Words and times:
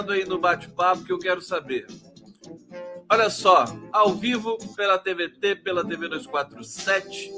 estão 0.00 0.06
falando 0.06 0.12
aí 0.12 0.24
no 0.24 0.38
bate-papo 0.38 1.04
que 1.04 1.12
eu 1.12 1.18
quero 1.18 1.40
saber? 1.40 1.86
Olha 3.08 3.28
só, 3.28 3.64
ao 3.92 4.14
vivo 4.14 4.56
pela 4.74 4.98
TVT, 4.98 5.56
pela 5.56 5.84
TV 5.84 6.08
247, 6.08 7.30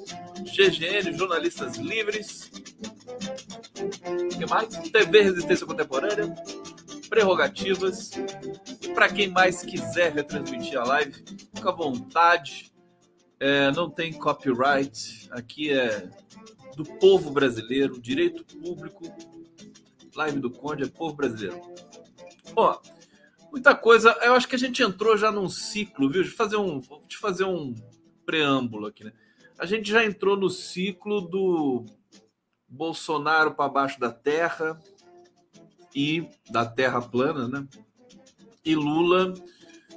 GGN, 0.44 1.16
Jornalistas 1.16 1.76
Livres. 1.76 2.50
O 4.06 4.38
que 4.38 4.46
mais? 4.46 4.68
TV 4.90 5.22
Resistência 5.22 5.66
Contemporânea, 5.66 6.34
Prerrogativas. 7.08 8.10
E 8.82 8.88
para 8.88 9.08
quem 9.08 9.28
mais 9.28 9.62
quiser 9.62 10.12
retransmitir 10.12 10.78
a 10.78 10.84
live, 10.84 11.24
fica 11.54 11.70
à 11.70 11.72
vontade. 11.72 12.70
É, 13.40 13.70
não 13.72 13.90
tem 13.90 14.12
copyright. 14.12 15.28
Aqui 15.32 15.72
é 15.72 16.08
do 16.76 16.84
povo 16.84 17.30
brasileiro, 17.30 18.00
direito 18.00 18.44
público. 18.44 19.02
Live 20.14 20.38
do 20.38 20.50
Conde 20.50 20.84
é 20.84 20.86
povo 20.86 21.14
brasileiro. 21.14 21.60
Ó, 22.56 22.78
muita 23.50 23.74
coisa. 23.74 24.16
Eu 24.22 24.34
acho 24.34 24.48
que 24.48 24.56
a 24.56 24.58
gente 24.58 24.82
entrou 24.82 25.16
já 25.16 25.30
num 25.30 25.48
ciclo, 25.48 26.10
viu? 26.10 26.22
Eu 26.22 26.30
fazer 26.30 26.56
um, 26.56 26.80
deixa 26.80 27.16
eu 27.16 27.20
fazer 27.20 27.44
um 27.44 27.74
preâmbulo 28.24 28.86
aqui, 28.86 29.04
né? 29.04 29.12
A 29.58 29.66
gente 29.66 29.90
já 29.90 30.04
entrou 30.04 30.36
no 30.36 30.50
ciclo 30.50 31.20
do 31.20 31.84
Bolsonaro 32.68 33.54
para 33.54 33.68
baixo 33.68 34.00
da 34.00 34.10
terra 34.10 34.80
e 35.94 36.26
da 36.50 36.64
terra 36.64 37.00
plana, 37.00 37.46
né? 37.46 37.66
E 38.64 38.74
Lula 38.74 39.34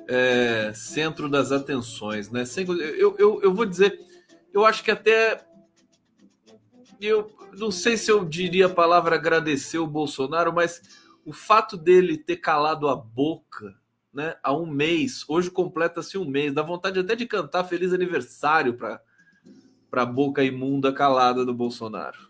é, 0.08 0.72
centro 0.74 1.30
das 1.30 1.52
atenções, 1.52 2.30
né? 2.30 2.44
Eu, 2.98 3.16
eu, 3.18 3.42
eu 3.42 3.54
vou 3.54 3.66
dizer, 3.66 4.00
eu 4.54 4.66
acho 4.66 4.84
que 4.84 4.92
até 4.92 5.46
eu 7.00 7.32
não 7.58 7.72
sei 7.72 7.98
se 7.98 8.12
eu 8.12 8.26
diria 8.26 8.68
a 8.68 8.74
palavra 8.74 9.16
agradecer 9.16 9.78
o 9.78 9.88
Bolsonaro, 9.88 10.54
mas 10.54 10.82
o 11.26 11.34
fato 11.34 11.76
dele 11.76 12.18
ter 12.18 12.38
calado 12.38 12.88
a 12.88 12.96
boca 12.96 13.76
né, 14.14 14.38
há 14.42 14.56
um 14.56 14.66
mês, 14.66 15.26
hoje 15.28 15.52
completa-se 15.52 16.18
um 16.18 16.24
mês, 16.24 16.54
dá 16.54 16.62
vontade 16.62 17.00
até 17.00 17.16
de 17.18 17.26
cantar 17.26 17.66
feliz 17.66 17.92
aniversário 17.92 18.78
para 18.78 19.02
a 19.92 20.06
boca 20.06 20.42
imunda 20.42 20.94
calada 20.94 21.44
do 21.44 21.54
Bolsonaro. 21.54 22.30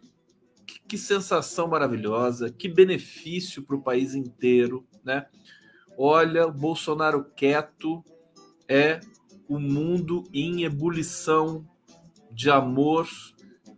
Que, 0.65 0.79
que 0.79 0.97
sensação 0.97 1.67
maravilhosa, 1.67 2.49
que 2.49 2.67
benefício 2.67 3.61
para 3.61 3.75
o 3.75 3.83
país 3.83 4.15
inteiro, 4.15 4.87
né? 5.03 5.27
Olha, 5.95 6.47
o 6.47 6.51
Bolsonaro 6.51 7.23
quieto 7.35 8.03
é 8.67 8.99
o 9.47 9.59
mundo 9.59 10.23
em 10.33 10.63
ebulição 10.63 11.67
de 12.31 12.49
amor 12.49 13.07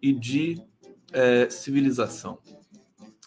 e 0.02 0.14
de 0.14 0.62
é, 1.12 1.50
civilização. 1.50 2.40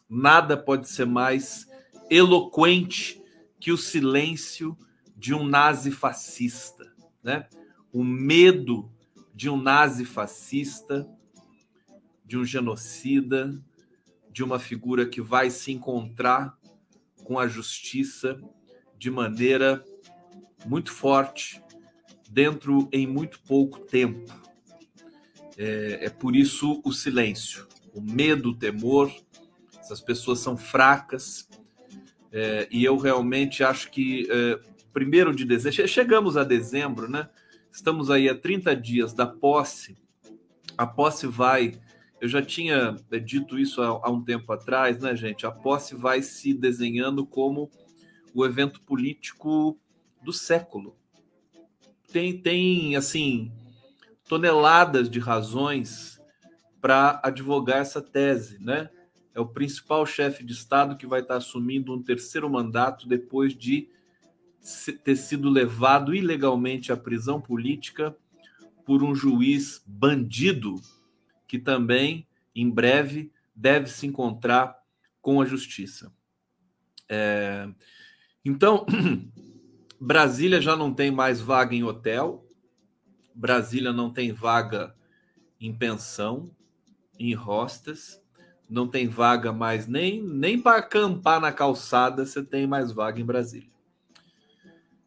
Nada 0.08 0.56
pode 0.56 0.88
ser 0.88 1.04
mais 1.04 1.69
eloquente 2.10 3.22
que 3.58 3.70
o 3.70 3.78
silêncio 3.78 4.76
de 5.16 5.32
um 5.32 5.44
nazi 5.44 5.90
fascista, 5.90 6.92
né? 7.22 7.48
O 7.92 8.02
medo 8.02 8.90
de 9.34 9.48
um 9.48 9.56
nazi 9.56 10.04
fascista, 10.04 11.08
de 12.24 12.36
um 12.36 12.44
genocida, 12.44 13.62
de 14.30 14.42
uma 14.42 14.58
figura 14.58 15.06
que 15.06 15.20
vai 15.20 15.50
se 15.50 15.72
encontrar 15.72 16.58
com 17.24 17.38
a 17.38 17.48
justiça 17.48 18.40
de 18.98 19.10
maneira 19.10 19.84
muito 20.66 20.92
forte, 20.92 21.62
dentro 22.30 22.88
em 22.92 23.06
muito 23.06 23.40
pouco 23.40 23.80
tempo. 23.80 24.32
É, 25.56 26.06
é 26.06 26.10
por 26.10 26.36
isso 26.36 26.80
o 26.84 26.92
silêncio, 26.92 27.66
o 27.92 28.00
medo, 28.00 28.50
o 28.50 28.56
temor. 28.56 29.12
Essas 29.78 30.00
pessoas 30.00 30.38
são 30.38 30.56
fracas, 30.56 31.48
é, 32.32 32.68
e 32.70 32.84
eu 32.84 32.96
realmente 32.96 33.64
acho 33.64 33.90
que 33.90 34.28
é, 34.30 34.58
primeiro 34.92 35.34
de 35.34 35.44
dezembro, 35.44 35.88
chegamos 35.88 36.36
a 36.36 36.44
dezembro, 36.44 37.08
né? 37.08 37.28
Estamos 37.70 38.10
aí 38.10 38.28
a 38.28 38.36
30 38.36 38.74
dias 38.76 39.12
da 39.12 39.26
posse. 39.26 39.96
A 40.76 40.86
posse 40.86 41.26
vai. 41.26 41.80
Eu 42.20 42.28
já 42.28 42.42
tinha 42.42 42.96
é, 43.10 43.18
dito 43.18 43.58
isso 43.58 43.80
há, 43.82 43.88
há 43.88 44.10
um 44.10 44.22
tempo 44.22 44.52
atrás, 44.52 44.98
né, 44.98 45.14
gente? 45.16 45.46
A 45.46 45.50
posse 45.50 45.94
vai 45.94 46.22
se 46.22 46.52
desenhando 46.54 47.24
como 47.26 47.70
o 48.34 48.44
evento 48.44 48.80
político 48.82 49.78
do 50.22 50.32
século. 50.32 50.96
Tem, 52.12 52.36
tem 52.36 52.96
assim, 52.96 53.52
toneladas 54.28 55.08
de 55.08 55.18
razões 55.18 56.20
para 56.80 57.20
advogar 57.22 57.78
essa 57.78 58.00
tese, 58.00 58.58
né? 58.60 58.90
É 59.34 59.40
o 59.40 59.46
principal 59.46 60.04
chefe 60.04 60.44
de 60.44 60.52
Estado 60.52 60.96
que 60.96 61.06
vai 61.06 61.20
estar 61.20 61.36
assumindo 61.36 61.94
um 61.94 62.02
terceiro 62.02 62.50
mandato 62.50 63.06
depois 63.06 63.56
de 63.56 63.88
ter 65.04 65.16
sido 65.16 65.48
levado 65.48 66.14
ilegalmente 66.14 66.92
à 66.92 66.96
prisão 66.96 67.40
política 67.40 68.16
por 68.84 69.02
um 69.02 69.14
juiz 69.14 69.82
bandido 69.86 70.74
que 71.46 71.58
também, 71.58 72.26
em 72.54 72.68
breve, 72.68 73.32
deve 73.54 73.88
se 73.88 74.06
encontrar 74.06 74.76
com 75.20 75.40
a 75.40 75.44
justiça. 75.44 76.12
É, 77.08 77.68
então, 78.44 78.86
Brasília 80.00 80.60
já 80.60 80.76
não 80.76 80.94
tem 80.94 81.10
mais 81.10 81.40
vaga 81.40 81.74
em 81.74 81.84
hotel, 81.84 82.46
Brasília 83.34 83.92
não 83.92 84.12
tem 84.12 84.32
vaga 84.32 84.94
em 85.60 85.74
pensão, 85.74 86.50
em 87.18 87.36
hostas, 87.36 88.22
não 88.70 88.86
tem 88.86 89.08
vaga 89.08 89.52
mais 89.52 89.86
nem, 89.86 90.22
nem 90.22 90.60
para 90.60 90.78
acampar 90.78 91.40
na 91.40 91.52
calçada 91.52 92.24
você 92.24 92.42
tem 92.42 92.66
mais 92.66 92.92
vaga 92.92 93.20
em 93.20 93.24
Brasília. 93.24 93.68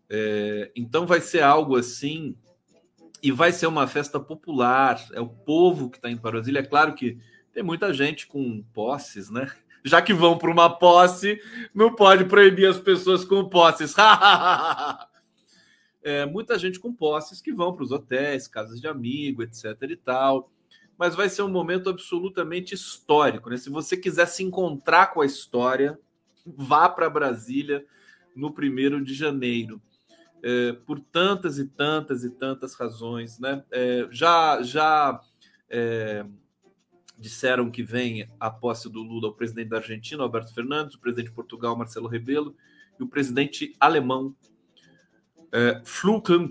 É, 0.10 0.72
então 0.76 1.08
vai 1.08 1.22
ser 1.22 1.42
algo 1.42 1.76
assim, 1.76 2.38
e 3.22 3.32
vai 3.32 3.52
ser 3.52 3.68
uma 3.68 3.88
festa 3.88 4.20
popular, 4.20 5.04
é 5.14 5.22
o 5.22 5.30
povo 5.30 5.90
que 5.90 5.98
está 5.98 6.12
em 6.12 6.18
Brasília. 6.18 6.60
É 6.60 6.66
claro 6.66 6.94
que 6.94 7.18
tem 7.54 7.64
muita 7.64 7.94
gente 7.94 8.28
com 8.28 8.62
posses, 8.74 9.30
né? 9.30 9.50
já 9.84 10.02
que 10.02 10.14
vão 10.14 10.38
para 10.38 10.50
uma 10.50 10.70
posse, 10.70 11.40
não 11.74 11.94
pode 11.94 12.26
proibir 12.26 12.68
as 12.68 12.80
pessoas 12.80 13.26
com 13.26 13.50
posses. 13.50 13.94
é, 16.02 16.26
muita 16.26 16.58
gente 16.58 16.80
com 16.80 16.94
posses 16.94 17.42
que 17.42 17.52
vão 17.52 17.74
para 17.74 17.84
os 17.84 17.92
hotéis, 17.92 18.48
casas 18.48 18.80
de 18.80 18.88
amigo, 18.88 19.44
etc. 19.44 19.76
e 19.90 19.98
tal. 19.98 20.50
Mas 20.98 21.16
vai 21.16 21.30
ser 21.30 21.42
um 21.42 21.50
momento 21.50 21.90
absolutamente 21.90 22.74
histórico. 22.74 23.50
Né? 23.50 23.58
Se 23.58 23.70
você 23.70 23.98
quiser 23.98 24.28
se 24.28 24.44
encontrar 24.44 25.08
com 25.08 25.22
a 25.22 25.26
história, 25.26 26.00
vá 26.46 26.88
para 26.88 27.10
Brasília 27.10 27.86
no 28.36 28.52
primeiro 28.52 29.04
de 29.04 29.14
janeiro. 29.14 29.82
É, 30.46 30.74
por 30.74 31.00
tantas 31.00 31.58
e 31.58 31.66
tantas 31.66 32.26
e 32.26 32.30
tantas 32.30 32.74
razões, 32.74 33.40
né? 33.40 33.64
É, 33.72 34.06
já 34.12 34.62
já 34.62 35.22
é, 35.70 36.26
disseram 37.18 37.72
que 37.72 37.82
vem 37.82 38.28
a 38.38 38.50
posse 38.50 38.90
do 38.90 39.02
Lula 39.02 39.30
o 39.30 39.34
presidente 39.34 39.70
da 39.70 39.78
Argentina, 39.78 40.22
Alberto 40.22 40.54
Fernandes, 40.54 40.96
o 40.96 41.00
presidente 41.00 41.30
de 41.30 41.36
Portugal, 41.36 41.78
Marcelo 41.78 42.10
Rebelo, 42.10 42.54
e 43.00 43.04
o 43.04 43.08
presidente 43.08 43.74
alemão, 43.80 44.36
é, 45.56 45.80
Fluken 45.86 46.50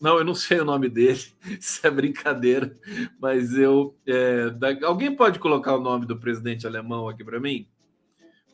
Não, 0.00 0.16
eu 0.16 0.24
não 0.24 0.34
sei 0.34 0.58
o 0.58 0.64
nome 0.64 0.88
dele, 0.88 1.20
isso 1.60 1.86
é 1.86 1.90
brincadeira, 1.90 2.74
mas 3.20 3.52
eu. 3.52 3.94
É, 4.06 4.48
da, 4.48 4.68
alguém 4.86 5.14
pode 5.14 5.38
colocar 5.38 5.76
o 5.76 5.80
nome 5.82 6.06
do 6.06 6.16
presidente 6.16 6.66
alemão 6.66 7.10
aqui 7.10 7.22
para 7.22 7.38
mim? 7.38 7.68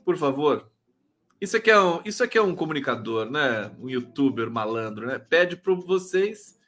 Por 0.04 0.16
favor. 0.16 0.68
Isso 1.40 1.56
aqui, 1.56 1.70
é 1.70 1.78
um, 1.78 2.00
isso 2.04 2.24
aqui 2.24 2.36
é 2.36 2.42
um 2.42 2.56
comunicador, 2.56 3.30
né? 3.30 3.70
Um 3.78 3.88
youtuber 3.88 4.50
malandro, 4.50 5.06
né? 5.06 5.18
Pede 5.18 5.54
para 5.54 5.74
vocês 5.74 6.58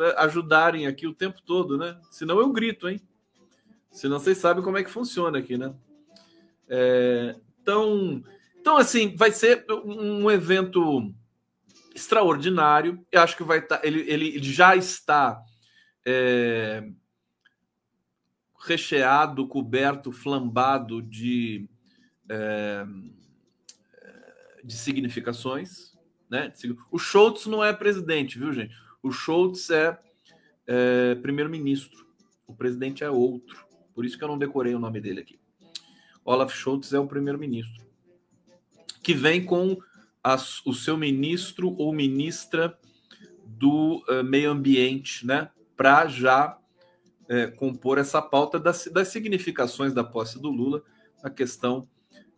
é, 0.00 0.14
ajudarem 0.22 0.88
aqui 0.88 1.06
o 1.06 1.14
tempo 1.14 1.40
todo, 1.42 1.78
né? 1.78 1.96
Senão 2.10 2.40
eu 2.40 2.50
grito, 2.50 2.88
hein? 2.88 3.00
Senão 3.92 4.18
vocês 4.18 4.38
sabem 4.38 4.64
como 4.64 4.78
é 4.78 4.82
que 4.82 4.90
funciona 4.90 5.38
aqui, 5.38 5.56
né? 5.56 5.72
É, 6.68 7.36
então, 7.62 8.24
então, 8.58 8.76
assim, 8.76 9.14
vai 9.14 9.30
ser 9.30 9.64
um 9.84 10.28
evento 10.28 11.14
extraordinário. 11.96 13.04
Eu 13.10 13.22
acho 13.22 13.36
que 13.36 13.42
vai 13.42 13.58
estar. 13.58 13.78
Tá, 13.78 13.86
ele, 13.86 14.00
ele 14.08 14.42
já 14.42 14.76
está 14.76 15.42
é, 16.04 16.88
recheado, 18.64 19.48
coberto, 19.48 20.12
flambado 20.12 21.02
de, 21.02 21.68
é, 22.28 22.86
de 24.62 24.74
significações. 24.74 25.96
Né? 26.30 26.52
O 26.90 26.98
Schultz 26.98 27.46
não 27.46 27.64
é 27.64 27.72
presidente, 27.72 28.38
viu, 28.38 28.52
gente? 28.52 28.74
O 29.02 29.10
Schultz 29.10 29.70
é, 29.70 29.98
é 30.66 31.14
primeiro-ministro. 31.16 32.06
O 32.46 32.54
presidente 32.54 33.02
é 33.02 33.10
outro. 33.10 33.66
Por 33.94 34.04
isso 34.04 34.18
que 34.18 34.22
eu 34.22 34.28
não 34.28 34.38
decorei 34.38 34.74
o 34.74 34.78
nome 34.78 35.00
dele 35.00 35.20
aqui. 35.20 35.40
Olaf 36.26 36.52
Scholz 36.52 36.92
é 36.92 36.98
o 36.98 37.06
primeiro-ministro, 37.06 37.86
que 39.00 39.14
vem 39.14 39.44
com 39.44 39.78
as, 40.26 40.60
o 40.66 40.74
seu 40.74 40.96
ministro 40.96 41.72
ou 41.78 41.92
ministra 41.92 42.76
do 43.44 44.02
uh, 44.08 44.24
meio 44.24 44.50
ambiente, 44.50 45.24
né, 45.24 45.48
para 45.76 46.08
já 46.08 46.58
é, 47.28 47.46
compor 47.46 47.96
essa 47.96 48.20
pauta 48.20 48.58
das, 48.58 48.88
das, 48.88 49.06
significações 49.06 49.94
da 49.94 50.02
posse 50.02 50.42
do 50.42 50.50
Lula, 50.50 50.82
a 51.22 51.30
questão 51.30 51.88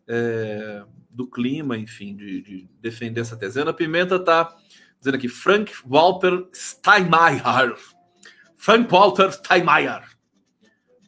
é, 0.07 0.85
do 1.09 1.27
clima, 1.27 1.79
enfim, 1.79 2.15
de, 2.15 2.43
de, 2.43 2.69
defender 2.79 3.23
essa 3.23 3.39
tese. 3.39 3.59
Ana 3.59 3.73
Pimenta 3.73 4.17
está 4.17 4.55
dizendo 4.99 5.15
aqui, 5.15 5.29
Frank 5.29 5.73
Walter 5.87 6.47
Steinmeier. 6.53 7.75
Frank 8.55 8.91
Walter 8.91 9.33
Steinmeier. 9.33 10.03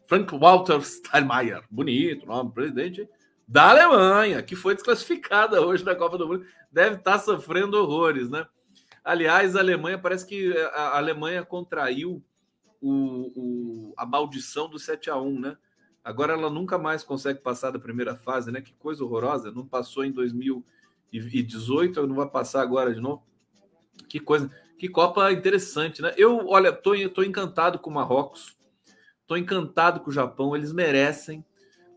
Frank 0.06 0.35
Walter 0.35 0.81
Steinmeier. 0.82 1.62
Bonito, 1.71 2.25
nome, 2.27 2.53
presidente 2.53 3.06
da 3.50 3.71
Alemanha, 3.71 4.41
que 4.44 4.55
foi 4.55 4.77
desclassificada 4.77 5.61
hoje 5.61 5.85
na 5.85 5.97
Copa 5.97 6.17
do 6.17 6.29
Mundo. 6.29 6.47
Deve 6.70 6.96
estar 6.96 7.12
tá 7.12 7.19
sofrendo 7.19 7.76
horrores, 7.76 8.28
né? 8.31 8.46
Aliás, 9.02 9.56
a 9.56 9.61
Alemanha, 9.61 9.99
parece 9.99 10.26
que 10.26 10.56
a 10.75 10.96
Alemanha 10.96 11.44
contraiu 11.44 12.22
o, 12.81 13.90
o, 13.90 13.94
a 13.96 14.06
maldição 14.06 14.69
do 14.69 14.78
7 14.78 15.11
a 15.11 15.17
1 15.17 15.40
né? 15.40 15.56
Agora 16.02 16.32
ela 16.32 16.49
nunca 16.49 16.78
mais 16.78 17.05
consegue 17.05 17.40
passar 17.40 17.70
da 17.70 17.78
primeira 17.78 18.17
fase, 18.17 18.50
né? 18.50 18.61
Que 18.61 18.72
coisa 18.75 19.05
horrorosa. 19.05 19.50
Não 19.52 19.67
passou 19.67 20.05
em 20.05 20.12
2018, 20.12 22.06
não 22.06 22.14
vai 22.14 22.28
passar 22.28 22.62
agora 22.62 22.94
de 22.94 23.00
novo. 23.00 23.22
Que 24.08 24.19
coisa, 24.19 24.50
que 24.78 24.88
Copa 24.88 25.31
interessante, 25.31 26.00
né? 26.00 26.14
Eu, 26.17 26.49
olha, 26.49 26.72
tô, 26.72 26.93
tô 27.11 27.22
encantado 27.22 27.78
com 27.78 27.90
o 27.90 27.93
Marrocos, 27.93 28.56
tô 29.26 29.37
encantado 29.37 30.00
com 30.00 30.08
o 30.08 30.12
Japão, 30.12 30.56
eles 30.56 30.72
merecem, 30.72 31.44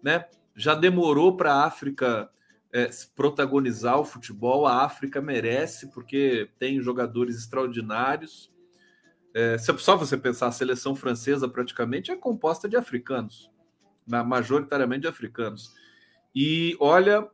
né? 0.02 0.26
Já 0.56 0.76
demorou 0.76 1.38
para 1.38 1.54
a 1.54 1.66
África 1.66 2.30
é, 2.74 2.90
protagonizar 3.16 4.00
o 4.00 4.04
futebol, 4.04 4.66
a 4.66 4.84
África 4.84 5.22
merece, 5.22 5.92
porque 5.92 6.50
tem 6.58 6.82
jogadores 6.82 7.38
extraordinários. 7.38 8.52
É, 9.32 9.58
só 9.60 9.96
você 9.96 10.18
pensar, 10.18 10.48
a 10.48 10.52
seleção 10.52 10.96
francesa 10.96 11.48
praticamente 11.48 12.12
é 12.12 12.16
composta 12.16 12.68
de 12.68 12.76
africanos, 12.76 13.50
majoritariamente 14.08 15.02
de 15.02 15.08
africanos. 15.08 15.72
E 16.34 16.76
olha, 16.80 17.30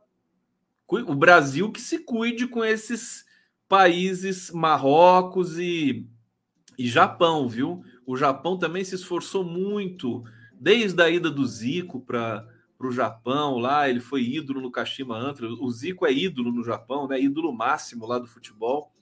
o 0.86 1.14
Brasil 1.14 1.72
que 1.72 1.80
se 1.80 2.00
cuide 2.00 2.46
com 2.46 2.62
esses 2.62 3.24
países, 3.66 4.50
Marrocos 4.50 5.58
e, 5.58 6.06
e 6.76 6.86
Japão, 6.86 7.48
viu? 7.48 7.82
O 8.04 8.14
Japão 8.14 8.58
também 8.58 8.84
se 8.84 8.94
esforçou 8.94 9.42
muito, 9.42 10.22
desde 10.52 11.02
a 11.02 11.08
ida 11.08 11.30
do 11.30 11.46
Zico 11.46 12.00
para 12.00 12.46
o 12.88 12.92
Japão 12.92 13.58
lá, 13.58 13.88
ele 13.88 14.00
foi 14.00 14.22
ídolo 14.22 14.60
no 14.60 14.70
Kashima 14.70 15.16
Antlers. 15.16 15.58
O 15.60 15.70
Zico 15.70 16.06
é 16.06 16.12
ídolo 16.12 16.50
no 16.52 16.64
Japão, 16.64 17.06
né? 17.06 17.20
Ídolo 17.20 17.52
máximo 17.52 18.06
lá 18.06 18.18
do 18.18 18.26
futebol 18.26 18.92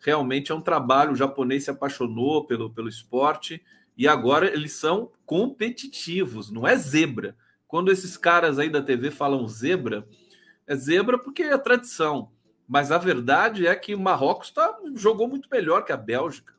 realmente 0.00 0.50
é 0.50 0.54
um 0.54 0.60
trabalho. 0.60 1.12
O 1.12 1.16
japonês 1.16 1.64
se 1.64 1.70
apaixonou 1.70 2.46
pelo, 2.46 2.70
pelo 2.70 2.88
esporte 2.88 3.62
e 3.96 4.08
agora 4.08 4.50
eles 4.50 4.72
são 4.72 5.12
competitivos, 5.24 6.50
não 6.50 6.66
é 6.66 6.76
zebra. 6.76 7.36
Quando 7.68 7.92
esses 7.92 8.16
caras 8.16 8.58
aí 8.58 8.68
da 8.68 8.82
TV 8.82 9.10
falam 9.10 9.46
zebra, 9.46 10.08
é 10.66 10.74
zebra 10.74 11.18
porque 11.18 11.42
é 11.42 11.56
tradição. 11.58 12.32
Mas 12.66 12.90
a 12.90 12.98
verdade 12.98 13.66
é 13.66 13.74
que 13.74 13.94
o 13.94 14.00
Marrocos 14.00 14.50
tá, 14.50 14.76
jogou 14.94 15.28
muito 15.28 15.48
melhor 15.50 15.84
que 15.84 15.92
a 15.92 15.96
Bélgica. 15.96 16.54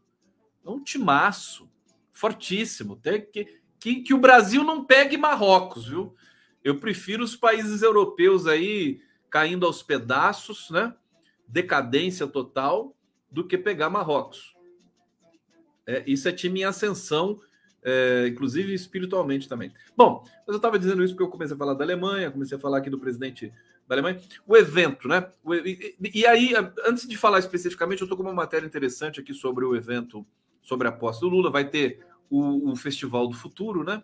É 0.66 0.70
um 0.70 0.84
timaço, 0.84 1.70
fortíssimo. 2.12 2.96
Tem 2.96 3.26
que, 3.26 3.60
que, 3.80 3.96
que 4.02 4.14
o 4.14 4.20
Brasil 4.20 4.64
não 4.64 4.86
pegue 4.86 5.18
Marrocos, 5.18 5.88
viu? 5.88 6.14
Eu 6.64 6.80
prefiro 6.80 7.24
os 7.24 7.36
países 7.36 7.82
europeus 7.82 8.48
aí 8.48 9.02
caindo 9.30 9.66
aos 9.66 9.82
pedaços, 9.82 10.70
né? 10.70 10.94
Decadência 11.48 12.28
total 12.28 12.96
do 13.30 13.46
que 13.46 13.58
pegar 13.58 13.90
Marrocos. 13.90 14.56
É, 15.88 16.04
isso 16.06 16.28
é 16.28 16.32
time 16.32 16.62
em 16.62 16.64
ascensão, 16.64 17.40
é, 17.84 18.28
inclusive 18.28 18.74
espiritualmente 18.74 19.50
também. 19.50 19.74
Bom, 19.96 20.24
mas 20.24 20.48
eu 20.48 20.58
estava 20.58 20.78
dizendo 20.78 21.04
isso 21.04 21.14
porque 21.14 21.24
eu 21.24 21.30
comecei 21.30 21.56
a 21.56 21.58
falar 21.58 21.74
da 21.74 21.84
Alemanha, 21.84 22.32
comecei 22.32 22.58
a 22.58 22.62
falar 22.62 22.78
aqui 22.78 22.90
do 22.90 23.00
presidente 23.00 23.52
da 23.88 23.96
Alemanha. 23.96 24.22
O 24.46 24.56
evento, 24.56 25.08
né? 25.08 25.28
O, 25.44 25.56
e, 25.56 25.96
e, 26.14 26.26
aí, 26.26 26.54
antes 26.86 27.08
de 27.08 27.18
falar 27.18 27.40
especificamente, 27.40 28.02
eu 28.02 28.06
estou 28.06 28.18
com 28.18 28.24
uma 28.24 28.34
matéria 28.34 28.66
interessante 28.66 29.20
aqui 29.20 29.34
sobre 29.34 29.66
o 29.66 29.76
evento, 29.76 30.26
sobre 30.62 30.88
a 30.88 30.92
posse 30.92 31.20
do 31.22 31.30
Lula. 31.30 31.50
Vai 31.50 31.68
ter 31.68 32.06
o, 32.30 32.72
o 32.72 32.76
Festival 32.76 33.28
do 33.28 33.36
Futuro, 33.36 33.84
né? 33.84 34.04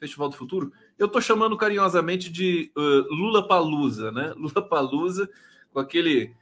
Festival 0.00 0.28
do 0.28 0.36
Futuro. 0.36 0.72
Eu 0.98 1.06
estou 1.06 1.20
chamando 1.20 1.56
carinhosamente 1.56 2.30
de 2.30 2.72
uh, 2.76 3.14
Lula 3.14 3.46
Palusa, 3.46 4.10
né? 4.10 4.32
Lula 4.36 4.60
Palusa, 4.60 5.30
com 5.72 5.78
aquele 5.78 6.34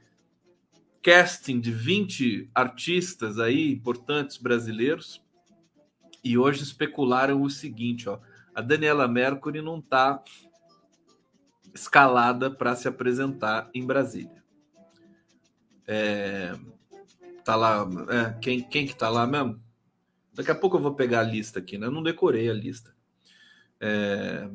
casting 1.01 1.59
de 1.59 1.71
20 1.71 2.49
artistas 2.53 3.39
aí 3.39 3.71
importantes 3.71 4.37
brasileiros 4.37 5.21
e 6.23 6.37
hoje 6.37 6.63
especularam 6.63 7.41
o 7.41 7.49
seguinte, 7.49 8.09
ó, 8.09 8.19
a 8.53 8.61
Daniela 8.61 9.07
Mercury 9.07 9.61
não 9.61 9.79
está 9.79 10.21
escalada 11.73 12.49
para 12.49 12.75
se 12.75 12.87
apresentar 12.87 13.69
em 13.73 13.85
Brasília. 13.85 14.43
É, 15.85 16.53
tá 17.45 17.55
lá, 17.55 17.87
é, 18.09 18.39
quem, 18.41 18.61
quem 18.61 18.87
que 18.87 18.95
tá 18.95 19.07
lá 19.09 19.27
mesmo? 19.27 19.61
Daqui 20.33 20.51
a 20.51 20.55
pouco 20.55 20.77
eu 20.77 20.81
vou 20.81 20.95
pegar 20.95 21.21
a 21.21 21.23
lista 21.23 21.59
aqui, 21.59 21.77
né? 21.77 21.87
Eu 21.87 21.91
não 21.91 22.03
decorei 22.03 22.49
a 22.49 22.53
lista. 22.53 22.96
É, 23.79 24.49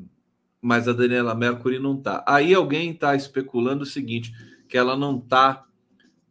mas 0.60 0.86
a 0.86 0.92
Daniela 0.92 1.34
Mercury 1.34 1.78
não 1.78 1.96
tá. 1.96 2.24
Aí 2.26 2.54
alguém 2.54 2.90
está 2.90 3.14
especulando 3.14 3.82
o 3.82 3.86
seguinte, 3.86 4.32
que 4.68 4.78
ela 4.78 4.96
não 4.96 5.18
tá 5.18 5.64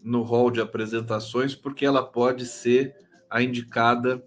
no 0.01 0.23
hall 0.23 0.49
de 0.49 0.61
apresentações, 0.61 1.53
porque 1.53 1.85
ela 1.85 2.03
pode 2.03 2.45
ser 2.45 2.95
a 3.29 3.41
indicada 3.41 4.23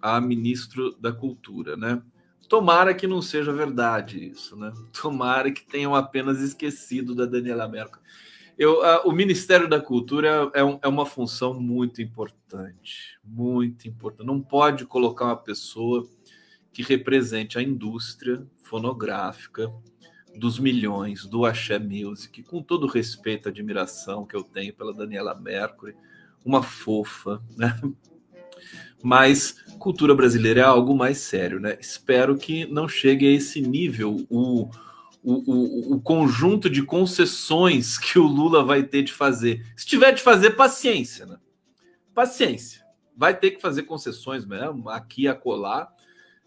a 0.00 0.20
ministro 0.20 0.96
da 1.00 1.12
Cultura, 1.12 1.76
né? 1.76 2.02
Tomara 2.48 2.94
que 2.94 3.06
não 3.06 3.20
seja 3.20 3.52
verdade 3.52 4.24
isso, 4.24 4.56
né? 4.56 4.72
Tomara 5.00 5.50
que 5.50 5.64
tenham 5.64 5.94
apenas 5.94 6.40
esquecido 6.40 7.14
da 7.14 7.26
Daniela 7.26 7.68
Merkel. 7.68 8.00
Eu, 8.56 8.82
a, 8.82 9.02
o 9.02 9.12
Ministério 9.12 9.68
da 9.68 9.80
Cultura 9.80 10.50
é, 10.54 10.64
um, 10.64 10.78
é, 10.80 10.88
uma 10.88 11.04
função 11.04 11.52
muito 11.52 12.00
importante, 12.00 13.18
muito 13.22 13.86
importante. 13.86 14.26
Não 14.26 14.40
pode 14.40 14.86
colocar 14.86 15.26
uma 15.26 15.36
pessoa 15.36 16.08
que 16.76 16.82
represente 16.82 17.56
a 17.56 17.62
indústria 17.62 18.46
fonográfica, 18.62 19.72
dos 20.34 20.58
milhões 20.58 21.24
do 21.24 21.46
Axé 21.46 21.78
Music, 21.78 22.42
com 22.42 22.60
todo 22.60 22.84
o 22.84 22.90
respeito 22.90 23.48
e 23.48 23.50
admiração 23.50 24.26
que 24.26 24.36
eu 24.36 24.42
tenho 24.42 24.74
pela 24.74 24.92
Daniela 24.92 25.34
Mercury, 25.34 25.96
uma 26.44 26.62
fofa, 26.62 27.42
né? 27.56 27.80
Mas 29.02 29.52
cultura 29.78 30.14
brasileira 30.14 30.60
é 30.60 30.64
algo 30.64 30.94
mais 30.94 31.16
sério, 31.16 31.58
né? 31.58 31.78
Espero 31.80 32.36
que 32.36 32.66
não 32.66 32.86
chegue 32.86 33.26
a 33.26 33.30
esse 33.30 33.62
nível 33.62 34.26
o, 34.28 34.68
o, 35.22 35.32
o, 35.32 35.94
o 35.94 36.00
conjunto 36.02 36.68
de 36.68 36.82
concessões 36.82 37.96
que 37.96 38.18
o 38.18 38.26
Lula 38.26 38.62
vai 38.62 38.82
ter 38.82 39.02
de 39.02 39.14
fazer. 39.14 39.64
Se 39.74 39.86
tiver 39.86 40.12
de 40.12 40.20
fazer, 40.20 40.50
paciência, 40.50 41.24
né? 41.24 41.38
Paciência. 42.14 42.84
Vai 43.16 43.34
ter 43.34 43.52
que 43.52 43.62
fazer 43.62 43.84
concessões 43.84 44.44
mesmo, 44.44 44.90
aqui 44.90 45.22
e 45.22 45.28
acolá 45.28 45.90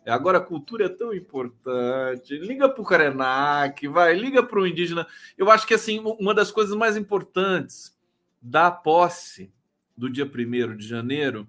Agora 0.10 0.39
a 0.39 0.42
cultura 0.42 0.86
é 0.86 0.89
tão 0.89 1.13
importante. 1.13 2.38
Liga 2.38 2.68
para 2.70 2.82
o 2.82 2.86
Karenak, 2.86 3.88
vai, 3.88 4.13
liga 4.13 4.44
para 4.44 4.60
o 4.60 4.68
indígena. 4.68 5.08
Eu 5.38 5.50
acho 5.50 5.66
que 5.68 5.74
assim, 5.74 6.00
uma 6.20 6.34
das 6.34 6.51
coisas 6.51 6.75
mais 6.75 6.98
importantes 6.98 7.98
da 8.42 8.72
posse 8.72 9.51
do 9.96 10.10
dia 10.10 10.25
1 10.25 10.78
de 10.78 10.88
janeiro 10.88 11.48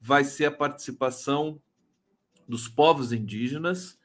vai 0.00 0.24
ser 0.24 0.46
a 0.46 0.50
participação 0.50 1.60
dos 2.48 2.68
povos 2.68 3.12
indígenas. 3.12 3.98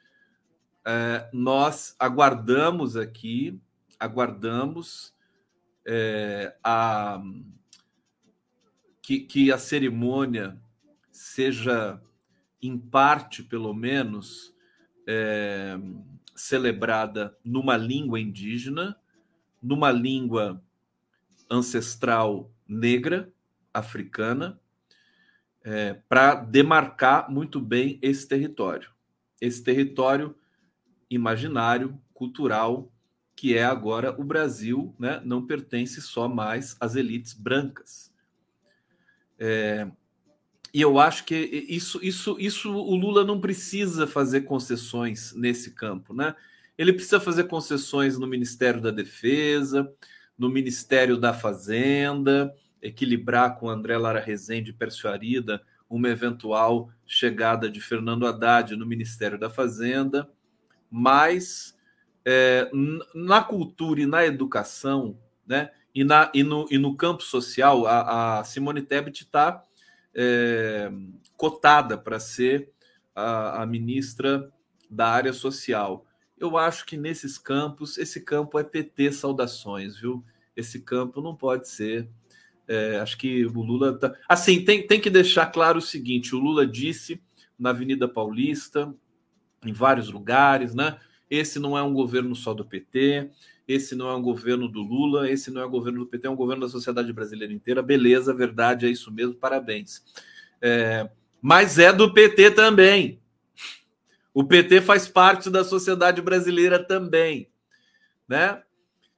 É, 0.86 1.30
nós 1.34 1.96
aguardamos 2.00 2.96
aqui, 2.96 3.60
aguardamos 4.00 5.14
é, 5.86 6.56
a, 6.64 7.22
que, 9.02 9.22
que 9.22 9.52
a 9.52 9.58
cerimônia 9.58 10.62
seja 11.12 12.00
em 12.62 12.78
parte, 12.78 13.44
pelo 13.44 13.74
menos, 13.74 14.54
é, 15.08 15.78
celebrada 16.36 17.38
numa 17.44 17.78
língua 17.78 18.20
indígena, 18.20 18.98
numa 19.62 19.92
língua 19.92 20.64
ancestral 21.50 22.52
negra, 22.68 23.32
africana, 23.74 24.60
é, 25.64 25.94
para 26.08 26.36
demarcar 26.36 27.30
muito 27.30 27.60
bem 27.60 28.00
esse 28.02 28.28
território. 28.28 28.92
Esse 29.40 29.64
território 29.64 30.36
imaginário, 31.10 32.02
cultural, 32.14 32.92
que 33.36 33.56
é 33.56 33.64
agora 33.64 34.20
o 34.20 34.24
Brasil, 34.24 34.96
né, 34.98 35.22
não 35.24 35.46
pertence 35.46 36.02
só 36.02 36.28
mais 36.28 36.76
às 36.80 36.96
elites 36.96 37.34
brancas. 37.34 38.12
É, 39.38 39.90
e 40.74 40.82
eu 40.82 41.00
acho 41.00 41.24
que 41.24 41.36
isso, 41.36 42.00
isso, 42.04 42.38
isso 42.40 42.74
o 42.74 42.96
Lula 42.96 43.24
não 43.24 43.40
precisa 43.40 44.06
fazer 44.06 44.42
concessões 44.42 45.34
nesse 45.34 45.72
campo, 45.72 46.14
né? 46.14 46.36
Ele 46.78 46.94
precisa 46.94 47.20
fazer 47.20 47.46
concessões 47.46 48.18
no 48.18 48.28
Ministério 48.28 48.80
da 48.80 48.92
Defesa, 48.92 49.92
no 50.38 50.50
Ministério 50.50 51.18
da 51.18 51.34
Fazenda, 51.34 52.54
equilibrar 52.82 53.58
com 53.58 53.70
André 53.70 53.98
Lara 53.98 54.20
Rezende 54.20 54.70
e 54.70 54.74
Pércio 54.74 55.10
Arida 55.10 55.62
uma 55.90 56.10
eventual 56.10 56.90
chegada 57.06 57.70
de 57.70 57.80
Fernando 57.80 58.28
Haddad 58.28 58.76
no 58.76 58.86
Ministério 58.86 59.40
da 59.40 59.50
Fazenda, 59.50 60.30
mas 60.92 61.76
é, 62.26 62.70
na 63.16 63.42
cultura 63.42 64.02
e 64.02 64.06
na 64.06 64.26
educação, 64.26 65.18
né, 65.48 65.72
e, 65.96 66.04
na, 66.04 66.30
e, 66.34 66.44
no, 66.44 66.68
e 66.70 66.78
no 66.78 66.96
campo 66.96 67.24
social, 67.24 67.88
a, 67.88 68.40
a 68.40 68.44
Simone 68.44 68.82
Tebet 68.82 69.24
está 69.24 69.64
é, 70.18 70.92
cotada 71.38 71.96
para 71.96 72.20
ser 72.20 72.72
a, 73.16 73.62
a 73.62 73.66
ministra 73.68 74.52
da 74.90 75.08
área 75.08 75.32
social. 75.32 76.06
Eu 76.40 76.58
acho 76.58 76.86
que 76.86 76.98
nesses 76.98 77.38
campos, 77.38 77.98
esse 77.98 78.22
campo 78.22 78.58
é 78.58 78.64
PT 78.64 79.12
saudações, 79.12 80.00
viu? 80.00 80.24
Esse 80.56 80.82
campo 80.82 81.22
não 81.22 81.36
pode 81.36 81.70
ser. 81.70 82.10
É, 82.68 83.00
acho 83.00 83.18
que 83.18 83.46
o 83.46 83.62
Lula 83.62 83.98
tá. 83.98 84.14
Assim, 84.28 84.66
tem, 84.66 84.86
tem 84.86 85.00
que 85.00 85.10
deixar 85.10 85.46
claro 85.48 85.78
o 85.78 85.82
seguinte: 85.82 86.36
o 86.36 86.40
Lula 86.40 86.66
disse 86.66 87.22
na 87.58 87.70
Avenida 87.70 88.08
Paulista, 88.08 88.94
em 89.66 89.72
vários 89.72 90.10
lugares, 90.10 90.74
né? 90.74 91.00
Esse 91.30 91.60
não 91.60 91.78
é 91.78 91.84
um 91.84 91.94
governo 91.94 92.36
só 92.36 92.54
do 92.54 92.66
PT, 92.66 93.32
esse 93.68 93.96
não 93.96 94.10
é 94.10 94.16
um 94.16 94.22
governo 94.22 94.68
do 94.68 94.82
Lula, 94.82 95.30
esse 95.30 95.52
não 95.52 95.62
é 95.62 95.66
um 95.66 95.70
governo 95.70 96.00
do 96.00 96.06
PT, 96.06 96.28
é 96.28 96.30
um 96.30 96.36
governo 96.36 96.62
da 96.66 96.70
sociedade 96.70 97.12
brasileira 97.12 97.54
inteira. 97.54 97.84
Beleza, 97.84 98.34
verdade, 98.34 98.86
é 98.86 98.90
isso 98.90 99.12
mesmo, 99.12 99.36
parabéns. 99.36 100.04
É, 100.62 101.10
mas 101.42 101.78
é 101.78 101.92
do 101.92 102.14
PT 102.14 102.52
também. 102.52 103.22
O 104.34 104.44
PT 104.44 104.82
faz 104.82 105.08
parte 105.08 105.50
da 105.50 105.66
sociedade 105.66 106.22
brasileira 106.22 106.82
também, 106.82 107.50
né? 108.28 108.64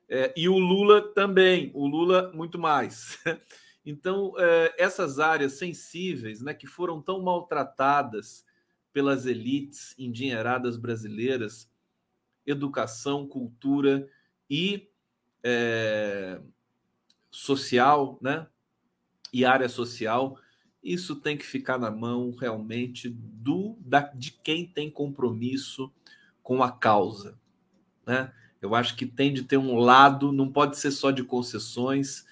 É, 0.07 0.33
e 0.35 0.49
o 0.49 0.57
Lula 0.57 1.13
também, 1.13 1.69
o 1.75 1.85
Lula 1.85 2.31
muito 2.33 2.57
mais. 2.57 3.19
Então, 3.85 4.33
é, 4.37 4.75
essas 4.77 5.19
áreas 5.19 5.53
sensíveis, 5.53 6.41
né, 6.41 6.53
que 6.53 6.67
foram 6.67 7.01
tão 7.01 7.23
maltratadas 7.23 8.45
pelas 8.93 9.25
elites 9.25 9.95
endinheiradas 9.97 10.77
brasileiras, 10.77 11.67
educação, 12.45 13.25
cultura 13.25 14.07
e 14.49 14.87
é, 15.43 16.39
social, 17.29 18.17
né, 18.21 18.47
e 19.31 19.45
área 19.45 19.69
social, 19.69 20.37
isso 20.83 21.15
tem 21.15 21.37
que 21.37 21.45
ficar 21.45 21.77
na 21.77 21.91
mão 21.91 22.35
realmente 22.39 23.09
do 23.09 23.77
da, 23.79 24.01
de 24.01 24.31
quem 24.31 24.65
tem 24.65 24.89
compromisso 24.89 25.91
com 26.41 26.63
a 26.63 26.71
causa, 26.71 27.37
né? 28.05 28.31
Eu 28.61 28.75
acho 28.75 28.95
que 28.95 29.05
tem 29.05 29.33
de 29.33 29.43
ter 29.43 29.57
um 29.57 29.75
lado, 29.77 30.33
não 30.33 30.49
pode 30.51 30.77
ser 30.77 30.91
só 30.91 31.11
de 31.11 31.23
concessões. 31.23 32.25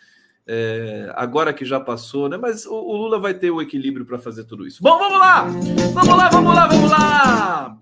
É, 0.46 1.12
agora 1.16 1.54
que 1.54 1.64
já 1.64 1.80
passou, 1.80 2.28
né? 2.28 2.38
Mas 2.38 2.66
o, 2.66 2.74
o 2.74 2.98
Lula 2.98 3.20
vai 3.20 3.34
ter 3.34 3.52
o 3.52 3.62
equilíbrio 3.62 4.06
para 4.06 4.20
fazer 4.20 4.44
tudo 4.46 4.68
isso. 4.68 4.82
Bom, 4.82 4.98
vamos 4.98 5.20
lá! 5.20 5.46
Vamos 5.94 6.18
lá, 6.18 6.30
vamos 6.30 6.56
lá, 6.56 6.68
vamos 6.68 6.92
lá! 6.92 7.78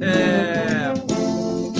É... 0.00 1.09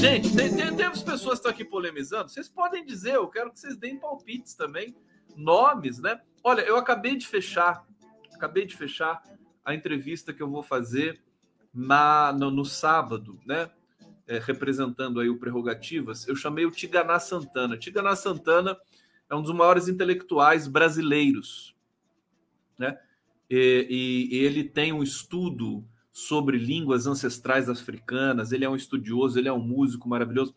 Gente, 0.01 0.35
tem, 0.35 0.57
tem, 0.57 0.75
temos 0.75 1.03
pessoas 1.03 1.35
que 1.35 1.47
estão 1.47 1.51
aqui 1.51 1.65
polemizando. 1.65 2.31
Vocês 2.31 2.49
podem 2.49 2.85
dizer, 2.85 3.15
eu 3.15 3.29
quero 3.29 3.53
que 3.53 3.61
vocês 3.61 3.77
deem 3.77 3.99
palpites 3.99 4.55
também, 4.55 4.97
nomes, 5.37 5.99
né? 5.99 6.21
Olha, 6.43 6.63
eu 6.63 6.77
acabei 6.77 7.17
de 7.17 7.27
fechar 7.27 7.87
acabei 8.41 8.65
de 8.65 8.75
fechar 8.75 9.23
a 9.63 9.75
entrevista 9.75 10.33
que 10.33 10.43
eu 10.43 10.49
vou 10.49 10.63
fazer 10.63 11.23
na, 11.75 12.33
no, 12.33 12.51
no 12.51 12.65
sábado, 12.65 13.39
né? 13.45 13.71
É, 14.27 14.39
representando 14.39 15.21
aí 15.21 15.29
o 15.29 15.39
Prerrogativas, 15.39 16.27
eu 16.27 16.37
chamei 16.37 16.65
o 16.65 16.71
Tiganá 16.71 17.19
Santana. 17.19 17.77
Tiganá 17.77 18.15
Santana 18.17 18.79
é 19.29 19.35
um 19.35 19.43
dos 19.43 19.53
maiores 19.53 19.89
intelectuais 19.89 20.67
brasileiros, 20.67 21.77
né? 22.79 22.99
E, 23.51 24.29
e, 24.31 24.39
ele 24.39 24.63
tem 24.65 24.93
um 24.93 25.03
estudo 25.03 25.85
sobre 26.27 26.59
línguas 26.59 27.07
ancestrais 27.07 27.69
africanas. 27.69 28.53
Ele 28.53 28.65
é 28.65 28.69
um 28.69 28.77
estudioso, 28.77 29.39
ele 29.39 29.49
é 29.49 29.53
um 29.53 29.63
músico 29.63 30.09
maravilhoso. 30.09 30.55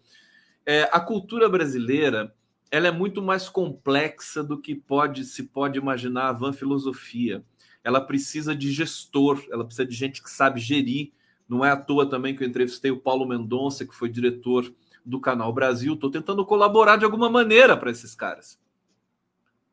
É, 0.65 0.89
a 0.91 0.99
cultura 0.99 1.49
brasileira 1.49 2.33
ela 2.71 2.87
é 2.87 2.91
muito 2.91 3.21
mais 3.21 3.49
complexa 3.49 4.43
do 4.43 4.59
que 4.59 4.73
pode 4.73 5.25
se 5.25 5.43
pode 5.43 5.77
imaginar 5.77 6.29
a 6.29 6.33
van 6.33 6.53
filosofia 6.53 7.43
ela 7.83 7.99
precisa 7.99 8.55
de 8.55 8.71
gestor, 8.71 9.43
ela 9.51 9.65
precisa 9.65 9.85
de 9.85 9.93
gente 9.93 10.23
que 10.23 10.29
sabe 10.29 10.59
gerir. 10.59 11.11
Não 11.47 11.65
é 11.65 11.71
à 11.71 11.75
toa 11.75 12.09
também 12.09 12.35
que 12.35 12.43
eu 12.43 12.47
entrevistei 12.47 12.89
o 12.89 12.99
Paulo 12.99 13.27
Mendonça, 13.27 13.85
que 13.85 13.93
foi 13.93 14.09
diretor 14.09 14.73
do 15.05 15.19
Canal 15.19 15.51
Brasil. 15.51 15.93
Estou 15.93 16.09
tentando 16.09 16.45
colaborar 16.45 16.95
de 16.95 17.03
alguma 17.03 17.29
maneira 17.29 17.75
para 17.75 17.91
esses 17.91 18.15
caras. 18.15 18.57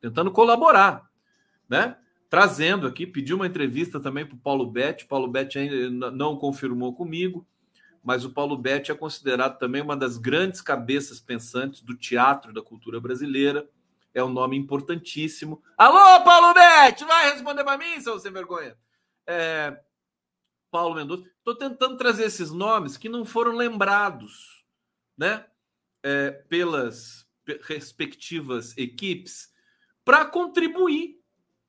Tentando 0.01 0.33
colaborar, 0.33 1.09
né? 1.69 1.97
Trazendo 2.31 2.87
aqui, 2.87 3.07
pedi 3.07 3.35
uma 3.35 3.47
entrevista 3.47 4.01
também 4.01 4.25
para 4.25 4.37
o 4.37 4.41
Paulo 4.41 4.65
Betti. 4.65 5.05
Paulo 5.05 5.29
Betti 5.29 5.59
ainda 5.59 6.11
não 6.11 6.37
confirmou 6.37 6.95
comigo, 6.95 7.47
mas 8.03 8.25
o 8.25 8.31
Paulo 8.31 8.57
Betti 8.57 8.91
é 8.91 8.95
considerado 8.95 9.59
também 9.59 9.83
uma 9.83 9.97
das 9.97 10.17
grandes 10.17 10.63
cabeças 10.63 11.21
pensantes 11.21 11.83
do 11.83 11.95
teatro 11.95 12.53
da 12.53 12.63
cultura 12.63 13.01
brasileira 13.01 13.69
é 14.15 14.23
um 14.23 14.29
nome 14.29 14.57
importantíssimo. 14.57 15.63
Alô, 15.77 16.25
Paulo 16.25 16.55
Betti, 16.55 17.05
vai 17.05 17.33
responder 17.33 17.65
para 17.65 17.79
mim, 17.79 18.01
seu 18.01 18.19
sem 18.19 18.33
vergonha. 18.33 18.77
É, 19.27 19.79
Paulo 20.71 20.95
Mendonça. 20.95 21.29
Estou 21.39 21.55
tentando 21.55 21.97
trazer 21.97 22.25
esses 22.25 22.51
nomes 22.51 22.97
que 22.97 23.09
não 23.09 23.25
foram 23.25 23.53
lembrados, 23.53 24.65
né, 25.17 25.47
é, 26.03 26.31
pelas 26.31 27.27
respectivas 27.63 28.77
equipes 28.77 29.53
para 30.05 30.25
contribuir, 30.25 31.20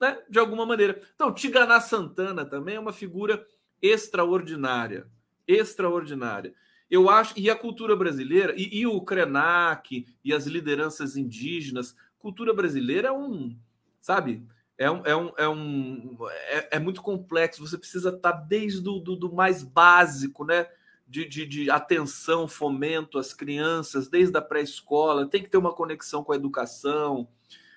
né, 0.02 0.18
de 0.28 0.40
alguma 0.40 0.66
maneira. 0.66 1.00
Então, 1.16 1.34
Tiganá 1.34 1.80
Santana 1.80 2.44
também 2.44 2.76
é 2.76 2.80
uma 2.80 2.92
figura 2.92 3.46
extraordinária, 3.82 5.08
extraordinária. 5.48 6.54
Eu 6.90 7.10
acho, 7.10 7.34
e 7.38 7.50
a 7.50 7.56
cultura 7.56 7.96
brasileira, 7.96 8.54
e, 8.58 8.80
e 8.80 8.88
o 8.88 9.00
Krenak, 9.02 10.06
e 10.26 10.34
as 10.34 10.46
lideranças 10.46 11.16
indígenas 11.16 11.96
cultura 12.22 12.54
brasileira 12.54 13.10
é 13.10 13.12
um, 13.12 13.58
sabe? 14.00 14.46
É, 14.78 14.90
um, 14.90 15.06
é, 15.06 15.16
um, 15.16 15.32
é, 15.38 15.50
um, 15.50 16.18
é, 16.30 16.78
é 16.78 16.80
muito 16.80 17.02
complexo. 17.02 17.66
Você 17.66 17.78
precisa 17.78 18.10
estar 18.10 18.32
desde 18.32 18.82
do, 18.82 19.00
do, 19.00 19.16
do 19.16 19.34
mais 19.34 19.64
básico, 19.64 20.46
né? 20.46 20.68
De, 21.08 21.28
de, 21.28 21.46
de, 21.46 21.70
atenção, 21.70 22.48
fomento 22.48 23.20
às 23.20 23.34
crianças, 23.34 24.08
desde 24.08 24.38
a 24.38 24.42
pré-escola, 24.42 25.28
tem 25.28 25.44
que 25.44 25.50
ter 25.50 25.58
uma 25.58 25.74
conexão 25.74 26.24
com 26.24 26.32
a 26.32 26.38
educação. 26.38 27.28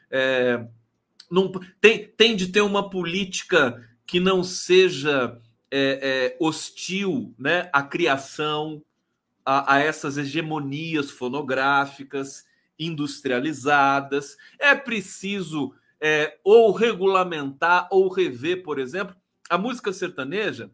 É, 0.09 0.65
não, 1.35 1.51
tem, 1.81 2.07
tem 2.07 2.37
de 2.37 2.47
ter 2.47 2.61
uma 2.61 2.89
política 2.89 3.85
que 4.07 4.21
não 4.21 4.45
seja 4.45 5.41
é, 5.69 5.79
é, 6.31 6.37
hostil 6.39 7.35
né, 7.37 7.69
à 7.73 7.83
criação, 7.83 8.81
a, 9.45 9.75
a 9.75 9.79
essas 9.81 10.17
hegemonias 10.17 11.11
fonográficas 11.11 12.47
industrializadas. 12.79 14.37
É 14.61 14.77
preciso 14.77 15.75
é, 16.01 16.39
ou 16.45 16.71
regulamentar 16.71 17.89
ou 17.91 18.09
rever, 18.09 18.63
por 18.63 18.79
exemplo, 18.79 19.17
a 19.51 19.59
música 19.59 19.93
sertaneja. 19.93 20.71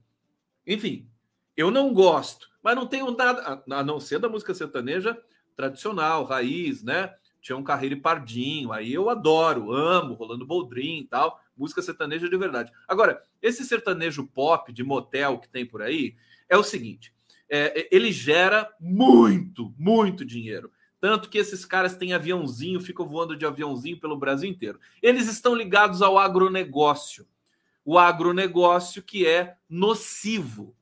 Enfim, 0.67 1.09
eu 1.57 1.71
não 1.71 1.95
gosto, 1.95 2.51
mas 2.63 2.77
não 2.77 2.87
tenho 2.87 3.11
nada 3.13 3.63
a 3.71 3.83
não 3.83 3.99
ser 3.99 4.19
da 4.19 4.29
música 4.29 4.53
sertaneja 4.53 5.19
tradicional, 5.57 6.25
raiz, 6.25 6.83
né? 6.83 7.15
Um 7.53 7.63
Carreiro 7.65 7.95
e 7.95 8.01
Pardinho, 8.01 8.73
aí 8.73 8.93
eu 8.93 9.09
adoro, 9.09 9.73
amo, 9.73 10.15
Rolando 10.15 10.47
Boldrin 10.47 11.01
e 11.01 11.07
tal, 11.07 11.41
música 11.57 11.83
sertaneja 11.83 12.29
de 12.29 12.37
verdade. 12.37 12.71
Agora, 12.87 13.23
esse 13.41 13.65
sertanejo 13.65 14.27
pop 14.27 14.73
de 14.73 14.85
motel 14.85 15.39
que 15.39 15.49
tem 15.49 15.67
por 15.67 15.83
aí 15.83 16.15
é 16.49 16.57
o 16.57 16.63
seguinte: 16.63 17.13
é, 17.49 17.89
ele 17.91 18.13
gera 18.13 18.73
muito, 18.81 19.75
muito 19.77 20.25
dinheiro. 20.25 20.71
Tanto 21.01 21.31
que 21.31 21.39
esses 21.39 21.65
caras 21.65 21.97
têm 21.97 22.13
aviãozinho, 22.13 22.79
ficam 22.81 23.09
voando 23.09 23.35
de 23.35 23.47
aviãozinho 23.47 23.99
pelo 23.99 24.19
Brasil 24.19 24.49
inteiro. 24.49 24.79
Eles 25.03 25.27
estão 25.29 25.55
ligados 25.55 26.03
ao 26.03 26.19
agronegócio. 26.19 27.27
O 27.83 27.99
agronegócio 27.99 29.03
que 29.03 29.27
é 29.27 29.57
nocivo 29.69 30.77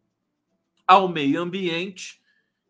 ao 0.85 1.09
meio 1.09 1.41
ambiente 1.41 2.21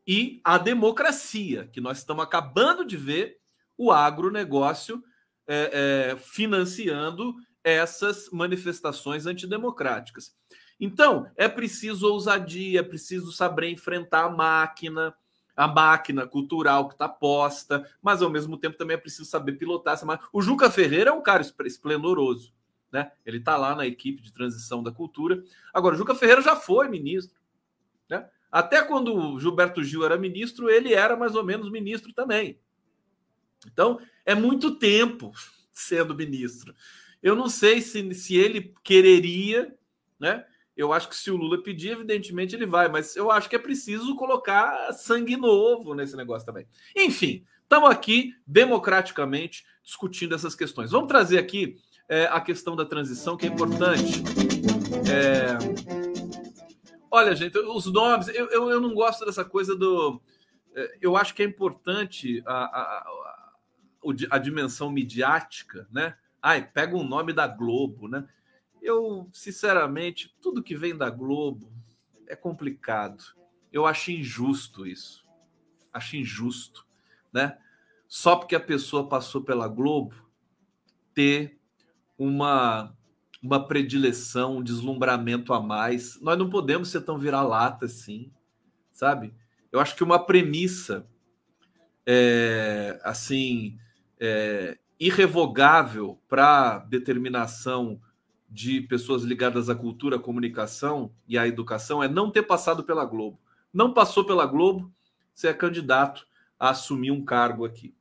e 0.07 0.41
à 0.45 0.59
democracia, 0.59 1.69
que 1.73 1.81
nós 1.81 1.99
estamos 1.99 2.23
acabando 2.23 2.85
de 2.85 2.97
ver 2.97 3.38
o 3.79 3.93
agronegócio 3.93 5.03
é, 5.47 6.11
é, 6.13 6.17
financiando 6.17 7.35
essas 7.65 8.29
manifestações 8.31 9.25
antidemocráticas. 9.25 10.37
Então, 10.81 11.31
é 11.37 11.49
preciso 11.49 12.07
ousadia, 12.13 12.81
é 12.81 12.83
preciso 12.83 13.33
saber 13.33 13.71
enfrentar 13.71 14.25
a 14.25 14.31
máquina 14.31 15.15
a 15.57 15.67
máquina 15.67 16.25
cultural 16.25 16.87
que 16.87 16.95
está 16.95 17.09
posta, 17.09 17.85
mas 18.01 18.23
ao 18.23 18.31
mesmo 18.31 18.57
tempo 18.57 18.79
também 18.79 18.95
é 18.95 19.01
preciso 19.01 19.25
saber 19.25 19.55
pilotar 19.55 19.95
essa 19.95 20.07
máquina. 20.07 20.29
O 20.33 20.41
Juca 20.41 20.71
Ferreira 20.71 21.11
é 21.11 21.13
um 21.13 21.21
cara 21.21 21.43
esplendoroso, 21.43 22.55
né? 22.93 23.11
Ele 23.27 23.39
está 23.39 23.57
lá 23.57 23.75
na 23.75 23.85
equipe 23.85 24.23
de 24.23 24.33
transição 24.33 24.85
da 24.85 24.93
cultura. 24.93 25.43
Agora, 25.75 25.97
o 25.97 25.99
Juca 25.99 26.15
Ferreira 26.15 26.43
já 26.43 26.55
foi 26.55 26.89
ministro, 26.89 27.37
né? 28.09 28.29
Até 28.53 28.85
quando 28.85 29.13
o 29.13 29.41
Gilberto 29.41 29.83
Gil 29.83 30.05
era 30.05 30.17
ministro, 30.17 30.71
ele 30.71 30.95
era 30.95 31.17
mais 31.17 31.35
ou 31.35 31.43
menos 31.43 31.73
ministro 31.73 32.13
também. 32.13 32.61
Então, 33.67 33.99
é 34.25 34.35
muito 34.35 34.77
tempo 34.79 35.33
sendo 35.73 36.15
ministro. 36.15 36.75
Eu 37.23 37.35
não 37.35 37.49
sei 37.49 37.81
se, 37.81 38.15
se 38.15 38.37
ele 38.37 38.75
quereria, 38.85 39.75
né? 40.19 40.45
Eu 40.77 40.93
acho 40.93 41.09
que 41.09 41.17
se 41.17 41.29
o 41.29 41.37
Lula 41.37 41.61
pedir, 41.61 41.91
evidentemente 41.91 42.55
ele 42.55 42.65
vai, 42.65 42.89
mas 42.89 43.17
eu 43.17 43.33
acho 43.33 43.49
que 43.49 43.57
é 43.57 43.59
preciso 43.59 44.15
colocar 44.15 44.93
sangue 44.93 45.37
novo 45.37 45.93
nesse 45.93 46.17
negócio 46.17 46.47
também. 46.47 46.69
Enfim, 46.95 47.45
estamos 47.65 47.91
aqui 47.91 48.33
democraticamente 48.47 49.67
discutindo 49.83 50.37
essas 50.37 50.55
questões. 50.55 50.93
Vamos 50.93 51.09
trazer 51.09 51.39
aqui 51.39 51.77
é, 52.09 52.27
a 52.27 52.41
questão 52.41 52.77
da 52.77 52.85
transição, 52.85 53.37
que 53.37 53.47
é 53.47 53.49
importante. 53.49 54.23
É... 55.11 55.59
Olha, 57.11 57.35
gente, 57.35 57.59
os 57.59 57.87
nomes, 57.87 58.29
eu, 58.29 58.47
eu, 58.47 58.71
eu, 58.71 58.81
não 58.81 58.95
gosto 58.95 59.25
dessa 59.25 59.45
coisa 59.45 59.75
do. 59.75 60.21
É, 60.75 60.99
eu 61.01 61.17
acho 61.17 61.35
que 61.35 61.43
é 61.43 61.47
importante 61.47 62.43
a, 62.47 62.55
a, 62.55 63.38
a 64.31 64.39
dimensão 64.39 64.91
midiática, 64.91 65.87
né? 65.91 66.17
Ai, 66.41 66.67
pega 66.67 66.97
um 66.97 67.07
nome 67.07 67.33
da 67.33 67.47
Globo, 67.47 68.09
né? 68.09 68.27
Eu, 68.81 69.29
sinceramente, 69.33 70.35
tudo 70.41 70.63
que 70.63 70.77
vem 70.77 70.97
da 70.97 71.11
Globo 71.11 71.73
é 72.27 72.37
complicado. 72.37 73.23
Eu 73.73 73.87
acho 73.87 74.11
injusto 74.13 74.87
isso. 74.87 75.27
Acho 75.93 76.17
injusto, 76.17 76.87
né? 77.33 77.59
Só 78.07 78.37
porque 78.37 78.55
a 78.55 78.61
pessoa 78.61 79.09
passou 79.09 79.43
pela 79.43 79.69
Globo 79.69 80.15
ter 81.13 81.59
uma 82.17 82.95
uma 83.41 83.67
predileção, 83.67 84.57
um 84.57 84.63
deslumbramento 84.63 85.53
a 85.53 85.61
mais. 85.61 86.21
Nós 86.21 86.37
não 86.37 86.51
podemos 86.51 86.89
ser 86.89 87.03
tão 87.03 87.19
vira-lata 87.19 87.87
assim, 87.87 88.33
sabe? 88.93 89.33
Eu 89.71 89.79
acho 89.79 89.95
que 89.95 90.03
uma 90.03 90.19
premissa 90.19 91.07
é, 92.05 93.01
assim 93.05 93.79
é, 94.21 94.79
irrevogável 94.99 96.21
para 96.29 96.79
determinação 96.81 98.01
de 98.49 98.81
pessoas 98.83 99.23
ligadas 99.23 99.69
à 99.69 99.75
cultura, 99.75 100.17
à 100.17 100.19
comunicação 100.19 101.13
e 101.27 101.37
à 101.37 101.47
educação 101.47 102.03
é 102.03 102.09
não 102.09 102.31
ter 102.31 102.43
passado 102.43 102.83
pela 102.83 103.05
Globo. 103.05 103.39
Não 103.73 103.93
passou 103.93 104.25
pela 104.25 104.47
Globo, 104.47 104.91
você 105.35 105.49
é 105.49 105.55
candidato 105.55 106.27
a 106.59 106.71
assumir 106.71 107.11
um 107.11 107.25
cargo 107.25 107.65
aqui. 107.65 107.95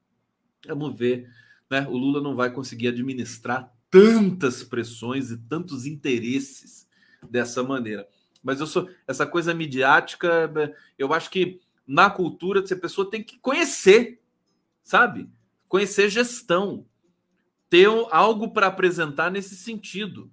Vamos 0.65 0.97
ver, 0.97 1.30
né? 1.69 1.86
O 1.88 1.97
Lula 1.97 2.21
não 2.21 2.36
vai 2.36 2.49
conseguir 2.49 2.88
administrar 2.88 3.71
tantas 3.91 4.63
pressões 4.63 5.32
e 5.32 5.38
tantos 5.38 5.86
interesses 5.86 6.88
dessa 7.30 7.62
maneira. 7.62 8.08
Mas 8.41 8.60
eu 8.60 8.67
sou 8.67 8.89
essa 9.06 9.25
coisa 9.25 9.53
midiática, 9.53 10.51
eu 10.97 11.13
acho 11.13 11.30
que 11.30 11.60
na 11.86 12.10
cultura 12.10 12.60
a 12.60 12.75
pessoa 12.75 13.10
tem 13.10 13.23
que 13.23 13.38
conhecer, 13.39 14.21
sabe? 14.84 15.30
Conhecer 15.67 16.10
gestão, 16.10 16.86
ter 17.69 17.88
algo 18.12 18.53
para 18.53 18.67
apresentar 18.67 19.30
nesse 19.30 19.56
sentido 19.56 20.32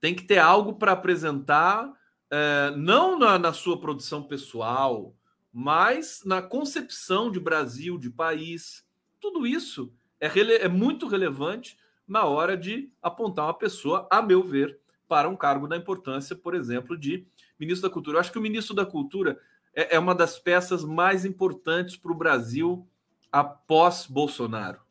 tem 0.00 0.14
que 0.14 0.24
ter 0.24 0.38
algo 0.38 0.74
para 0.74 0.92
apresentar, 0.92 1.92
é, 2.30 2.72
não 2.76 3.18
na, 3.18 3.38
na, 3.38 3.52
sua 3.52 3.80
produção 3.80 4.22
pessoal, 4.22 5.14
mas 5.52 6.22
na 6.24 6.42
concepção 6.42 7.30
de 7.30 7.40
Brasil, 7.40 7.98
de 7.98 8.10
país. 8.10 8.86
Tudo 9.20 9.46
isso 9.46 9.92
é, 10.20 10.28
é 10.28 10.68
muito 10.68 11.08
relevante 11.08 11.78
na 12.06 12.24
hora 12.24 12.56
de 12.56 12.92
apontar 13.02 13.46
uma 13.46 13.54
pessoa, 13.54 14.06
a 14.10 14.22
meu 14.22 14.42
ver, 14.42 14.78
para 15.08 15.28
um 15.28 15.36
cargo 15.36 15.66
da 15.66 15.76
importância, 15.76 16.36
por 16.36 16.54
exemplo, 16.54 16.96
de 16.96 17.26
ministro 17.58 17.88
da 17.88 17.92
Cultura. 17.92 18.16
Eu 18.16 18.20
acho 18.20 18.32
que 18.32 18.38
o 18.38 18.42
ministro 18.42 18.74
da 18.74 18.84
Cultura 18.84 19.40
é, 19.74 19.96
é 19.96 19.98
uma 19.98 20.14
das 20.14 20.38
peças 20.38 20.84
mais 20.84 21.24
importantes 21.24 21.96
para 21.96 22.12
o 22.12 22.16
Brasil 22.16 22.86
após 23.30 24.06
Bolsonaro 24.06 24.86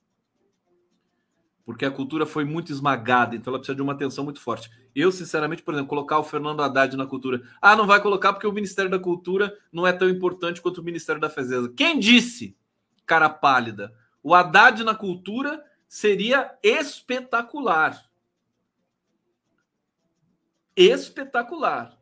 porque 1.66 1.84
a 1.84 1.92
cultura 1.92 2.28
foi 2.28 2.46
muito 2.46 2.72
esmagada, 2.72 3.36
então 3.36 3.52
ela 3.52 3.58
precisa 3.58 3.76
de 3.76 3.82
uma 3.82 3.94
atenção 3.94 4.24
muito 4.24 4.40
forte. 4.40 4.70
Eu, 4.94 5.12
sinceramente, 5.12 5.64
por 5.64 5.74
exemplo, 5.74 5.90
colocar 5.90 6.20
o 6.20 6.24
Fernando 6.24 6.62
Haddad 6.62 6.96
na 6.96 7.08
cultura. 7.08 7.42
Ah, 7.60 7.76
não 7.76 7.88
vai 7.88 8.00
colocar 8.00 8.32
porque 8.32 8.46
o 8.46 8.52
Ministério 8.52 8.90
da 8.90 9.00
Cultura 9.00 9.58
não 9.72 9.86
é 9.86 9.92
tão 9.92 10.08
importante 10.08 10.62
quanto 10.62 10.78
o 10.78 10.84
Ministério 10.84 11.20
da 11.20 11.30
Fezeza. 11.30 11.74
Quem 11.76 12.00
disse, 12.00 12.56
cara 13.06 13.28
pálida? 13.28 13.94
O 14.22 14.34
Haddad 14.36 14.84
na 14.84 14.94
cultura 14.94 15.64
seria 15.88 16.56
espetacular. 16.62 18.06
Espetacular. 20.76 21.98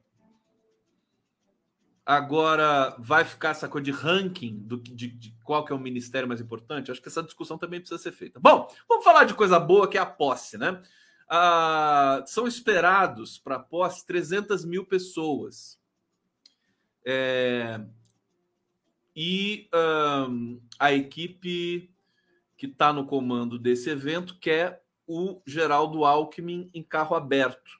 Agora, 2.05 2.95
vai 2.99 3.23
ficar 3.23 3.49
essa 3.49 3.69
coisa 3.69 3.85
de 3.85 3.91
ranking 3.91 4.59
do, 4.59 4.77
de, 4.77 5.07
de, 5.07 5.35
qual 5.43 5.63
que 5.63 5.71
é 5.71 5.75
o 5.75 5.79
ministério 5.79 6.27
mais 6.27 6.41
importante? 6.41 6.91
Acho 6.91 7.01
que 7.01 7.07
essa 7.07 7.23
discussão 7.23 7.57
também 7.57 7.79
precisa 7.79 8.01
ser 8.01 8.11
feita. 8.11 8.39
Bom, 8.41 8.67
vamos 8.89 9.05
falar 9.05 9.23
de 9.23 9.33
coisa 9.33 9.57
boa, 9.57 9.87
que 9.87 9.97
é 9.97 10.01
a 10.01 10.05
posse, 10.05 10.57
né? 10.57 10.81
Ah, 11.29 12.21
são 12.27 12.45
esperados 12.45 13.39
para 13.39 13.55
a 13.55 13.59
posse 13.59 14.05
300 14.05 14.65
mil 14.65 14.85
pessoas. 14.85 15.79
É, 17.05 17.79
e 19.15 19.69
um, 19.73 20.59
a 20.79 20.91
equipe 20.91 21.89
que 22.57 22.65
está 22.65 22.91
no 22.91 23.05
comando 23.05 23.59
desse 23.59 23.89
evento 23.89 24.37
quer 24.39 24.83
o 25.07 25.41
Geraldo 25.45 26.05
Alckmin 26.05 26.69
em 26.73 26.81
carro 26.81 27.15
aberto 27.15 27.79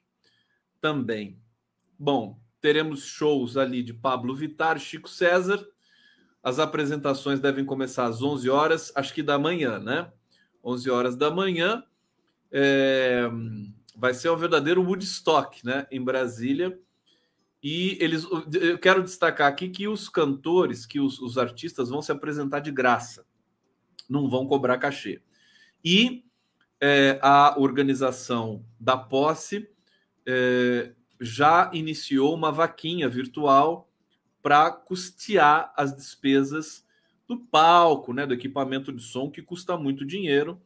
também. 0.80 1.40
Bom, 1.98 2.38
teremos 2.64 3.04
shows 3.04 3.58
ali 3.58 3.82
de 3.82 3.92
Pablo 3.92 4.34
Vittar, 4.34 4.78
Chico 4.78 5.06
César. 5.06 5.68
As 6.42 6.58
apresentações 6.58 7.38
devem 7.38 7.62
começar 7.62 8.06
às 8.06 8.22
11 8.22 8.48
horas, 8.48 8.90
acho 8.96 9.12
que 9.12 9.22
da 9.22 9.38
manhã, 9.38 9.78
né? 9.78 10.10
11 10.64 10.90
horas 10.90 11.14
da 11.14 11.30
manhã. 11.30 11.84
É... 12.50 13.28
vai 13.94 14.14
ser 14.14 14.30
um 14.30 14.36
verdadeiro 14.38 14.82
Woodstock, 14.82 15.62
né? 15.62 15.86
Em 15.90 16.02
Brasília. 16.02 16.80
E 17.62 17.98
eles, 18.00 18.26
eu 18.54 18.78
quero 18.78 19.04
destacar 19.04 19.46
aqui 19.46 19.68
que 19.68 19.86
os 19.86 20.08
cantores, 20.08 20.86
que 20.86 20.98
os, 20.98 21.20
os 21.20 21.36
artistas 21.36 21.90
vão 21.90 22.00
se 22.00 22.12
apresentar 22.12 22.60
de 22.60 22.72
graça, 22.72 23.26
não 24.08 24.26
vão 24.30 24.46
cobrar 24.46 24.78
cachê. 24.78 25.20
E 25.84 26.24
é, 26.80 27.18
a 27.20 27.56
organização 27.58 28.64
da 28.80 28.96
posse 28.96 29.68
é, 30.26 30.94
já 31.20 31.70
iniciou 31.72 32.34
uma 32.34 32.50
vaquinha 32.50 33.08
virtual 33.08 33.88
para 34.42 34.70
custear 34.70 35.72
as 35.76 35.94
despesas 35.94 36.84
do 37.26 37.38
palco, 37.38 38.12
né, 38.12 38.26
do 38.26 38.34
equipamento 38.34 38.92
de 38.92 39.02
som, 39.02 39.30
que 39.30 39.40
custa 39.40 39.76
muito 39.76 40.04
dinheiro. 40.04 40.60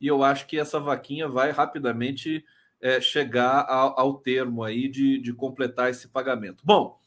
E 0.00 0.06
eu 0.06 0.22
acho 0.22 0.46
que 0.46 0.58
essa 0.58 0.78
vaquinha 0.78 1.28
vai 1.28 1.50
rapidamente 1.50 2.44
é, 2.80 3.00
chegar 3.00 3.66
ao, 3.68 3.98
ao, 3.98 4.14
termo 4.18 4.62
aí 4.62 4.88
de, 4.88 5.18
de 5.18 5.32
completar 5.32 5.90
esse 5.90 6.08
pagamento. 6.08 6.62
Bom, 6.64 6.98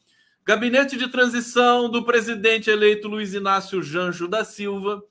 gabinete 0.44 0.98
de 0.98 1.08
transição 1.08 1.90
do 1.90 2.04
presidente 2.04 2.70
eleito 2.70 3.08
Luiz 3.08 3.34
Inácio 3.34 3.82
Janjo 3.82 4.28
da 4.28 4.44
Silva 4.44 5.02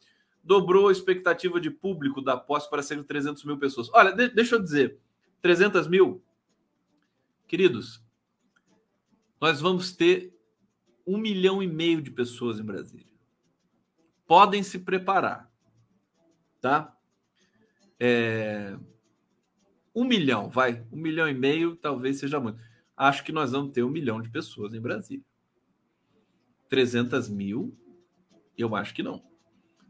dobrou 0.42 0.88
a 0.88 0.92
expectativa 0.92 1.60
de 1.60 1.70
público 1.70 2.20
da 2.20 2.36
posse 2.36 2.68
para 2.68 2.82
ser 2.82 3.02
300 3.02 3.44
mil 3.44 3.58
pessoas. 3.58 3.88
Olha, 3.92 4.12
de, 4.12 4.28
deixa 4.28 4.54
eu 4.54 4.62
dizer, 4.62 4.98
300 5.40 5.88
mil 5.88 6.22
Queridos, 7.46 8.04
nós 9.40 9.60
vamos 9.60 9.92
ter 9.92 10.36
um 11.06 11.16
milhão 11.16 11.62
e 11.62 11.66
meio 11.66 12.02
de 12.02 12.10
pessoas 12.10 12.58
em 12.58 12.64
Brasília. 12.64 13.06
Podem 14.26 14.62
se 14.62 14.80
preparar, 14.80 15.48
tá? 16.60 16.96
É... 18.00 18.76
Um 19.94 20.04
milhão, 20.04 20.50
vai. 20.50 20.84
Um 20.92 20.96
milhão 20.96 21.28
e 21.28 21.34
meio 21.34 21.76
talvez 21.76 22.18
seja 22.18 22.40
muito. 22.40 22.58
Acho 22.96 23.22
que 23.22 23.32
nós 23.32 23.52
vamos 23.52 23.72
ter 23.72 23.84
um 23.84 23.90
milhão 23.90 24.20
de 24.20 24.28
pessoas 24.28 24.74
em 24.74 24.80
Brasília. 24.80 25.24
300 26.68 27.28
mil, 27.28 27.78
eu 28.58 28.74
acho 28.74 28.92
que 28.92 29.02
não. 29.02 29.22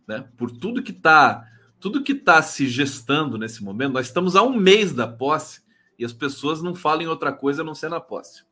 Né? 0.07 0.31
Por 0.37 0.51
tudo 0.51 0.83
que 0.83 0.93
está 0.93 1.51
tudo 1.79 2.03
que 2.03 2.13
está 2.13 2.41
se 2.41 2.69
gestando 2.69 3.37
nesse 3.37 3.63
momento, 3.63 3.93
nós 3.93 4.07
estamos 4.07 4.35
a 4.35 4.43
um 4.43 4.57
mês 4.57 4.93
da 4.93 5.07
posse 5.07 5.66
e 5.99 6.05
as 6.05 6.13
pessoas 6.13 6.63
não 6.63 6.75
falam 6.75 7.03
em 7.03 7.07
outra 7.07 7.33
coisa 7.33 7.63
a 7.63 7.65
não 7.65 7.75
ser 7.75 7.89
na 7.89 8.01
posse. 8.01 8.45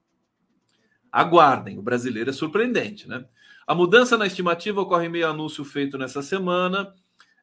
Aguardem, 1.11 1.78
o 1.78 1.83
brasileiro 1.83 2.30
é 2.30 2.33
surpreendente, 2.33 3.09
né? 3.09 3.24
A 3.66 3.74
mudança 3.74 4.18
na 4.18 4.26
estimativa 4.26 4.80
ocorre 4.80 5.07
em 5.07 5.11
meio 5.11 5.28
anúncio 5.28 5.64
feito 5.64 5.96
nessa 5.96 6.22
semana 6.22 6.94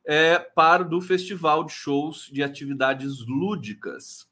é, 0.06 0.38
para 0.38 0.84
do 0.84 1.02
festival 1.02 1.64
de 1.64 1.72
shows 1.72 2.30
de 2.32 2.44
atividades 2.44 3.26
lúdicas. 3.26 4.28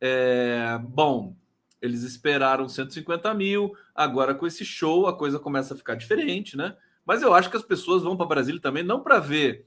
É, 0.00 0.78
bom, 0.82 1.36
eles 1.80 2.02
esperaram 2.02 2.68
150 2.68 3.32
mil, 3.34 3.74
agora 3.94 4.34
com 4.34 4.46
esse 4.46 4.64
show 4.64 5.06
a 5.06 5.16
coisa 5.16 5.38
começa 5.38 5.74
a 5.74 5.76
ficar 5.76 5.94
diferente, 5.94 6.56
né? 6.56 6.76
Mas 7.04 7.22
eu 7.22 7.34
acho 7.34 7.50
que 7.50 7.56
as 7.56 7.62
pessoas 7.62 8.02
vão 8.02 8.16
para 8.16 8.26
Brasília 8.26 8.60
também 8.60 8.82
não 8.82 9.02
para 9.02 9.18
ver 9.18 9.66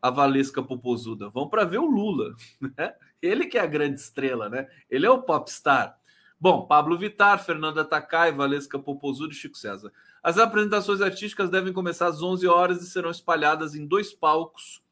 a 0.00 0.10
Valesca 0.10 0.62
Popozuda, 0.62 1.28
vão 1.30 1.48
para 1.48 1.64
ver 1.64 1.78
o 1.78 1.86
Lula, 1.86 2.34
né? 2.60 2.94
Ele 3.22 3.46
que 3.46 3.56
é 3.56 3.60
a 3.60 3.66
grande 3.66 4.00
estrela, 4.00 4.48
né? 4.48 4.68
Ele 4.90 5.06
é 5.06 5.10
o 5.10 5.22
popstar. 5.22 5.96
Bom, 6.38 6.66
Pablo 6.66 6.98
Vitar, 6.98 7.42
Fernanda 7.42 7.84
Takai, 7.84 8.32
Valesca 8.32 8.76
Popozudo 8.76 9.32
e 9.32 9.36
Chico 9.36 9.56
César. 9.56 9.92
As 10.20 10.38
apresentações 10.38 11.00
artísticas 11.00 11.48
devem 11.48 11.72
começar 11.72 12.08
às 12.08 12.20
11 12.20 12.48
horas 12.48 12.82
e 12.82 12.90
serão 12.90 13.12
espalhadas 13.12 13.76
em 13.76 13.86
dois 13.86 14.12
palcos 14.12 14.82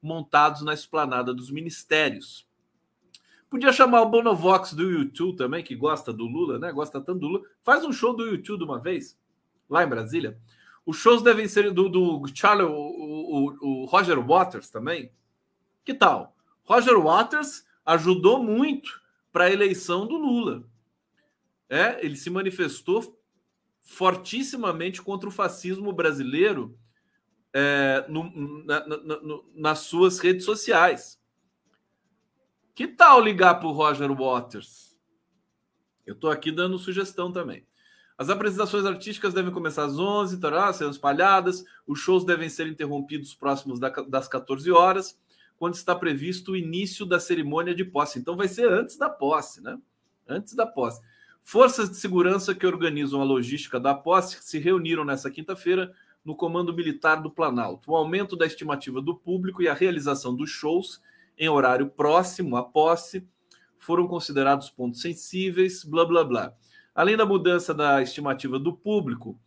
montados 0.00 0.62
na 0.62 0.72
esplanada 0.72 1.34
dos 1.34 1.50
ministérios. 1.50 2.48
Podia 3.50 3.72
chamar 3.72 4.02
o 4.02 4.08
Bonovox 4.08 4.72
do 4.72 4.88
YouTube 4.88 5.36
também, 5.36 5.64
que 5.64 5.74
gosta 5.74 6.12
do 6.12 6.24
Lula, 6.24 6.60
né? 6.60 6.70
Gosta 6.70 7.00
tanto 7.00 7.18
do 7.18 7.26
Lula. 7.26 7.42
Faz 7.64 7.84
um 7.84 7.92
show 7.92 8.14
do 8.14 8.24
YouTube 8.24 8.58
de 8.58 8.64
uma 8.64 8.78
vez, 8.78 9.18
lá 9.68 9.82
em 9.82 9.88
Brasília. 9.88 10.38
Os 10.86 10.96
shows 10.96 11.22
devem 11.22 11.48
ser 11.48 11.72
do, 11.72 11.88
do 11.88 12.22
Charlie, 12.32 12.66
o, 12.66 12.72
o, 12.72 13.82
o 13.82 13.84
Roger 13.86 14.24
Waters 14.24 14.70
também. 14.70 15.10
Que 15.84 15.92
tal? 15.92 16.36
Roger 16.62 17.00
Waters 17.00 17.64
ajudou 17.90 18.42
muito 18.42 19.00
para 19.32 19.44
a 19.44 19.50
eleição 19.50 20.06
do 20.06 20.16
Lula. 20.16 20.64
É, 21.68 22.04
ele 22.04 22.16
se 22.16 22.30
manifestou 22.30 23.20
fortissimamente 23.80 25.02
contra 25.02 25.28
o 25.28 25.32
fascismo 25.32 25.92
brasileiro 25.92 26.78
é, 27.52 28.04
no, 28.08 28.64
na, 28.64 28.86
na, 28.86 28.96
nas 29.54 29.78
suas 29.80 30.18
redes 30.20 30.44
sociais. 30.44 31.20
Que 32.74 32.86
tal 32.86 33.20
ligar 33.20 33.56
para 33.56 33.68
o 33.68 33.72
Roger 33.72 34.12
Waters? 34.14 34.96
Eu 36.06 36.14
estou 36.14 36.30
aqui 36.30 36.52
dando 36.52 36.78
sugestão 36.78 37.32
também. 37.32 37.66
As 38.16 38.28
apresentações 38.28 38.84
artísticas 38.84 39.34
devem 39.34 39.52
começar 39.52 39.84
às 39.84 39.98
11, 39.98 40.38
tará, 40.38 40.72
serão 40.72 40.90
espalhadas. 40.90 41.64
Os 41.86 41.98
shows 41.98 42.24
devem 42.24 42.48
ser 42.48 42.66
interrompidos 42.66 43.34
próximos 43.34 43.80
das 43.80 44.28
14 44.28 44.70
horas, 44.70 45.18
quando 45.60 45.74
está 45.74 45.94
previsto 45.94 46.52
o 46.52 46.56
início 46.56 47.04
da 47.04 47.20
cerimônia 47.20 47.74
de 47.74 47.84
posse. 47.84 48.18
Então 48.18 48.34
vai 48.34 48.48
ser 48.48 48.72
antes 48.72 48.96
da 48.96 49.10
posse, 49.10 49.62
né? 49.62 49.78
Antes 50.26 50.54
da 50.54 50.66
posse. 50.66 51.02
Forças 51.42 51.90
de 51.90 51.96
segurança 51.96 52.54
que 52.54 52.66
organizam 52.66 53.20
a 53.20 53.24
logística 53.24 53.78
da 53.78 53.94
posse 53.94 54.38
se 54.40 54.58
reuniram 54.58 55.04
nessa 55.04 55.30
quinta-feira 55.30 55.92
no 56.24 56.34
Comando 56.34 56.72
Militar 56.72 57.16
do 57.16 57.30
Planalto. 57.30 57.90
O 57.90 57.94
aumento 57.94 58.36
da 58.36 58.46
estimativa 58.46 59.02
do 59.02 59.14
público 59.14 59.62
e 59.62 59.68
a 59.68 59.74
realização 59.74 60.34
dos 60.34 60.48
shows 60.48 60.98
em 61.36 61.50
horário 61.50 61.90
próximo 61.90 62.56
à 62.56 62.62
posse 62.62 63.28
foram 63.76 64.08
considerados 64.08 64.70
pontos 64.70 65.02
sensíveis, 65.02 65.84
blá 65.84 66.06
blá 66.06 66.24
blá. 66.24 66.54
Além 66.94 67.18
da 67.18 67.26
mudança 67.26 67.74
da 67.74 68.00
estimativa 68.00 68.58
do 68.58 68.72
público, 68.72 69.38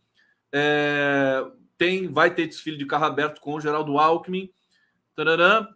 é, 0.52 1.44
tem, 1.76 2.06
vai 2.06 2.32
ter 2.32 2.46
desfile 2.46 2.76
de 2.76 2.86
carro 2.86 3.06
aberto 3.06 3.40
com 3.40 3.54
o 3.54 3.60
Geraldo 3.60 3.98
Alckmin. 3.98 4.48
Tarará. 5.16 5.74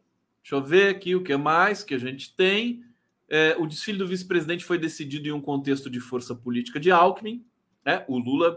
Deixa 0.49 0.65
eu 0.65 0.67
ver 0.67 0.89
aqui 0.89 1.15
o 1.15 1.23
que 1.23 1.37
mais 1.37 1.85
que 1.85 1.95
a 1.95 1.99
gente 1.99 2.35
tem. 2.35 2.83
É, 3.29 3.55
o 3.59 3.67
desfile 3.67 3.99
do 3.99 4.09
vice-presidente 4.09 4.65
foi 4.65 4.79
decidido 4.79 5.29
em 5.29 5.31
um 5.31 5.43
contexto 5.43 5.91
de 5.91 6.01
força 6.01 6.35
política 6.35 6.81
de 6.81 6.91
Alckmin. 6.91 7.45
Né? 7.85 8.03
O 8.09 8.17
Lula 8.17 8.57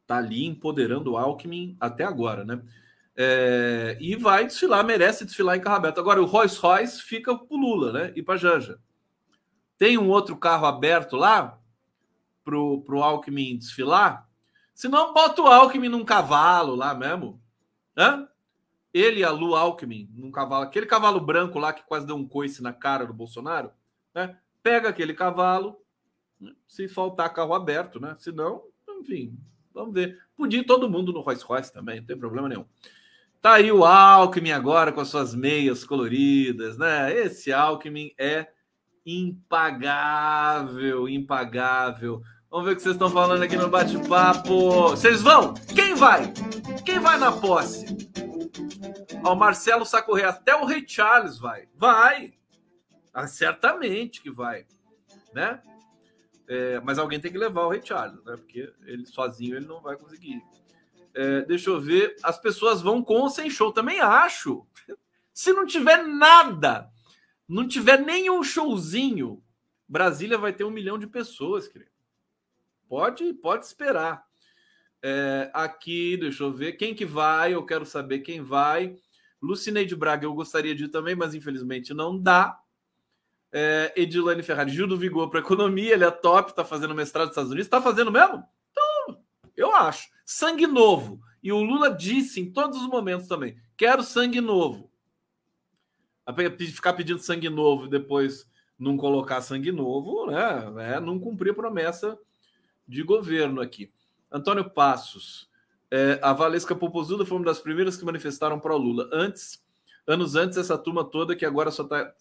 está 0.00 0.16
ali 0.16 0.46
empoderando 0.46 1.12
o 1.12 1.18
Alckmin 1.18 1.76
até 1.78 2.04
agora, 2.04 2.42
né? 2.42 2.62
É, 3.14 3.98
e 4.00 4.16
vai 4.16 4.46
desfilar, 4.46 4.82
merece 4.82 5.26
desfilar 5.26 5.58
em 5.58 5.60
carro 5.60 5.76
aberto. 5.76 6.00
Agora, 6.00 6.22
o 6.22 6.24
Rolls 6.24 6.58
Royce 6.58 7.02
fica 7.02 7.36
para 7.36 7.54
o 7.54 7.60
Lula, 7.60 7.92
né? 7.92 8.12
E 8.16 8.22
para 8.22 8.38
Janja. 8.38 8.80
Tem 9.76 9.98
um 9.98 10.08
outro 10.08 10.38
carro 10.38 10.64
aberto 10.64 11.16
lá 11.16 11.60
pro, 12.42 12.80
pro 12.80 13.02
Alckmin 13.02 13.58
desfilar? 13.58 14.26
Se 14.72 14.88
não, 14.88 15.12
bota 15.12 15.42
o 15.42 15.46
Alckmin 15.48 15.90
num 15.90 16.02
cavalo 16.02 16.74
lá 16.74 16.94
mesmo. 16.94 17.42
Hã? 17.94 18.26
Ele 18.92 19.20
e 19.20 19.24
a 19.24 19.30
Lu 19.30 19.54
Alckmin 19.54 20.10
num 20.14 20.30
cavalo, 20.30 20.64
aquele 20.64 20.86
cavalo 20.86 21.20
branco 21.20 21.58
lá 21.58 21.72
que 21.72 21.84
quase 21.84 22.06
deu 22.06 22.16
um 22.16 22.26
coice 22.26 22.62
na 22.62 22.72
cara 22.72 23.06
do 23.06 23.14
Bolsonaro, 23.14 23.70
né? 24.14 24.36
Pega 24.62 24.88
aquele 24.88 25.14
cavalo, 25.14 25.76
né? 26.38 26.52
se 26.68 26.88
faltar 26.88 27.32
carro 27.32 27.54
aberto, 27.54 27.98
né? 27.98 28.14
Se 28.18 28.30
não, 28.30 28.62
enfim, 29.00 29.36
vamos 29.72 29.94
ver. 29.94 30.18
Podia 30.36 30.60
ir 30.60 30.64
todo 30.64 30.90
mundo 30.90 31.12
no 31.12 31.20
Rolls 31.20 31.44
Royce 31.44 31.72
também, 31.72 32.00
não 32.00 32.06
tem 32.06 32.18
problema 32.18 32.48
nenhum. 32.48 32.66
Tá 33.40 33.54
aí 33.54 33.72
o 33.72 33.84
Alckmin 33.84 34.52
agora 34.52 34.92
com 34.92 35.00
as 35.00 35.08
suas 35.08 35.34
meias 35.34 35.84
coloridas, 35.84 36.78
né? 36.78 37.12
Esse 37.12 37.52
Alckmin 37.52 38.12
é 38.16 38.46
impagável, 39.04 41.08
impagável. 41.08 42.22
Vamos 42.48 42.66
ver 42.66 42.72
o 42.72 42.76
que 42.76 42.82
vocês 42.82 42.94
estão 42.94 43.10
falando 43.10 43.42
aqui 43.42 43.56
no 43.56 43.68
bate-papo. 43.68 44.90
Vocês 44.90 45.22
vão? 45.22 45.54
Quem 45.74 45.94
vai? 45.94 46.32
Quem 46.84 47.00
vai 47.00 47.18
na 47.18 47.32
posse? 47.32 48.01
Ó, 49.24 49.32
o 49.32 49.36
Marcelo 49.36 49.84
Sacorré, 49.84 50.24
até 50.24 50.54
o 50.54 50.64
Rei 50.64 50.84
Charles 50.86 51.38
vai. 51.38 51.68
Vai. 51.76 52.34
Ah, 53.14 53.26
certamente 53.26 54.20
que 54.20 54.30
vai. 54.30 54.66
Né? 55.32 55.62
É, 56.48 56.80
mas 56.80 56.98
alguém 56.98 57.20
tem 57.20 57.30
que 57.30 57.38
levar 57.38 57.64
o 57.64 57.70
Rei 57.70 57.80
Charles, 57.82 58.22
né? 58.24 58.36
Porque 58.36 58.72
ele 58.84 59.06
sozinho 59.06 59.56
ele 59.56 59.66
não 59.66 59.80
vai 59.80 59.96
conseguir. 59.96 60.42
É, 61.14 61.42
deixa 61.42 61.70
eu 61.70 61.80
ver. 61.80 62.16
As 62.22 62.38
pessoas 62.38 62.82
vão 62.82 63.02
com 63.02 63.14
ou 63.14 63.30
sem 63.30 63.48
show. 63.48 63.72
Também 63.72 64.00
acho. 64.00 64.66
Se 65.32 65.52
não 65.52 65.64
tiver 65.66 66.04
nada, 66.04 66.90
não 67.48 67.66
tiver 67.66 67.98
nenhum 68.00 68.42
showzinho, 68.42 69.42
Brasília 69.88 70.36
vai 70.36 70.52
ter 70.52 70.64
um 70.64 70.70
milhão 70.70 70.98
de 70.98 71.06
pessoas, 71.06 71.68
querido. 71.68 71.90
Pode, 72.88 73.32
pode 73.34 73.64
esperar. 73.64 74.24
É, 75.02 75.50
aqui, 75.54 76.16
deixa 76.16 76.44
eu 76.44 76.52
ver 76.52 76.72
quem 76.72 76.94
que 76.94 77.04
vai. 77.04 77.54
Eu 77.54 77.64
quero 77.64 77.86
saber 77.86 78.20
quem 78.20 78.42
vai. 78.42 78.96
Lucineide 79.42 79.96
Braga, 79.96 80.24
eu 80.24 80.34
gostaria 80.34 80.74
de 80.74 80.84
ir 80.84 80.88
também, 80.88 81.16
mas 81.16 81.34
infelizmente 81.34 81.92
não 81.92 82.18
dá. 82.18 82.58
É, 83.52 83.92
Edilane 83.96 84.42
Ferrari, 84.42 84.70
Gil 84.70 84.86
do 84.86 84.96
Vigor 84.96 85.28
para 85.28 85.40
economia, 85.40 85.92
ele 85.92 86.04
é 86.04 86.10
top, 86.10 86.50
está 86.50 86.64
fazendo 86.64 86.94
mestrado 86.94 87.26
nos 87.26 87.32
Estados 87.32 87.50
Unidos. 87.50 87.66
Está 87.66 87.82
fazendo 87.82 88.10
mesmo? 88.10 88.42
Então, 88.70 89.20
eu 89.56 89.74
acho. 89.74 90.08
Sangue 90.24 90.66
novo. 90.66 91.20
E 91.42 91.52
o 91.52 91.60
Lula 91.60 91.90
disse 91.90 92.40
em 92.40 92.50
todos 92.50 92.80
os 92.80 92.86
momentos 92.86 93.26
também: 93.26 93.58
quero 93.76 94.02
sangue 94.02 94.40
novo 94.40 94.92
ficar 96.72 96.92
pedindo 96.92 97.18
sangue 97.18 97.48
novo 97.48 97.86
e 97.86 97.90
depois 97.90 98.48
não 98.78 98.96
colocar 98.96 99.40
sangue 99.40 99.72
novo, 99.72 100.26
né? 100.26 100.94
É, 100.94 101.00
não 101.00 101.18
cumprir 101.18 101.50
a 101.50 101.54
promessa 101.54 102.18
de 102.86 103.02
governo 103.02 103.60
aqui. 103.60 103.92
Antônio 104.30 104.68
Passos, 104.70 105.48
é, 105.94 106.18
a 106.22 106.32
Valesca 106.32 106.74
Popozuda 106.74 107.26
foi 107.26 107.36
uma 107.36 107.44
das 107.44 107.60
primeiras 107.60 107.98
que 107.98 108.04
manifestaram 108.06 108.58
para 108.58 108.74
o 108.74 108.78
Lula. 108.78 109.10
Antes, 109.12 109.62
anos 110.06 110.34
antes 110.34 110.56
dessa 110.56 110.78
turma 110.78 111.04
toda 111.04 111.36
que 111.36 111.44
agora 111.44 111.70
só 111.70 111.82
está 111.82 112.14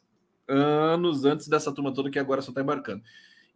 anos 0.45 1.23
antes 1.23 1.47
dessa 1.47 1.71
turma 1.71 1.93
toda 1.93 2.11
que 2.11 2.19
agora 2.19 2.41
só 2.41 2.51
está 2.51 2.59
embarcando. 2.59 3.01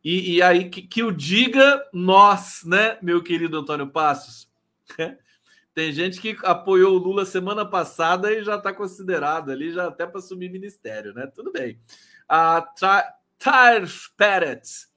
E, 0.01 0.35
e 0.35 0.41
aí 0.41 0.69
que, 0.69 0.83
que, 0.83 1.03
o 1.03 1.11
diga 1.11 1.83
nós, 1.91 2.61
né, 2.63 2.97
meu 3.01 3.21
querido 3.21 3.57
Antônio 3.57 3.89
Passos? 3.89 4.49
Tem 5.75 5.91
gente 5.91 6.21
que 6.21 6.37
apoiou 6.43 6.95
o 6.95 6.97
Lula 6.97 7.25
semana 7.25 7.65
passada 7.65 8.31
e 8.31 8.41
já 8.41 8.55
está 8.55 8.71
considerado 8.71 9.51
ali, 9.51 9.73
já 9.73 9.87
até 9.87 10.07
para 10.07 10.19
assumir 10.19 10.49
ministério, 10.49 11.13
né? 11.13 11.27
Tudo 11.27 11.51
bem. 11.51 11.77
A 12.29 12.65
Tires 13.37 14.07
Peretz, 14.15 14.89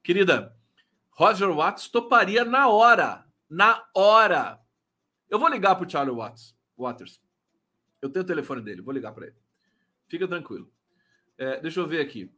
querida, 0.00 0.54
Roger 1.10 1.50
Watts 1.50 1.88
toparia 1.88 2.44
na 2.44 2.68
hora. 2.68 3.24
Na 3.48 3.82
hora. 3.92 4.59
Eu 5.30 5.38
vou 5.38 5.48
ligar 5.48 5.76
para 5.76 5.86
o 5.86 5.90
Charlie 5.90 6.14
Watts, 6.14 6.56
Waters. 6.76 7.20
Eu 8.02 8.10
tenho 8.10 8.24
o 8.24 8.26
telefone 8.26 8.60
dele, 8.60 8.82
vou 8.82 8.92
ligar 8.92 9.12
para 9.12 9.26
ele. 9.28 9.36
Fica 10.08 10.26
tranquilo. 10.26 10.70
É, 11.38 11.60
deixa 11.60 11.78
eu 11.78 11.86
ver 11.86 12.00
aqui. 12.00 12.30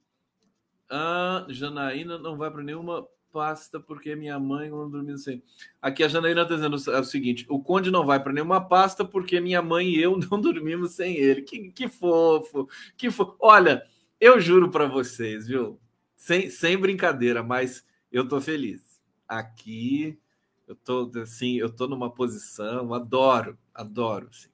Ah, 0.91 1.47
Janaína 1.49 2.19
não 2.19 2.37
vai 2.37 2.51
para 2.51 2.63
nenhuma 2.63 3.09
pasta 3.33 3.81
porque 3.81 4.15
minha 4.15 4.39
mãe 4.39 4.69
não 4.69 4.91
dormiu 4.91 5.17
sem. 5.17 5.43
Aqui 5.81 6.05
a 6.05 6.09
Janaína 6.09 6.43
está 6.43 6.55
dizendo 6.55 6.75
o 6.75 7.05
seguinte: 7.05 7.47
o 7.49 7.61
Conde 7.61 7.91
não 7.91 8.05
vai 8.05 8.23
para 8.23 8.33
nenhuma 8.33 8.61
pasta 8.61 9.05
porque 9.05 9.41
minha 9.41 9.63
mãe 9.63 9.89
e 9.89 10.01
eu 10.01 10.19
não 10.31 10.39
dormimos 10.39 10.93
sem 10.93 11.17
ele. 11.17 11.43
Que, 11.43 11.71
que 11.73 11.89
fofo, 11.89 12.69
que 12.97 13.11
fofo. 13.11 13.35
Olha, 13.41 13.83
eu 14.21 14.39
juro 14.39 14.71
para 14.71 14.87
vocês, 14.87 15.49
viu? 15.49 15.81
Sem, 16.15 16.51
sem 16.51 16.77
brincadeira, 16.77 17.43
mas 17.43 17.85
eu 18.13 18.29
tô 18.29 18.41
feliz. 18.41 19.01
Aqui 19.27 20.21
eu 20.67 20.75
tô 20.77 21.11
assim, 21.21 21.57
eu 21.57 21.71
tô 21.71 21.87
numa 21.87 22.11
posição, 22.11 22.95
adoro, 22.95 23.59
adoro 23.75 24.29
assim, 24.31 24.49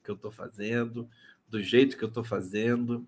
o 0.00 0.04
que 0.04 0.10
eu 0.10 0.16
tô 0.16 0.30
fazendo, 0.30 1.08
do 1.48 1.62
jeito 1.62 1.96
que 1.96 2.04
eu 2.04 2.10
tô 2.10 2.24
fazendo. 2.24 3.06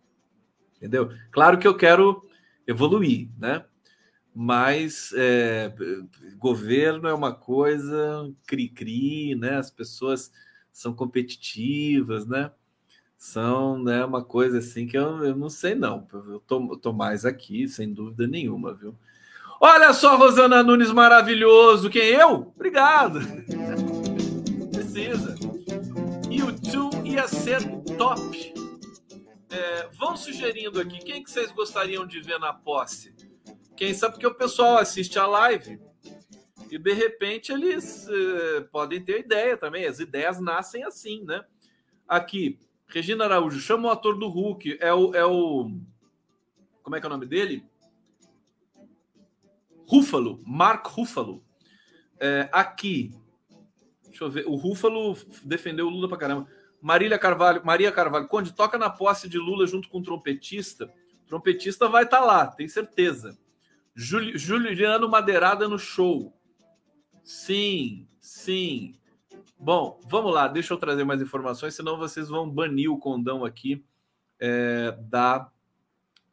Entendeu? 0.76 1.10
Claro 1.30 1.58
que 1.58 1.66
eu 1.66 1.76
quero 1.76 2.28
evoluir, 2.66 3.30
né? 3.38 3.64
mas 4.38 5.14
é, 5.16 5.74
governo 6.36 7.08
é 7.08 7.14
uma 7.14 7.34
coisa 7.34 8.30
cri-cri, 8.46 9.34
né? 9.34 9.56
As 9.56 9.70
pessoas 9.70 10.30
são 10.70 10.92
competitivas, 10.92 12.26
né? 12.26 12.52
São 13.16 13.82
né, 13.82 14.04
uma 14.04 14.22
coisa 14.22 14.58
assim 14.58 14.86
que 14.86 14.98
eu, 14.98 15.24
eu 15.24 15.34
não 15.34 15.48
sei, 15.48 15.74
não. 15.74 16.06
Eu 16.12 16.38
tô, 16.40 16.70
eu 16.70 16.76
tô 16.76 16.92
mais 16.92 17.24
aqui, 17.24 17.66
sem 17.66 17.90
dúvida 17.90 18.26
nenhuma, 18.26 18.74
viu? 18.74 18.94
Olha 19.60 19.92
só, 19.92 20.16
Rosana 20.16 20.62
Nunes, 20.62 20.92
maravilhoso. 20.92 21.88
Quem 21.88 22.08
eu? 22.08 22.52
Obrigado. 22.54 23.20
Precisa. 24.70 25.34
E 26.30 26.42
o 26.42 26.52
Tu 26.52 26.90
ia 27.04 27.26
ser 27.26 27.60
top. 27.96 28.54
É, 29.50 29.88
vão 29.98 30.16
sugerindo 30.16 30.80
aqui, 30.80 30.98
quem 30.98 31.22
que 31.22 31.30
vocês 31.30 31.50
gostariam 31.52 32.06
de 32.06 32.20
ver 32.20 32.38
na 32.38 32.52
posse? 32.52 33.14
Quem 33.76 33.94
sabe 33.94 34.14
porque 34.14 34.26
o 34.26 34.34
pessoal 34.34 34.78
assiste 34.78 35.18
a 35.18 35.26
live 35.26 35.80
e 36.70 36.78
de 36.78 36.92
repente 36.92 37.52
eles 37.52 38.06
uh, 38.08 38.64
podem 38.70 39.02
ter 39.02 39.20
ideia 39.20 39.56
também. 39.56 39.86
As 39.86 40.00
ideias 40.00 40.40
nascem 40.40 40.82
assim, 40.82 41.24
né? 41.24 41.44
Aqui, 42.08 42.58
Regina 42.88 43.24
Araújo, 43.24 43.60
chama 43.60 43.88
o 43.88 43.90
ator 43.90 44.18
do 44.18 44.28
Hulk. 44.28 44.78
É 44.80 44.92
o. 44.92 45.14
É 45.14 45.24
o 45.24 45.70
como 46.82 46.96
é 46.96 47.00
que 47.00 47.06
é 47.06 47.08
o 47.08 47.12
nome 47.12 47.26
dele? 47.26 47.64
Ruffalo, 49.86 50.42
Mark 50.44 50.86
Ruffalo. 50.86 51.44
É, 52.18 52.48
aqui, 52.52 53.12
deixa 54.04 54.24
eu 54.24 54.30
ver. 54.30 54.46
O 54.46 54.54
Ruffalo 54.54 55.16
defendeu 55.44 55.86
o 55.86 55.90
Lula 55.90 56.08
pra 56.08 56.18
caramba. 56.18 56.48
Marília 56.80 57.18
Carvalho, 57.18 57.64
Maria 57.64 57.90
Carvalho, 57.90 58.28
Conde, 58.28 58.54
toca 58.54 58.78
na 58.78 58.90
posse 58.90 59.28
de 59.28 59.38
Lula 59.38 59.66
junto 59.66 59.88
com 59.88 59.98
o 59.98 60.02
trompetista. 60.02 60.92
O 61.24 61.26
trompetista 61.26 61.88
vai 61.88 62.04
estar 62.04 62.18
tá 62.18 62.24
lá, 62.24 62.46
tem 62.46 62.68
certeza. 62.68 63.38
Juliano 63.94 65.08
Madeirada 65.08 65.68
no 65.68 65.78
show. 65.78 66.36
Sim, 67.24 68.06
sim. 68.20 68.94
Bom, 69.58 69.98
vamos 70.06 70.32
lá, 70.34 70.46
deixa 70.48 70.74
eu 70.74 70.78
trazer 70.78 71.02
mais 71.04 71.22
informações, 71.22 71.74
senão 71.74 71.96
vocês 71.96 72.28
vão 72.28 72.48
banir 72.48 72.90
o 72.90 72.98
condão 72.98 73.44
aqui 73.44 73.82
é, 74.38 74.96
da, 75.00 75.50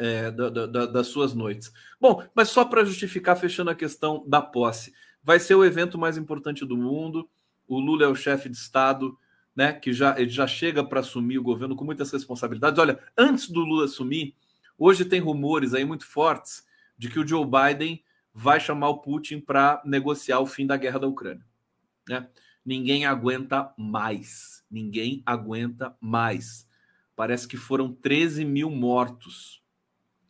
é, 0.04 0.30
da, 0.30 0.50
da, 0.50 0.86
das 0.86 1.08
suas 1.08 1.34
noites. 1.34 1.72
Bom, 2.00 2.22
mas 2.36 2.50
só 2.50 2.66
para 2.66 2.84
justificar, 2.84 3.38
fechando 3.38 3.70
a 3.70 3.76
questão 3.76 4.22
da 4.28 4.42
posse, 4.42 4.94
vai 5.24 5.40
ser 5.40 5.56
o 5.56 5.64
evento 5.64 5.98
mais 5.98 6.18
importante 6.18 6.66
do 6.66 6.76
mundo. 6.76 7.30
O 7.66 7.80
Lula 7.80 8.04
é 8.04 8.08
o 8.10 8.16
chefe 8.16 8.50
de 8.50 8.58
Estado, 8.58 9.18
né? 9.56 9.72
Que 9.72 9.94
já, 9.94 10.20
ele 10.20 10.30
já 10.30 10.46
chega 10.46 10.84
para 10.84 11.00
assumir 11.00 11.40
o 11.40 11.44
governo 11.44 11.74
com 11.74 11.86
muitas 11.86 12.12
responsabilidades. 12.12 12.78
Olha, 12.78 13.00
antes 13.18 13.50
do 13.50 13.62
Lula 13.62 13.86
assumir, 13.86 14.36
hoje 14.78 15.06
tem 15.06 15.22
rumores 15.22 15.74
aí 15.74 15.86
muito 15.86 16.06
fortes 16.06 16.66
de 16.98 17.10
que 17.10 17.18
o 17.20 17.26
Joe 17.26 17.46
Biden 17.46 18.04
vai 18.34 18.60
chamar 18.60 18.90
o 18.90 18.98
Putin 18.98 19.40
para 19.40 19.82
negociar 19.86 20.42
o 20.42 20.46
fim 20.46 20.68
da 20.68 20.76
guerra 20.76 21.00
da 21.00 21.08
Ucrânia. 21.08 21.46
Né? 22.10 22.28
Ninguém 22.66 23.06
aguenta 23.06 23.74
mais. 23.78 24.66
Ninguém 24.70 25.24
aguenta 25.26 25.96
mais. 26.02 26.68
Parece 27.16 27.48
que 27.48 27.56
foram 27.56 27.94
13 27.94 28.44
mil 28.44 28.70
mortos, 28.70 29.63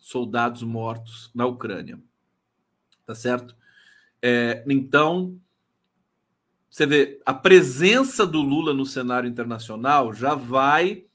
soldados 0.03 0.61
mortos 0.61 1.31
na 1.33 1.45
Ucrânia. 1.45 1.97
Tá 3.05 3.15
certo? 3.15 3.55
É, 4.21 4.61
então, 4.67 5.39
você 6.69 6.85
vê, 6.85 7.21
a 7.25 7.33
presença 7.33 8.27
do 8.27 8.41
Lula 8.41 8.73
no 8.73 8.85
cenário 8.85 9.29
internacional 9.29 10.13
já 10.13 10.35
vai 10.35 11.05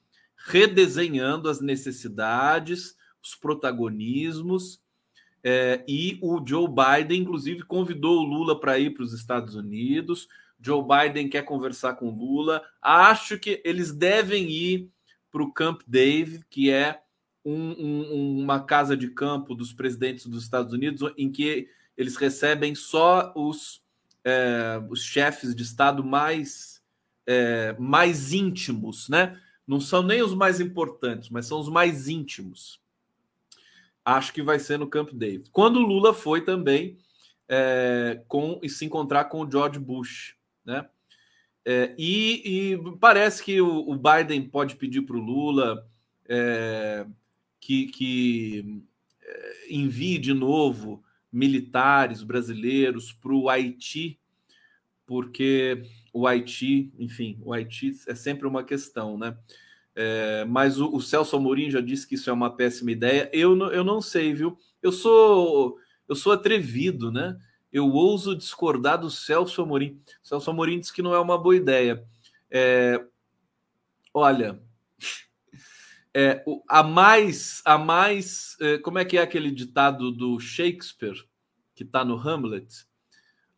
redesenhando 0.46 1.51
as 1.51 1.61
necessidades, 1.61 2.96
os 3.22 3.35
protagonismos 3.35 4.81
é, 5.44 5.85
e 5.87 6.18
o 6.22 6.42
Joe 6.46 6.66
Biden, 6.66 7.20
inclusive, 7.20 7.64
convidou 7.64 8.20
o 8.20 8.24
Lula 8.24 8.59
para 8.59 8.79
ir 8.79 8.94
para 8.94 9.05
os 9.05 9.12
Estados 9.12 9.55
Unidos. 9.55 10.29
Joe 10.59 10.83
Biden 10.83 11.29
quer 11.29 11.42
conversar 11.42 11.94
com 11.94 12.09
Lula. 12.09 12.62
Acho 12.81 13.38
que 13.38 13.61
eles 13.66 13.92
devem 13.92 14.51
ir 14.51 14.90
para 15.31 15.42
o 15.42 15.53
Camp 15.53 15.83
David, 15.87 16.46
que 16.48 16.70
é 16.70 17.03
um, 17.50 17.76
um, 17.78 18.38
uma 18.40 18.61
casa 18.61 18.96
de 18.96 19.08
campo 19.08 19.54
dos 19.54 19.72
presidentes 19.72 20.26
dos 20.26 20.42
Estados 20.42 20.72
Unidos, 20.72 21.12
em 21.16 21.30
que 21.30 21.68
eles 21.96 22.16
recebem 22.16 22.74
só 22.74 23.32
os, 23.34 23.82
é, 24.24 24.80
os 24.88 25.02
chefes 25.02 25.54
de 25.54 25.62
Estado 25.62 26.04
mais, 26.04 26.82
é, 27.26 27.74
mais 27.78 28.32
íntimos, 28.32 29.08
né? 29.08 29.40
Não 29.66 29.80
são 29.80 30.02
nem 30.02 30.22
os 30.22 30.34
mais 30.34 30.61
importantes, 30.61 31.28
mas 31.28 31.46
são 31.46 31.61
os 31.61 31.68
mais 31.68 32.08
íntimos 32.08 32.80
acho 34.16 34.32
que 34.32 34.42
vai 34.42 34.58
ser 34.58 34.78
no 34.78 34.87
Camp 34.87 35.11
David. 35.12 35.50
Quando 35.52 35.80
Lula 35.80 36.14
foi 36.14 36.40
também 36.40 36.96
é, 37.48 38.22
com 38.26 38.58
e 38.62 38.68
se 38.68 38.84
encontrar 38.84 39.24
com 39.24 39.42
o 39.42 39.50
George 39.50 39.78
Bush, 39.78 40.34
né? 40.64 40.88
É, 41.64 41.94
e, 41.98 42.72
e, 42.72 42.96
parece 42.98 43.42
que 43.42 43.61
o, 43.61 43.90
o, 43.90 43.94
Biden 43.94 44.48
pode 44.48 44.76
pedir 44.76 45.02
para 45.02 45.16
o 45.16 45.20
Lula 45.20 45.87
é, 46.26 47.04
que, 47.60 47.86
que 47.86 48.82
é, 49.22 49.66
envie 49.70 50.18
de 50.18 50.32
novo 50.32 51.02
militares 51.30 52.22
brasileiros 52.22 53.12
para 53.12 53.34
o 53.34 53.48
Haiti, 53.48 54.18
porque 55.06 55.82
o 56.12 56.26
Haiti, 56.26 56.92
enfim, 56.98 57.38
o 57.42 57.52
Haiti 57.52 57.92
é 58.06 58.14
sempre 58.14 58.46
uma 58.46 58.64
questão, 58.64 59.18
né? 59.18 59.36
É, 59.94 60.44
mas 60.44 60.78
o, 60.78 60.94
o, 60.94 61.02
Celso 61.02 61.34
Amorim 61.34 61.70
já 61.70 61.80
disse 61.80 62.06
que 62.06 62.14
isso 62.14 62.30
é 62.30 62.32
uma 62.32 62.54
péssima 62.54 62.92
ideia. 62.92 63.28
Eu, 63.32 63.58
eu 63.72 63.82
não 63.82 64.00
sei, 64.00 64.32
viu? 64.32 64.56
Eu 64.80 64.92
sou 64.92 65.76
eu 66.08 66.16
sou 66.16 66.32
atrevido, 66.32 67.12
né? 67.12 67.38
Eu 67.70 67.90
ouso 67.92 68.34
discordar 68.34 68.98
do 68.98 69.10
Celso 69.10 69.60
Amorim. 69.60 70.00
O 70.22 70.26
Celso 70.26 70.50
Amorim 70.50 70.80
disse 70.80 70.92
que 70.92 71.02
não 71.02 71.14
é 71.14 71.20
uma 71.20 71.36
boa 71.36 71.54
ideia. 71.54 72.02
É, 72.50 73.04
olha, 74.14 74.58
é, 76.18 76.44
a 76.68 76.83
mais, 76.83 77.62
a 77.64 77.78
mais, 77.78 78.57
é, 78.61 78.78
como 78.78 78.98
é 78.98 79.04
que 79.04 79.16
é 79.16 79.22
aquele 79.22 79.52
ditado 79.52 80.11
do 80.11 80.40
Shakespeare 80.40 81.24
que 81.76 81.85
está 81.85 82.04
no 82.04 82.16
Hamlet? 82.16 82.87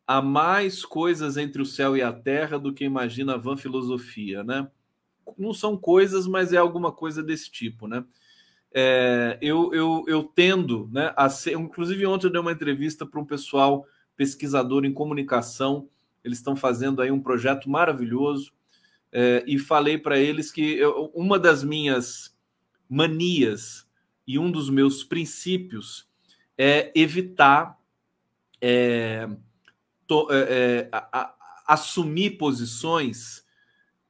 Há 0.06 0.20
mais 0.20 0.84
coisas 0.84 1.38
entre 1.38 1.62
o 1.62 1.66
céu 1.66 1.96
e 1.96 2.02
a 2.02 2.12
terra 2.12 2.58
do 2.58 2.74
que 2.74 2.84
imagina 2.84 3.34
a 3.34 3.38
vã 3.38 3.56
filosofia, 3.56 4.44
né? 4.44 4.68
não 5.38 5.54
são 5.54 5.74
coisas, 5.74 6.26
mas 6.26 6.52
é 6.52 6.58
alguma 6.58 6.92
coisa 6.92 7.22
desse 7.22 7.50
tipo, 7.50 7.86
né? 7.86 8.04
É, 8.74 9.38
eu, 9.40 9.72
eu, 9.72 10.04
eu 10.06 10.22
tendo, 10.22 10.88
né, 10.92 11.14
a 11.16 11.28
ser, 11.30 11.54
inclusive 11.54 12.04
ontem 12.04 12.26
eu 12.26 12.30
dei 12.30 12.40
uma 12.42 12.52
entrevista 12.52 13.06
para 13.06 13.20
um 13.20 13.24
pessoal 13.24 13.86
pesquisador 14.16 14.84
em 14.84 14.92
comunicação, 14.92 15.88
eles 16.22 16.38
estão 16.38 16.54
fazendo 16.54 17.00
aí 17.00 17.10
um 17.10 17.22
projeto 17.22 17.70
maravilhoso, 17.70 18.52
é, 19.10 19.42
e 19.46 19.58
falei 19.58 19.98
para 19.98 20.18
eles 20.18 20.52
que 20.52 20.76
eu, 20.78 21.10
uma 21.14 21.38
das 21.38 21.64
minhas 21.64 22.29
manias 22.90 23.86
e 24.26 24.38
um 24.38 24.50
dos 24.50 24.68
meus 24.68 25.04
princípios 25.04 26.08
é 26.58 26.90
evitar 26.94 27.78
é, 28.60 29.28
to, 30.06 30.26
é, 30.30 30.36
é, 30.38 30.88
a, 30.90 31.20
a, 31.20 31.34
assumir 31.68 32.30
posições 32.30 33.44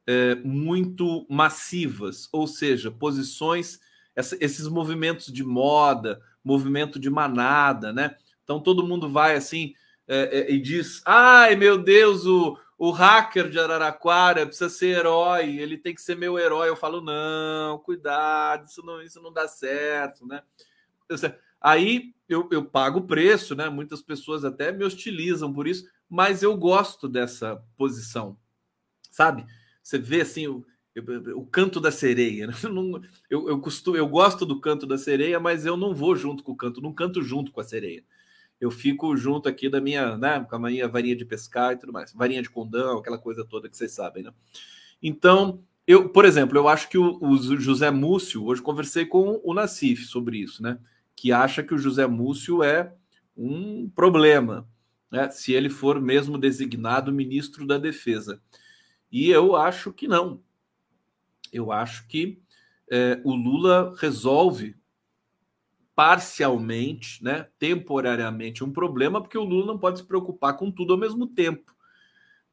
é, 0.07 0.35
muito 0.35 1.25
massivas, 1.29 2.27
ou 2.31 2.47
seja, 2.47 2.89
posições, 2.89 3.79
essa, 4.15 4.35
esses 4.41 4.67
movimentos 4.67 5.31
de 5.31 5.43
moda, 5.43 6.19
movimento 6.43 6.99
de 6.99 7.09
manada, 7.09 7.93
né? 7.93 8.15
Então 8.43 8.59
todo 8.59 8.85
mundo 8.85 9.07
vai 9.07 9.35
assim 9.35 9.73
é, 10.07 10.39
é, 10.39 10.51
e 10.51 10.59
diz: 10.59 11.01
ai 11.05 11.55
meu 11.55 11.77
Deus, 11.77 12.25
o, 12.25 12.57
o 12.83 12.89
hacker 12.89 13.47
de 13.47 13.59
Araraquara 13.59 14.43
precisa 14.43 14.67
ser 14.67 14.97
herói, 14.97 15.59
ele 15.59 15.77
tem 15.77 15.93
que 15.93 16.01
ser 16.01 16.17
meu 16.17 16.39
herói. 16.39 16.67
Eu 16.67 16.75
falo: 16.75 16.99
não, 16.99 17.77
cuidado, 17.77 18.67
isso 18.67 18.83
não, 18.83 18.99
isso 19.03 19.21
não 19.21 19.31
dá 19.31 19.47
certo, 19.47 20.25
né? 20.25 20.41
Aí 21.61 22.15
eu, 22.27 22.49
eu 22.51 22.65
pago 22.65 22.97
o 22.97 23.05
preço, 23.05 23.53
né? 23.53 23.69
Muitas 23.69 24.01
pessoas 24.01 24.43
até 24.43 24.71
me 24.71 24.83
hostilizam 24.83 25.53
por 25.53 25.67
isso, 25.67 25.87
mas 26.09 26.41
eu 26.41 26.57
gosto 26.57 27.07
dessa 27.07 27.63
posição, 27.77 28.35
sabe? 29.11 29.45
Você 29.83 29.99
vê 29.99 30.21
assim 30.21 30.47
o, 30.47 30.65
o 31.35 31.45
canto 31.45 31.79
da 31.79 31.91
sereia. 31.91 32.47
Né? 32.47 32.53
Eu, 33.29 33.47
eu, 33.47 33.61
costumo, 33.61 33.95
eu 33.95 34.07
gosto 34.09 34.45
do 34.45 34.59
canto 34.59 34.85
da 34.85 34.97
sereia, 34.97 35.39
mas 35.39 35.65
eu 35.65 35.77
não 35.77 35.95
vou 35.95 36.17
junto 36.17 36.43
com 36.43 36.51
o 36.51 36.57
canto, 36.57 36.81
não 36.81 36.93
canto 36.93 37.21
junto 37.21 37.51
com 37.51 37.61
a 37.61 37.63
sereia. 37.63 38.03
Eu 38.61 38.69
fico 38.69 39.17
junto 39.17 39.49
aqui 39.49 39.67
da 39.67 39.81
minha, 39.81 40.15
né, 40.17 40.45
com 40.47 40.55
a 40.55 40.59
minha 40.59 40.87
varinha 40.87 41.15
de 41.15 41.25
pescar 41.25 41.73
e 41.73 41.77
tudo 41.77 41.91
mais, 41.91 42.13
varinha 42.13 42.43
de 42.43 42.49
condão, 42.49 42.99
aquela 42.99 43.17
coisa 43.17 43.43
toda 43.43 43.67
que 43.67 43.75
vocês 43.75 43.91
sabem, 43.91 44.23
né? 44.23 44.31
Então, 45.01 45.63
eu, 45.87 46.09
por 46.09 46.25
exemplo, 46.25 46.57
eu 46.57 46.67
acho 46.67 46.87
que 46.87 46.97
o, 46.97 47.17
o 47.19 47.35
José 47.57 47.89
Múcio, 47.89 48.45
hoje 48.45 48.61
conversei 48.61 49.05
com 49.05 49.41
o 49.43 49.53
Nassif 49.53 50.05
sobre 50.05 50.37
isso, 50.37 50.61
né? 50.61 50.77
Que 51.15 51.31
acha 51.31 51.63
que 51.63 51.73
o 51.73 51.77
José 51.77 52.05
Múcio 52.05 52.63
é 52.63 52.93
um 53.35 53.89
problema, 53.89 54.69
né? 55.09 55.29
Se 55.31 55.53
ele 55.53 55.69
for 55.69 55.99
mesmo 55.99 56.37
designado 56.37 57.11
ministro 57.11 57.65
da 57.65 57.79
Defesa. 57.79 58.39
E 59.11 59.29
eu 59.29 59.55
acho 59.55 59.91
que 59.91 60.07
não. 60.07 60.41
Eu 61.51 61.71
acho 61.71 62.07
que 62.07 62.39
é, 62.89 63.19
o 63.23 63.33
Lula 63.33 63.93
resolve 63.97 64.75
parcialmente, 65.95 67.23
né, 67.23 67.47
temporariamente, 67.59 68.63
um 68.63 68.71
problema, 68.71 69.21
porque 69.21 69.37
o 69.37 69.43
Lula 69.43 69.67
não 69.67 69.79
pode 69.79 69.99
se 69.99 70.05
preocupar 70.05 70.55
com 70.57 70.71
tudo 70.71 70.93
ao 70.93 70.99
mesmo 70.99 71.27
tempo. 71.27 71.75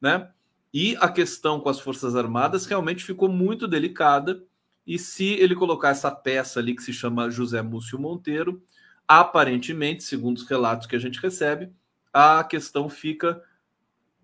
Né? 0.01 0.29
E 0.73 0.95
a 0.99 1.09
questão 1.09 1.59
com 1.59 1.69
as 1.69 1.79
Forças 1.79 2.15
Armadas 2.15 2.65
realmente 2.65 3.03
ficou 3.03 3.29
muito 3.29 3.67
delicada. 3.67 4.43
E 4.85 4.99
se 4.99 5.33
ele 5.33 5.55
colocar 5.55 5.89
essa 5.89 6.11
peça 6.11 6.59
ali 6.59 6.75
que 6.75 6.83
se 6.83 6.93
chama 6.93 7.29
José 7.29 7.61
Múcio 7.61 7.99
Monteiro, 7.99 8.61
aparentemente, 9.07 10.03
segundo 10.03 10.37
os 10.37 10.47
relatos 10.47 10.85
que 10.85 10.95
a 10.95 10.99
gente 10.99 11.19
recebe, 11.19 11.71
a 12.13 12.43
questão 12.43 12.89
fica 12.89 13.41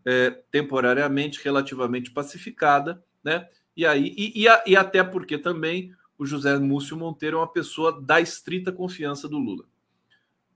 é, 0.05 0.29
temporariamente 0.51 1.43
relativamente 1.43 2.11
pacificada, 2.11 3.03
né? 3.23 3.47
E 3.75 3.85
aí 3.85 4.13
e, 4.15 4.45
e, 4.45 4.47
e, 4.67 4.75
até 4.75 5.03
porque 5.03 5.37
também 5.37 5.91
o 6.17 6.25
José 6.25 6.57
Múcio 6.57 6.97
Monteiro 6.97 7.37
é 7.37 7.39
uma 7.39 7.51
pessoa 7.51 8.01
da 8.01 8.21
estrita 8.21 8.71
confiança 8.71 9.27
do 9.27 9.37
Lula. 9.37 9.65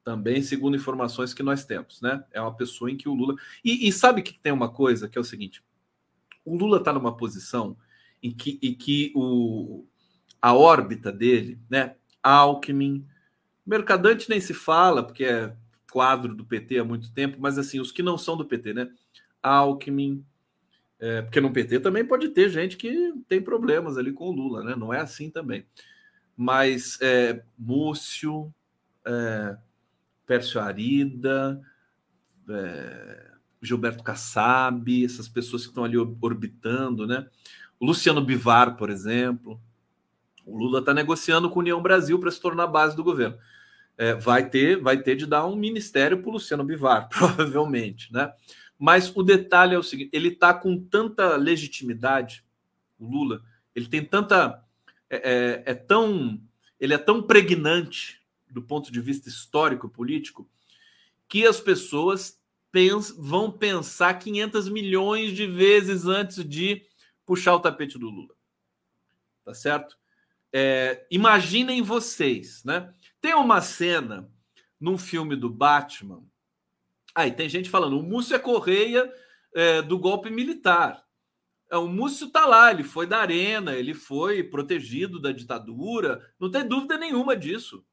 Também, 0.03 0.41
segundo 0.41 0.77
informações 0.77 1.33
que 1.33 1.43
nós 1.43 1.65
temos, 1.65 2.01
né? 2.01 2.23
É 2.31 2.41
uma 2.41 2.55
pessoa 2.55 2.89
em 2.89 2.97
que 2.97 3.09
o 3.09 3.13
Lula. 3.13 3.35
E, 3.63 3.87
e 3.87 3.91
sabe 3.91 4.21
que 4.21 4.39
tem 4.39 4.51
uma 4.51 4.69
coisa 4.69 5.07
que 5.07 5.17
é 5.17 5.21
o 5.21 5.25
seguinte: 5.25 5.63
o 6.45 6.55
Lula 6.55 6.77
está 6.77 6.93
numa 6.93 7.15
posição 7.15 7.77
em 8.23 8.31
que, 8.31 8.57
em 8.61 8.73
que 8.73 9.11
o, 9.15 9.85
a 10.41 10.53
órbita 10.53 11.11
dele, 11.11 11.59
né? 11.69 11.95
Alckmin, 12.23 13.05
Mercadante 13.65 14.29
nem 14.29 14.41
se 14.41 14.53
fala, 14.53 15.03
porque 15.03 15.23
é 15.23 15.55
quadro 15.91 16.33
do 16.35 16.45
PT 16.45 16.79
há 16.79 16.83
muito 16.83 17.11
tempo, 17.11 17.37
mas 17.39 17.57
assim, 17.57 17.79
os 17.79 17.91
que 17.91 18.01
não 18.01 18.17
são 18.17 18.35
do 18.35 18.45
PT, 18.45 18.73
né? 18.73 18.89
Alckmin, 19.43 20.25
é, 20.99 21.21
porque 21.21 21.39
no 21.39 21.51
PT 21.51 21.79
também 21.79 22.05
pode 22.05 22.29
ter 22.29 22.49
gente 22.49 22.75
que 22.75 23.13
tem 23.27 23.41
problemas 23.41 23.97
ali 23.97 24.11
com 24.11 24.25
o 24.25 24.31
Lula, 24.31 24.63
né? 24.63 24.75
Não 24.75 24.93
é 24.93 24.99
assim 24.99 25.29
também. 25.29 25.65
Mas 26.35 26.97
é, 27.01 27.41
Múcio, 27.57 28.53
é, 29.05 29.57
Pércio 30.25 30.59
Arida, 30.59 31.61
é, 32.49 33.31
Gilberto 33.61 34.03
Kassab, 34.03 35.05
essas 35.05 35.29
pessoas 35.29 35.63
que 35.63 35.69
estão 35.69 35.85
ali 35.85 35.97
orbitando, 35.97 37.07
né? 37.07 37.27
O 37.79 37.85
Luciano 37.85 38.23
Bivar, 38.23 38.75
por 38.75 38.89
exemplo. 38.89 39.59
O 40.45 40.57
Lula 40.57 40.79
está 40.79 40.93
negociando 40.93 41.49
com 41.49 41.59
a 41.59 41.61
União 41.61 41.81
Brasil 41.81 42.19
para 42.19 42.31
se 42.31 42.41
tornar 42.41 42.67
base 42.67 42.95
do 42.95 43.03
governo. 43.03 43.37
É, 43.97 44.15
vai 44.15 44.49
ter, 44.49 44.81
vai 44.81 45.01
ter 45.01 45.15
de 45.15 45.25
dar 45.25 45.45
um 45.45 45.55
ministério 45.55 46.19
para 46.19 46.29
o 46.29 46.33
Luciano 46.33 46.63
Bivar, 46.63 47.07
provavelmente, 47.09 48.11
né? 48.11 48.33
Mas 48.79 49.13
o 49.13 49.21
detalhe 49.21 49.75
é 49.75 49.77
o 49.77 49.83
seguinte: 49.83 50.09
ele 50.13 50.29
está 50.29 50.53
com 50.53 50.79
tanta 50.79 51.35
legitimidade, 51.35 52.45
o 52.97 53.05
Lula, 53.05 53.43
ele 53.75 53.87
tem 53.87 54.03
tanta, 54.03 54.63
é, 55.09 55.17
é, 55.17 55.63
é 55.71 55.73
tão, 55.75 56.41
ele 56.79 56.93
é 56.93 56.97
tão 56.97 57.21
pregnante 57.21 58.21
do 58.49 58.61
ponto 58.61 58.91
de 58.91 59.01
vista 59.01 59.27
histórico 59.27 59.89
político, 59.89 60.49
que 61.27 61.45
as 61.45 61.59
pessoas 61.59 62.39
pens 62.71 63.11
vão 63.17 63.51
pensar 63.51 64.13
500 64.13 64.69
milhões 64.69 65.35
de 65.35 65.45
vezes 65.45 66.05
antes 66.05 66.43
de 66.43 66.83
puxar 67.25 67.55
o 67.55 67.59
tapete 67.59 67.99
do 67.99 68.09
Lula. 68.09 68.33
Tá 69.43 69.53
certo? 69.53 69.97
É, 70.51 71.05
imaginem 71.11 71.81
vocês, 71.81 72.63
né? 72.63 72.93
Tem 73.21 73.35
uma 73.35 73.61
cena 73.61 74.29
num 74.79 74.97
filme 74.97 75.35
do 75.35 75.49
Batman. 75.49 76.23
Aí 77.19 77.33
tem 77.33 77.49
gente 77.49 77.69
falando: 77.69 77.99
o 77.99 78.01
Múcio 78.03 78.33
é 78.33 78.39
Correia 78.39 79.13
é, 79.53 79.81
do 79.81 79.99
golpe 79.99 80.29
militar. 80.29 81.05
É, 81.69 81.75
o 81.75 81.85
Múcio 81.85 82.31
tá 82.31 82.45
lá, 82.45 82.71
ele 82.71 82.81
foi 82.81 83.05
da 83.05 83.19
arena, 83.19 83.75
ele 83.75 83.93
foi 83.93 84.41
protegido 84.41 85.19
da 85.19 85.33
ditadura, 85.33 86.25
não 86.39 86.49
tem 86.49 86.65
dúvida 86.65 86.97
nenhuma 86.97 87.35
disso. 87.35 87.85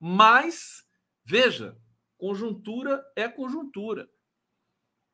Mas, 0.00 0.84
veja, 1.24 1.78
conjuntura 2.18 3.04
é 3.14 3.28
conjuntura. 3.28 4.10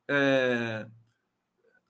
É, 0.09 0.89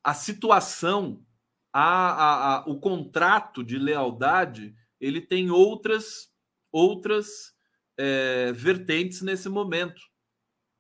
a 0.03 0.13
situação, 0.13 1.25
a, 1.73 1.85
a, 1.85 2.57
a, 2.57 2.65
o 2.67 2.81
contrato 2.81 3.63
de 3.63 3.79
lealdade, 3.79 4.75
ele 4.99 5.21
tem 5.21 5.49
outras 5.49 6.29
outras 6.73 7.55
é, 7.97 8.51
vertentes 8.51 9.23
nesse 9.23 9.49
momento, 9.49 10.03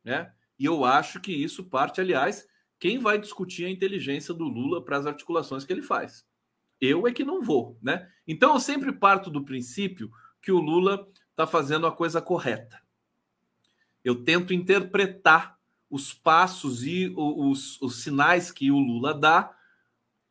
né? 0.02 0.34
E 0.60 0.66
eu 0.66 0.84
acho 0.84 1.18
que 1.20 1.32
isso 1.32 1.64
parte, 1.64 2.02
aliás, 2.02 2.46
quem 2.78 2.98
vai 2.98 3.18
discutir 3.18 3.64
a 3.64 3.70
inteligência 3.70 4.34
do 4.34 4.44
Lula 4.44 4.84
para 4.84 4.98
as 4.98 5.06
articulações 5.06 5.64
que 5.64 5.72
ele 5.72 5.80
faz? 5.80 6.22
Eu 6.78 7.08
é 7.08 7.12
que 7.12 7.24
não 7.24 7.40
vou, 7.40 7.78
né? 7.80 8.06
Então 8.28 8.52
eu 8.52 8.60
sempre 8.60 8.92
parto 8.92 9.30
do 9.30 9.42
princípio 9.42 10.10
que 10.42 10.52
o 10.52 10.60
Lula 10.60 11.08
está 11.30 11.46
fazendo 11.46 11.86
a 11.86 11.92
coisa 11.92 12.20
correta. 12.20 12.78
Eu 14.04 14.22
tento 14.22 14.52
interpretar 14.52 15.58
os 15.88 16.12
passos 16.12 16.84
e 16.84 17.10
os, 17.16 17.80
os 17.80 18.02
sinais 18.02 18.52
que 18.52 18.70
o 18.70 18.78
Lula 18.78 19.14
dá 19.14 19.56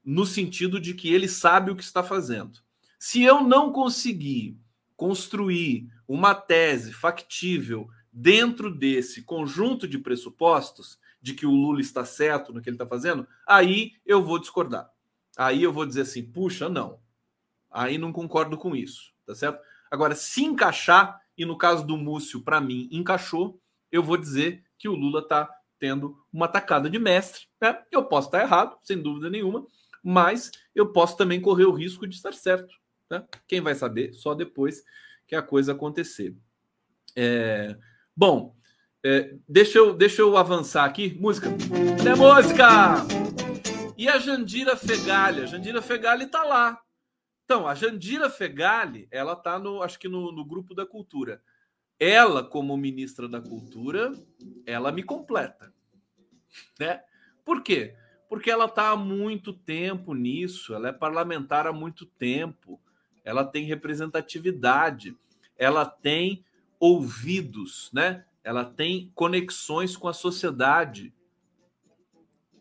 no 0.06 0.28
sentido 0.28 0.80
de 0.80 0.94
que 0.94 1.12
ele 1.12 1.28
sabe 1.28 1.72
o 1.72 1.76
que 1.76 1.84
está 1.84 2.04
fazendo. 2.04 2.60
Se 3.00 3.24
eu 3.24 3.42
não 3.42 3.72
conseguir 3.72 4.60
construir 4.96 5.90
uma 6.08 6.36
tese 6.36 6.94
factível 6.94 7.90
dentro 8.12 8.74
desse 8.74 9.24
conjunto 9.24 9.88
de 9.88 9.98
pressupostos 9.98 11.00
de 11.22 11.34
que 11.34 11.46
o 11.46 11.52
Lula 11.52 11.82
está 11.82 12.06
certo 12.06 12.54
no 12.54 12.62
que 12.62 12.70
ele 12.70 12.76
está 12.76 12.86
fazendo, 12.86 13.28
aí 13.48 13.94
eu 14.06 14.24
vou 14.24 14.40
discordar. 14.40 14.90
Aí 15.38 15.64
eu 15.64 15.72
vou 15.72 15.86
dizer 15.86 16.02
assim, 16.02 16.24
puxa, 16.24 16.68
não. 16.70 17.00
Aí 17.70 17.98
não 17.98 18.12
concordo 18.12 18.58
com 18.58 18.76
isso, 18.76 19.14
tá 19.26 19.36
certo? 19.36 19.62
Agora, 19.92 20.16
se 20.16 20.44
encaixar, 20.44 21.22
e 21.38 21.46
no 21.46 21.58
caso 21.58 21.86
do 21.86 21.98
Múcio, 21.98 22.42
para 22.42 22.60
mim, 22.60 22.90
encaixou, 22.92 23.60
eu 23.92 24.04
vou 24.04 24.18
dizer 24.18 24.64
que 24.78 24.90
o 24.90 24.96
Lula 24.96 25.22
está 25.22 25.50
tendo 25.80 26.18
uma 26.32 26.48
tacada 26.48 26.90
de 26.90 27.00
mestre. 27.00 27.48
Né? 27.62 27.82
Eu 27.92 28.04
posso 28.04 28.28
estar 28.28 28.42
errado, 28.42 28.78
sem 28.84 29.02
dúvida 29.02 29.30
nenhuma, 29.30 29.66
mas 30.04 30.52
eu 30.76 30.92
posso 30.92 31.18
também 31.18 31.42
correr 31.42 31.66
o 31.66 31.74
risco 31.74 32.06
de 32.06 32.16
estar 32.16 32.34
certo. 32.34 32.74
Né? 33.10 33.26
Quem 33.48 33.62
vai 33.62 33.74
saber 33.74 34.14
só 34.14 34.36
depois 34.36 34.84
que 35.26 35.36
a 35.36 35.42
coisa 35.42 35.72
acontecer. 35.72 36.36
É... 37.16 37.78
Bom, 38.20 38.54
é, 39.02 39.34
deixa, 39.48 39.78
eu, 39.78 39.94
deixa 39.94 40.22
eu 40.22 40.36
avançar 40.36 40.84
aqui. 40.84 41.18
Música. 41.18 41.48
Cadê 41.98 42.16
música? 42.16 42.68
E 43.98 44.10
a 44.10 44.20
Jandira 44.20 44.76
Fegali? 44.76 45.44
A 45.44 45.46
Jandira 45.46 45.82
Fegali 45.82 46.26
está 46.26 46.44
lá. 46.44 46.82
Então, 47.46 47.66
a 47.66 47.74
Jandira 47.74 48.30
Fegali, 48.30 49.08
ela 49.10 49.32
está 49.32 49.58
no, 49.58 49.82
acho 49.82 49.98
que 49.98 50.10
no, 50.10 50.34
no 50.34 50.44
grupo 50.44 50.76
da 50.76 50.86
cultura. 50.86 51.42
Ela, 51.98 52.44
como 52.44 52.76
ministra 52.76 53.26
da 53.26 53.40
cultura, 53.40 54.12
ela 54.66 54.92
me 54.92 55.02
completa, 55.02 55.74
né? 56.78 57.02
Por 57.46 57.64
quê? 57.64 57.96
Porque 58.28 58.52
ela 58.52 58.66
está 58.66 58.90
há 58.90 58.98
muito 58.98 59.54
tempo 59.54 60.14
nisso, 60.14 60.74
ela 60.74 60.90
é 60.90 60.92
parlamentar 60.92 61.66
há 61.66 61.72
muito 61.72 62.06
tempo, 62.06 62.82
ela 63.24 63.46
tem 63.46 63.64
representatividade, 63.64 65.16
ela 65.58 65.86
tem 65.86 66.44
ouvidos, 66.80 67.90
né? 67.94 68.26
Ela 68.44 68.64
tem 68.64 69.12
conexões 69.14 69.98
com 69.98 70.08
a 70.08 70.14
sociedade. 70.14 71.14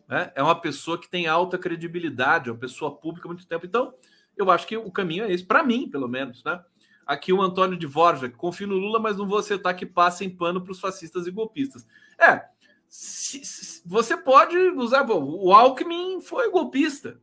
Né? 0.07 0.31
É 0.35 0.43
uma 0.43 0.59
pessoa 0.59 0.99
que 0.99 1.09
tem 1.09 1.27
alta 1.27 1.57
credibilidade, 1.57 2.49
é 2.49 2.51
uma 2.51 2.59
pessoa 2.59 2.95
pública 2.95 3.27
há 3.27 3.31
muito 3.31 3.47
tempo. 3.47 3.65
Então, 3.65 3.93
eu 4.35 4.51
acho 4.51 4.67
que 4.67 4.75
o 4.75 4.91
caminho 4.91 5.23
é 5.25 5.31
esse, 5.31 5.43
para 5.43 5.63
mim, 5.63 5.89
pelo 5.89 6.07
menos, 6.07 6.43
né? 6.43 6.63
Aqui 7.05 7.33
o 7.33 7.41
Antônio 7.41 7.77
de 7.77 7.87
Vorja, 7.87 8.29
confio 8.29 8.67
no 8.67 8.77
Lula, 8.77 8.99
mas 8.99 9.17
não 9.17 9.27
vou 9.27 9.39
aceitar 9.39 9.73
que 9.73 9.85
passem 9.85 10.29
pano 10.29 10.61
para 10.61 10.71
os 10.71 10.79
fascistas 10.79 11.25
e 11.25 11.31
golpistas. 11.31 11.87
É, 12.19 12.45
se, 12.87 13.43
se, 13.43 13.81
você 13.85 14.15
pode 14.15 14.55
usar. 14.57 15.09
o 15.09 15.51
Alckmin 15.51 16.21
foi 16.21 16.51
golpista. 16.51 17.19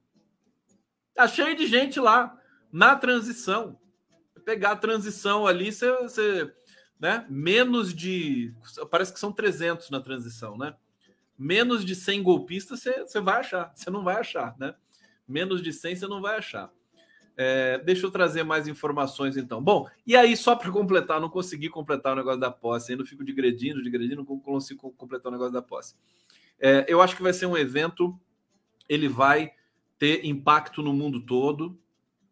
Tá 1.14 1.28
cheio 1.28 1.56
de 1.56 1.66
gente 1.66 2.00
lá 2.00 2.36
na 2.72 2.96
transição. 2.96 3.78
Pegar 4.44 4.72
a 4.72 4.76
transição 4.76 5.46
ali, 5.46 5.72
você, 5.72 5.92
você 6.02 6.54
né? 6.98 7.26
Menos 7.28 7.94
de. 7.94 8.52
Parece 8.90 9.12
que 9.12 9.20
são 9.20 9.32
300 9.32 9.90
na 9.90 10.00
transição, 10.00 10.56
né? 10.56 10.74
Menos 11.38 11.84
de 11.84 11.94
100 11.94 12.22
golpistas 12.22 12.82
você, 12.82 13.20
vai 13.20 13.40
achar. 13.40 13.72
Você 13.76 13.90
não 13.90 14.02
vai 14.02 14.16
achar, 14.16 14.56
né? 14.58 14.74
Menos 15.28 15.60
de 15.60 15.72
100 15.72 15.96
você 15.96 16.06
não 16.06 16.22
vai 16.22 16.38
achar. 16.38 16.72
É, 17.36 17.78
deixa 17.78 18.06
eu 18.06 18.10
trazer 18.10 18.42
mais 18.44 18.66
informações 18.66 19.36
então. 19.36 19.62
Bom, 19.62 19.86
e 20.06 20.16
aí, 20.16 20.34
só 20.36 20.56
para 20.56 20.70
completar, 20.70 21.20
não 21.20 21.28
consegui 21.28 21.68
completar 21.68 22.14
o 22.14 22.16
negócio 22.16 22.40
da 22.40 22.50
posse, 22.50 22.92
ainda 22.92 23.04
fico 23.04 23.22
digredindo, 23.22 23.82
digredindo, 23.82 24.24
não 24.24 24.38
consigo 24.38 24.90
completar 24.92 25.28
o 25.28 25.32
negócio 25.32 25.52
da 25.52 25.60
posse. 25.60 25.94
É, 26.58 26.86
eu 26.88 27.02
acho 27.02 27.14
que 27.14 27.22
vai 27.22 27.34
ser 27.34 27.44
um 27.44 27.56
evento, 27.56 28.18
ele 28.88 29.08
vai 29.08 29.52
ter 29.98 30.24
impacto 30.24 30.82
no 30.82 30.94
mundo 30.94 31.20
todo, 31.20 31.78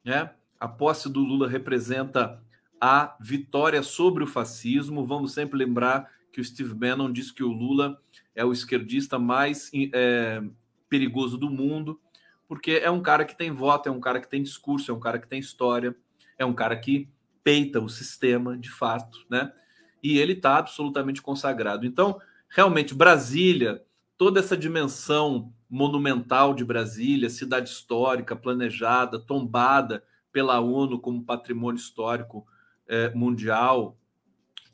né? 0.02 0.30
A 0.58 0.68
posse 0.68 1.10
do 1.10 1.20
Lula 1.20 1.48
representa 1.48 2.42
a 2.80 3.16
vitória 3.20 3.82
sobre 3.82 4.24
o 4.24 4.26
fascismo. 4.26 5.06
Vamos 5.06 5.32
sempre 5.32 5.58
lembrar 5.58 6.10
que 6.32 6.40
o 6.40 6.44
Steve 6.44 6.74
Bannon 6.74 7.12
disse 7.12 7.32
que 7.32 7.44
o 7.44 7.52
Lula 7.52 8.00
é 8.34 8.44
o 8.44 8.52
esquerdista 8.52 9.18
mais 9.18 9.70
é, 9.92 10.42
perigoso 10.88 11.38
do 11.38 11.48
mundo 11.48 12.00
porque 12.46 12.72
é 12.72 12.90
um 12.90 13.00
cara 13.00 13.24
que 13.24 13.36
tem 13.36 13.50
voto, 13.50 13.88
é 13.88 13.92
um 13.92 14.00
cara 14.00 14.20
que 14.20 14.28
tem 14.28 14.42
discurso, 14.42 14.90
é 14.90 14.94
um 14.94 15.00
cara 15.00 15.18
que 15.18 15.26
tem 15.26 15.40
história, 15.40 15.94
é 16.38 16.44
um 16.44 16.52
cara 16.52 16.76
que 16.76 17.08
peita 17.42 17.80
o 17.80 17.88
sistema 17.88 18.56
de 18.56 18.70
fato, 18.70 19.24
né? 19.28 19.52
E 20.02 20.18
ele 20.18 20.34
está 20.34 20.58
absolutamente 20.58 21.22
consagrado. 21.22 21.86
Então, 21.86 22.20
realmente, 22.48 22.94
Brasília, 22.94 23.82
toda 24.16 24.40
essa 24.40 24.56
dimensão 24.56 25.52
monumental 25.68 26.54
de 26.54 26.64
Brasília, 26.64 27.30
cidade 27.30 27.70
histórica, 27.70 28.36
planejada, 28.36 29.18
tombada 29.18 30.04
pela 30.30 30.60
ONU 30.60 30.98
como 30.98 31.24
patrimônio 31.24 31.78
histórico 31.78 32.46
é, 32.86 33.10
mundial, 33.14 33.98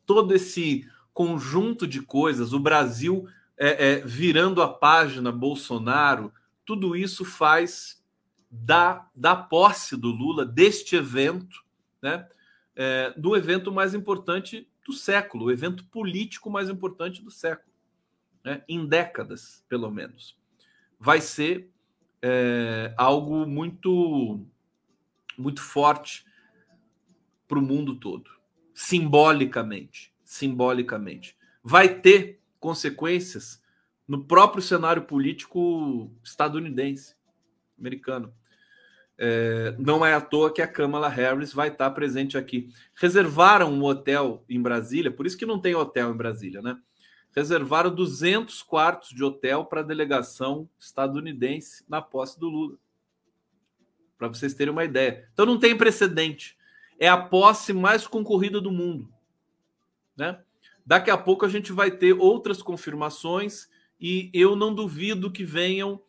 todo 0.04 0.34
esse 0.34 0.88
conjunto 1.12 1.86
de 1.86 2.00
coisas, 2.02 2.52
o 2.52 2.58
Brasil 2.58 3.28
é, 3.56 3.90
é, 3.90 4.00
virando 4.00 4.62
a 4.62 4.72
página 4.72 5.30
Bolsonaro, 5.30 6.32
tudo 6.64 6.96
isso 6.96 7.24
faz 7.24 8.02
da, 8.50 9.08
da 9.14 9.36
posse 9.36 9.96
do 9.96 10.08
Lula, 10.08 10.44
deste 10.44 10.96
evento, 10.96 11.64
né, 12.02 12.26
do 13.16 13.36
evento 13.36 13.70
mais 13.70 13.92
importante 13.92 14.66
do 14.86 14.92
século, 14.94 15.46
o 15.46 15.52
evento 15.52 15.84
político 15.84 16.48
mais 16.48 16.70
importante 16.70 17.22
do 17.22 17.30
século, 17.30 17.70
né? 18.42 18.64
em 18.66 18.86
décadas, 18.86 19.62
pelo 19.68 19.90
menos. 19.90 20.34
Vai 20.98 21.20
ser 21.20 21.70
algo 22.96 23.46
muito, 23.46 24.40
muito 25.36 25.60
forte 25.60 26.24
para 27.50 27.58
o 27.58 27.62
mundo 27.62 27.96
todo, 27.96 28.30
simbolicamente, 28.72 30.14
simbolicamente. 30.24 31.36
Vai 31.64 32.00
ter 32.00 32.40
consequências 32.60 33.60
no 34.06 34.24
próprio 34.24 34.62
cenário 34.62 35.02
político 35.02 36.12
estadunidense, 36.22 37.16
americano. 37.76 38.32
É, 39.18 39.74
não 39.80 40.06
é 40.06 40.14
à 40.14 40.20
toa 40.20 40.52
que 40.52 40.62
a 40.62 40.68
Kamala 40.68 41.08
Harris 41.08 41.52
vai 41.52 41.70
estar 41.70 41.90
presente 41.90 42.38
aqui. 42.38 42.68
Reservaram 42.94 43.72
um 43.72 43.82
hotel 43.82 44.44
em 44.48 44.62
Brasília, 44.62 45.10
por 45.10 45.26
isso 45.26 45.36
que 45.36 45.44
não 45.44 45.60
tem 45.60 45.74
hotel 45.74 46.12
em 46.12 46.16
Brasília, 46.16 46.62
né? 46.62 46.78
Reservaram 47.34 47.92
200 47.92 48.62
quartos 48.62 49.10
de 49.10 49.24
hotel 49.24 49.64
para 49.64 49.80
a 49.80 49.84
delegação 49.84 50.70
estadunidense 50.78 51.84
na 51.88 52.00
posse 52.00 52.38
do 52.38 52.48
Lula. 52.48 52.78
Para 54.16 54.28
vocês 54.28 54.54
terem 54.54 54.72
uma 54.72 54.84
ideia. 54.84 55.28
Então 55.32 55.44
não 55.44 55.58
tem 55.58 55.76
precedente. 55.76 56.59
É 57.00 57.08
a 57.08 57.16
posse 57.16 57.72
mais 57.72 58.06
concorrida 58.06 58.60
do 58.60 58.70
mundo. 58.70 59.12
Né? 60.16 60.38
Daqui 60.86 61.10
a 61.10 61.18
pouco 61.18 61.44
a 61.44 61.48
gente 61.48 61.72
vai 61.72 61.90
ter 61.90 62.12
outras 62.12 62.62
confirmações 62.62 63.68
e 63.98 64.30
eu 64.32 64.54
não 64.54 64.72
duvido 64.72 65.32
que 65.32 65.44
venham 65.44 66.00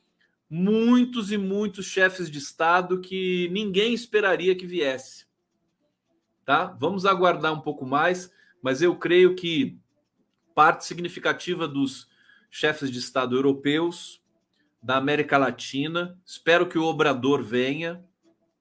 muitos 0.50 1.32
e 1.32 1.38
muitos 1.38 1.86
chefes 1.86 2.30
de 2.30 2.38
Estado 2.38 3.00
que 3.00 3.50
ninguém 3.52 3.94
esperaria 3.94 4.54
que 4.54 4.68
viesse. 4.68 5.26
Tá? 6.46 6.66
Vamos 6.80 7.06
aguardar 7.06 7.54
um 7.54 7.62
pouco 7.62 7.86
mais, 7.86 8.32
mas 8.62 8.82
eu 8.82 8.96
creio 8.96 9.36
que 9.36 9.80
parte 10.54 10.86
significativa 10.86 11.68
dos 11.68 12.10
chefes 12.50 12.92
de 12.92 13.00
Estado 13.00 13.36
europeus, 13.36 14.22
da 14.84 14.98
América 14.98 15.38
Latina, 15.38 16.20
espero 16.26 16.68
que 16.68 16.78
o 16.78 16.84
Obrador 16.84 17.44
venha, 17.44 18.04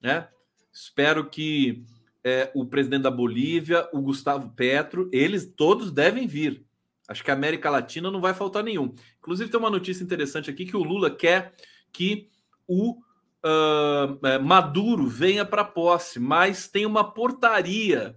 né? 0.01 0.29
Espero 0.73 1.29
que 1.29 1.83
é, 2.25 2.51
o 2.55 2.67
presidente 2.67 3.03
da 3.03 3.11
Bolívia, 3.11 3.89
o 3.93 4.01
Gustavo 4.01 4.51
Petro, 4.51 5.09
eles 5.13 5.47
todos 5.47 5.91
devem 5.91 6.27
vir. 6.27 6.65
Acho 7.09 7.25
que 7.25 7.31
a 7.31 7.35
América 7.35 7.71
Latina 7.71 8.11
não 8.11 8.21
vai 8.21 8.35
faltar 8.35 8.63
nenhum. 8.63 8.95
Inclusive, 9.19 9.51
tem 9.51 9.59
uma 9.59 9.71
notícia 9.71 10.05
interessante 10.05 10.51
aqui 10.51 10.65
que 10.65 10.77
o 10.77 10.83
Lula 10.83 11.11
quer 11.11 11.55
que 11.93 12.29
o 12.69 12.93
uh, 12.93 14.43
Maduro 14.43 15.07
venha 15.07 15.45
para 15.45 15.65
posse, 15.65 16.21
mas 16.21 16.69
tem 16.69 16.87
uma 16.87 17.13
portaria 17.13 18.17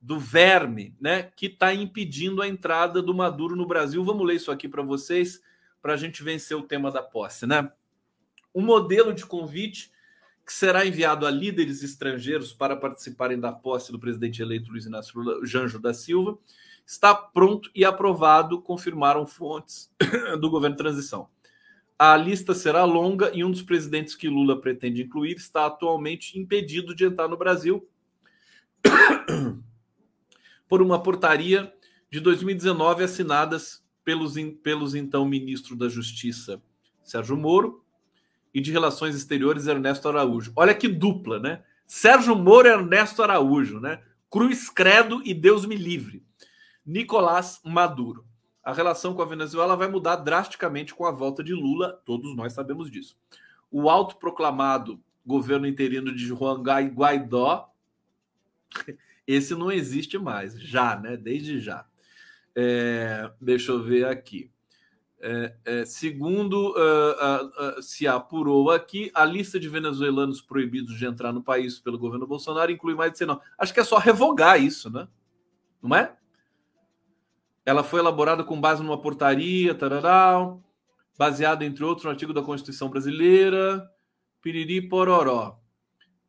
do 0.00 0.18
verme, 0.18 0.96
né, 0.98 1.24
que 1.36 1.46
está 1.46 1.74
impedindo 1.74 2.40
a 2.40 2.48
entrada 2.48 3.02
do 3.02 3.14
Maduro 3.14 3.54
no 3.54 3.66
Brasil. 3.66 4.02
Vamos 4.02 4.26
ler 4.26 4.36
isso 4.36 4.50
aqui 4.50 4.66
para 4.66 4.82
vocês, 4.82 5.42
para 5.82 5.92
a 5.92 5.96
gente 5.96 6.22
vencer 6.22 6.56
o 6.56 6.62
tema 6.62 6.90
da 6.90 7.02
posse, 7.02 7.46
né? 7.46 7.70
Um 8.54 8.62
modelo 8.62 9.12
de 9.12 9.26
convite 9.26 9.92
que 10.50 10.56
será 10.56 10.84
enviado 10.84 11.28
a 11.28 11.30
líderes 11.30 11.80
estrangeiros 11.80 12.52
para 12.52 12.74
participarem 12.74 13.38
da 13.38 13.52
posse 13.52 13.92
do 13.92 14.00
presidente 14.00 14.42
eleito 14.42 14.72
Luiz 14.72 14.84
Inácio 14.84 15.16
Lula, 15.16 15.46
Janjo 15.46 15.78
da 15.78 15.94
Silva, 15.94 16.36
está 16.84 17.14
pronto 17.14 17.70
e 17.72 17.84
aprovado, 17.84 18.60
confirmaram 18.60 19.28
fontes 19.28 19.88
do 20.40 20.50
governo 20.50 20.74
de 20.74 20.82
transição. 20.82 21.28
A 21.96 22.16
lista 22.16 22.52
será 22.52 22.82
longa 22.82 23.30
e 23.32 23.44
um 23.44 23.50
dos 23.52 23.62
presidentes 23.62 24.16
que 24.16 24.28
Lula 24.28 24.60
pretende 24.60 25.04
incluir 25.04 25.36
está 25.36 25.66
atualmente 25.66 26.36
impedido 26.36 26.96
de 26.96 27.04
entrar 27.04 27.28
no 27.28 27.36
Brasil 27.36 27.88
por 30.68 30.82
uma 30.82 31.00
portaria 31.00 31.72
de 32.10 32.18
2019 32.18 33.04
assinadas 33.04 33.84
pelos, 34.02 34.34
pelos 34.64 34.96
então 34.96 35.24
ministro 35.24 35.76
da 35.76 35.88
Justiça 35.88 36.60
Sérgio 37.04 37.36
Moro 37.36 37.84
e 38.52 38.60
de 38.60 38.72
Relações 38.72 39.14
Exteriores 39.14 39.66
Ernesto 39.66 40.08
Araújo. 40.08 40.52
Olha 40.56 40.74
que 40.74 40.88
dupla, 40.88 41.38
né? 41.38 41.62
Sérgio 41.86 42.36
Moro 42.36 42.68
e 42.68 42.70
Ernesto 42.70 43.22
Araújo, 43.22 43.80
né? 43.80 44.02
Cruz 44.30 44.68
Credo 44.68 45.22
e 45.24 45.34
Deus 45.34 45.66
me 45.66 45.76
livre. 45.76 46.22
Nicolás 46.84 47.60
Maduro 47.64 48.24
a 48.62 48.72
relação 48.72 49.14
com 49.14 49.22
a 49.22 49.26
Venezuela 49.26 49.76
vai 49.76 49.88
mudar 49.88 50.16
drasticamente 50.16 50.94
com 50.94 51.06
a 51.06 51.10
volta 51.10 51.42
de 51.42 51.52
Lula, 51.52 52.00
todos 52.04 52.36
nós 52.36 52.52
sabemos 52.52 52.90
disso. 52.90 53.16
O 53.70 53.88
autoproclamado 53.88 55.00
governo 55.24 55.66
interino 55.66 56.14
de 56.14 56.26
Juan 56.26 56.62
Guaidó, 56.62 57.72
esse 59.26 59.54
não 59.54 59.72
existe 59.72 60.18
mais, 60.18 60.60
já, 60.60 60.96
né? 60.96 61.16
Desde 61.16 61.60
já. 61.60 61.86
É, 62.54 63.30
deixa 63.40 63.72
eu 63.72 63.82
ver 63.82 64.06
aqui. 64.06 64.50
É, 65.22 65.54
é, 65.66 65.84
segundo 65.84 66.70
uh, 66.70 67.76
uh, 67.76 67.78
uh, 67.78 67.82
se 67.82 68.08
apurou 68.08 68.70
aqui, 68.70 69.10
a 69.14 69.22
lista 69.22 69.60
de 69.60 69.68
venezuelanos 69.68 70.40
proibidos 70.40 70.96
de 70.96 71.04
entrar 71.04 71.30
no 71.30 71.42
país 71.42 71.78
pelo 71.78 71.98
governo 71.98 72.26
Bolsonaro 72.26 72.72
inclui 72.72 72.94
mais 72.94 73.12
de 73.12 73.18
19. 73.18 73.40
Acho 73.58 73.74
que 73.74 73.80
é 73.80 73.84
só 73.84 73.98
revogar 73.98 74.62
isso, 74.62 74.90
né? 74.90 75.06
Não 75.82 75.94
é? 75.94 76.16
Ela 77.66 77.84
foi 77.84 78.00
elaborada 78.00 78.42
com 78.42 78.58
base 78.58 78.82
numa 78.82 79.00
portaria, 79.00 79.74
tararau, 79.74 80.62
baseada, 81.18 81.66
entre 81.66 81.84
outros, 81.84 82.06
no 82.06 82.10
artigo 82.10 82.32
da 82.32 82.42
Constituição 82.42 82.88
Brasileira, 82.88 83.86
piriri 84.40 84.80
pororó. 84.80 85.58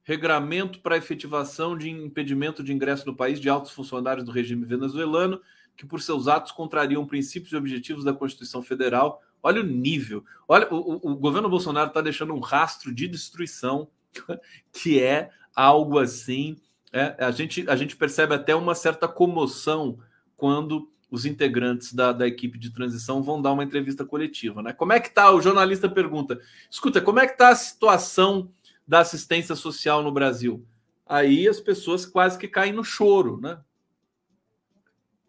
Regramento 0.04 0.82
para 0.82 0.98
efetivação 0.98 1.78
de 1.78 1.90
impedimento 1.90 2.62
de 2.62 2.74
ingresso 2.74 3.06
no 3.06 3.16
país 3.16 3.40
de 3.40 3.48
altos 3.48 3.72
funcionários 3.72 4.26
do 4.26 4.32
regime 4.34 4.66
venezuelano 4.66 5.40
que, 5.76 5.86
por 5.86 6.02
seus 6.02 6.28
atos, 6.28 6.52
contrariam 6.52 7.06
princípios 7.06 7.54
e 7.54 7.58
objetivos 7.58 8.04
da 8.04 8.14
Constituição 8.14 8.62
Federal. 8.62 9.22
Olha 9.42 9.62
o 9.62 9.66
nível. 9.66 10.24
Olha, 10.48 10.72
o, 10.72 11.12
o 11.12 11.16
governo 11.16 11.50
Bolsonaro 11.50 11.88
está 11.88 12.02
deixando 12.02 12.34
um 12.34 12.40
rastro 12.40 12.94
de 12.94 13.08
destruição 13.08 13.88
que 14.72 15.02
é 15.02 15.32
algo 15.56 16.00
assim. 16.00 16.58
É, 16.94 17.16
a, 17.20 17.32
gente, 17.32 17.70
a 17.70 17.76
gente 17.76 17.96
percebe 17.96 18.36
até 18.36 18.56
uma 18.56 18.76
certa 18.76 19.08
comoção 19.08 19.98
quando 20.36 20.92
os 21.10 21.26
integrantes 21.26 21.94
da, 21.94 22.14
da 22.14 22.26
equipe 22.26 22.58
de 22.58 22.70
transição 22.72 23.22
vão 23.22 23.42
dar 23.42 23.52
uma 23.52 23.64
entrevista 23.64 24.06
coletiva. 24.06 24.62
Né? 24.62 24.72
Como 24.74 24.94
é 24.94 25.00
que 25.00 25.10
está? 25.10 25.32
O 25.32 25.42
jornalista 25.42 25.90
pergunta: 25.90 26.40
escuta, 26.70 27.02
como 27.02 27.20
é 27.20 27.28
que 27.28 27.34
está 27.34 27.50
a 27.50 27.56
situação 27.56 28.50
da 28.88 29.00
assistência 29.00 29.56
social 29.56 30.02
no 30.02 30.12
Brasil? 30.12 30.66
Aí 31.06 31.48
as 31.48 31.60
pessoas 31.60 32.06
quase 32.06 32.38
que 32.38 32.48
caem 32.48 32.72
no 32.72 32.86
choro, 32.86 33.40
né? 33.42 33.60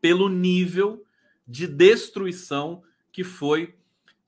Pelo 0.03 0.29
nível 0.29 1.03
de 1.49 1.67
destruição 1.67 2.83
que 3.11 3.25
foi 3.25 3.75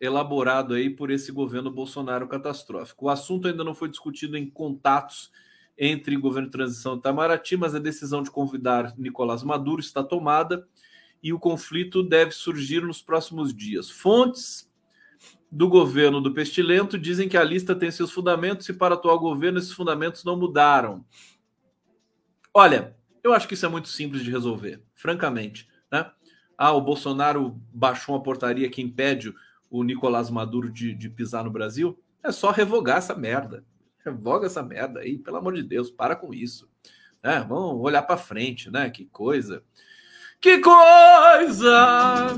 elaborado 0.00 0.74
aí 0.74 0.88
por 0.88 1.10
esse 1.10 1.30
governo 1.30 1.70
Bolsonaro 1.70 2.26
catastrófico. 2.26 3.06
O 3.06 3.08
assunto 3.10 3.48
ainda 3.48 3.62
não 3.62 3.74
foi 3.74 3.88
discutido 3.88 4.36
em 4.36 4.48
contatos 4.48 5.30
entre 5.76 6.16
governo 6.16 6.48
de 6.48 6.52
transição 6.52 6.94
e 6.94 6.98
Itamaraty, 6.98 7.56
mas 7.56 7.74
a 7.74 7.78
decisão 7.78 8.22
de 8.22 8.30
convidar 8.30 8.94
Nicolás 8.96 9.42
Maduro 9.42 9.80
está 9.80 10.02
tomada 10.02 10.66
e 11.22 11.32
o 11.32 11.38
conflito 11.38 12.02
deve 12.02 12.32
surgir 12.32 12.82
nos 12.82 13.02
próximos 13.02 13.54
dias. 13.54 13.90
Fontes 13.90 14.70
do 15.50 15.68
governo 15.68 16.20
do 16.20 16.34
Pestilento 16.34 16.98
dizem 16.98 17.28
que 17.28 17.36
a 17.36 17.44
lista 17.44 17.74
tem 17.74 17.90
seus 17.90 18.10
fundamentos 18.10 18.68
e 18.68 18.72
para 18.72 18.94
o 18.94 18.98
atual 18.98 19.18
governo 19.18 19.58
esses 19.58 19.72
fundamentos 19.72 20.24
não 20.24 20.36
mudaram. 20.36 21.04
Olha, 22.52 22.96
eu 23.22 23.32
acho 23.32 23.48
que 23.48 23.54
isso 23.54 23.64
é 23.64 23.68
muito 23.68 23.88
simples 23.88 24.22
de 24.22 24.30
resolver, 24.30 24.82
francamente. 25.04 25.68
Né? 25.92 26.10
Ah, 26.56 26.72
o 26.72 26.80
Bolsonaro 26.80 27.60
baixou 27.70 28.14
uma 28.14 28.22
portaria 28.22 28.70
que 28.70 28.80
impede 28.80 29.34
o 29.68 29.84
Nicolás 29.84 30.30
Maduro 30.30 30.72
de, 30.72 30.94
de 30.94 31.10
pisar 31.10 31.44
no 31.44 31.50
Brasil. 31.50 32.02
É 32.22 32.32
só 32.32 32.50
revogar 32.50 32.96
essa 32.96 33.14
merda. 33.14 33.62
Revoga 34.02 34.46
essa 34.46 34.62
merda 34.62 35.00
aí, 35.00 35.18
pelo 35.18 35.36
amor 35.36 35.52
de 35.52 35.62
Deus, 35.62 35.90
para 35.90 36.16
com 36.16 36.32
isso. 36.32 36.70
É, 37.22 37.38
vamos 37.40 37.82
olhar 37.82 38.00
para 38.00 38.16
frente, 38.16 38.70
né? 38.70 38.88
Que 38.88 39.04
coisa. 39.04 39.62
Que 40.40 40.58
coisa! 40.58 42.28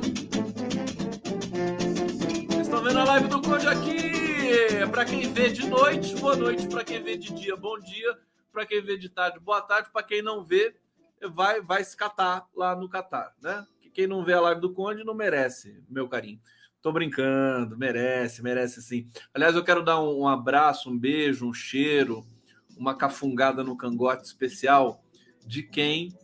Vocês 2.49 2.63
estão 2.63 2.83
vendo 2.83 2.99
a 2.99 3.05
live 3.05 3.29
do 3.29 3.41
Conde 3.43 3.69
aqui? 3.69 4.13
Para 4.91 5.05
quem 5.05 5.33
vê 5.33 5.51
de 5.51 5.69
noite, 5.69 6.17
boa 6.17 6.35
noite. 6.35 6.67
Para 6.67 6.83
quem 6.83 7.01
vê 7.01 7.17
de 7.17 7.33
dia, 7.33 7.57
bom 7.57 7.79
dia. 7.79 8.19
Para 8.53 8.67
quem 8.67 8.83
vê 8.83 8.97
de 8.97 9.09
tarde, 9.09 9.39
boa 9.39 9.63
tarde. 9.63 9.89
Para 9.93 10.03
quem 10.03 10.21
não 10.21 10.45
vê, 10.45 10.75
vai 11.33 11.61
vai 11.61 11.85
se 11.85 11.97
catar 11.97 12.47
lá 12.55 12.75
no 12.75 12.89
Catar, 12.89 13.35
né? 13.41 13.67
Quem 13.97 14.07
não 14.07 14.23
vê 14.23 14.35
a 14.35 14.41
live 14.43 14.61
do 14.61 14.75
Conde 14.75 15.05
não 15.05 15.15
merece, 15.15 15.83
meu 15.89 16.07
carinho. 16.07 16.39
Tô 16.83 16.93
brincando, 16.93 17.79
merece, 17.79 18.43
merece 18.43 18.83
sim. 18.83 19.09
Aliás, 19.33 19.57
eu 19.57 19.65
quero 19.65 19.83
dar 19.83 20.03
um, 20.03 20.29
abraço, 20.29 20.91
um 20.91 20.99
beijo, 20.99 21.49
um 21.49 21.53
cheiro, 21.55 22.23
uma 22.77 22.95
cafungada 22.95 23.65
no 23.65 23.75
cangote 23.75 24.27
especial 24.27 25.03
de 25.47 25.63
quem 25.63 26.17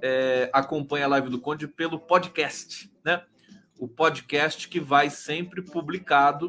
é, 0.00 0.48
acompanha 0.52 1.06
a 1.06 1.08
live 1.08 1.28
do 1.28 1.40
Conde 1.40 1.66
pelo 1.66 1.98
podcast, 1.98 2.88
né? 3.04 3.24
O 3.76 3.88
podcast 3.88 4.68
que 4.68 4.78
vai 4.78 5.10
sempre 5.10 5.60
publicado 5.60 6.48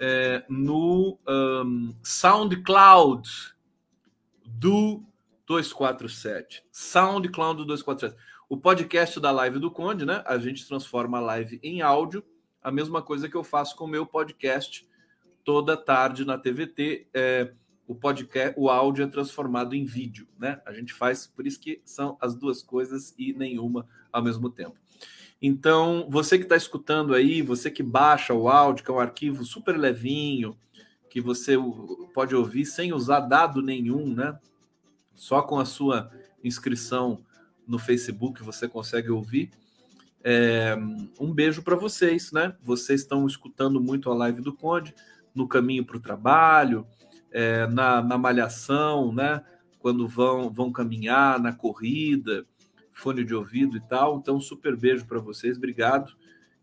é, 0.00 0.44
no 0.48 1.18
um, 1.28 1.94
SoundCloud 2.02 3.28
do 4.44 5.02
247. 5.46 6.64
SoundCloud 6.72 7.58
do 7.58 7.64
247. 7.64 8.16
O 8.48 8.56
podcast 8.56 9.18
da 9.20 9.30
live 9.30 9.58
do 9.58 9.70
Conde, 9.70 10.04
né? 10.04 10.22
A 10.26 10.38
gente 10.38 10.66
transforma 10.66 11.18
a 11.18 11.20
live 11.20 11.58
em 11.62 11.82
áudio, 11.82 12.24
a 12.62 12.70
mesma 12.70 13.02
coisa 13.02 13.28
que 13.28 13.36
eu 13.36 13.44
faço 13.44 13.76
com 13.76 13.84
o 13.84 13.88
meu 13.88 14.04
podcast 14.06 14.88
toda 15.44 15.76
tarde 15.76 16.24
na 16.24 16.36
TVT. 16.36 17.08
É, 17.14 17.52
o 17.86 17.94
podcast, 17.94 18.54
o 18.58 18.68
áudio 18.68 19.04
é 19.04 19.08
transformado 19.08 19.74
em 19.74 19.84
vídeo, 19.84 20.26
né? 20.38 20.60
A 20.66 20.72
gente 20.72 20.92
faz, 20.92 21.26
por 21.26 21.46
isso 21.46 21.60
que 21.60 21.80
são 21.84 22.16
as 22.20 22.34
duas 22.34 22.62
coisas 22.62 23.14
e 23.16 23.32
nenhuma 23.32 23.86
ao 24.12 24.22
mesmo 24.22 24.50
tempo. 24.50 24.76
Então, 25.40 26.08
você 26.10 26.38
que 26.38 26.44
está 26.44 26.56
escutando 26.56 27.14
aí, 27.14 27.42
você 27.42 27.70
que 27.70 27.82
baixa 27.82 28.34
o 28.34 28.48
áudio, 28.48 28.84
que 28.84 28.90
é 28.90 28.94
um 28.94 28.98
arquivo 28.98 29.44
super 29.44 29.76
levinho, 29.76 30.56
que 31.08 31.20
você 31.20 31.54
pode 32.12 32.34
ouvir 32.34 32.64
sem 32.64 32.92
usar 32.92 33.20
dado 33.20 33.62
nenhum, 33.62 34.14
né? 34.14 34.38
Só 35.16 35.42
com 35.42 35.58
a 35.58 35.64
sua 35.64 36.10
inscrição 36.44 37.24
no 37.66 37.78
Facebook 37.78 38.42
você 38.42 38.68
consegue 38.68 39.10
ouvir. 39.10 39.50
É, 40.22 40.76
um 41.18 41.32
beijo 41.32 41.62
para 41.62 41.74
vocês, 41.74 42.30
né? 42.32 42.54
Vocês 42.62 43.00
estão 43.00 43.26
escutando 43.26 43.80
muito 43.80 44.10
a 44.10 44.14
live 44.14 44.40
do 44.40 44.52
Conde 44.52 44.94
no 45.34 45.48
caminho 45.48 45.84
para 45.84 45.96
o 45.96 46.00
trabalho, 46.00 46.86
é, 47.30 47.66
na, 47.66 48.02
na 48.02 48.18
malhação, 48.18 49.12
né? 49.12 49.42
Quando 49.78 50.06
vão, 50.06 50.50
vão 50.50 50.72
caminhar, 50.72 51.40
na 51.40 51.52
corrida, 51.52 52.44
fone 52.92 53.24
de 53.24 53.34
ouvido 53.34 53.76
e 53.76 53.80
tal. 53.80 54.18
Então, 54.18 54.40
super 54.40 54.76
beijo 54.76 55.06
para 55.06 55.18
vocês, 55.18 55.56
obrigado. 55.56 56.16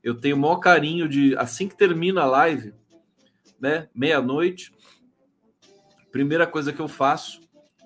Eu 0.03 0.15
tenho 0.15 0.35
o 0.35 0.39
maior 0.39 0.57
carinho 0.57 1.07
de, 1.07 1.35
assim 1.37 1.67
que 1.67 1.77
termina 1.77 2.21
a 2.21 2.25
live, 2.25 2.73
né? 3.59 3.87
Meia-noite, 3.95 4.73
primeira 6.11 6.45
coisa 6.45 6.73
que 6.73 6.81
eu 6.81 6.87
faço 6.87 7.42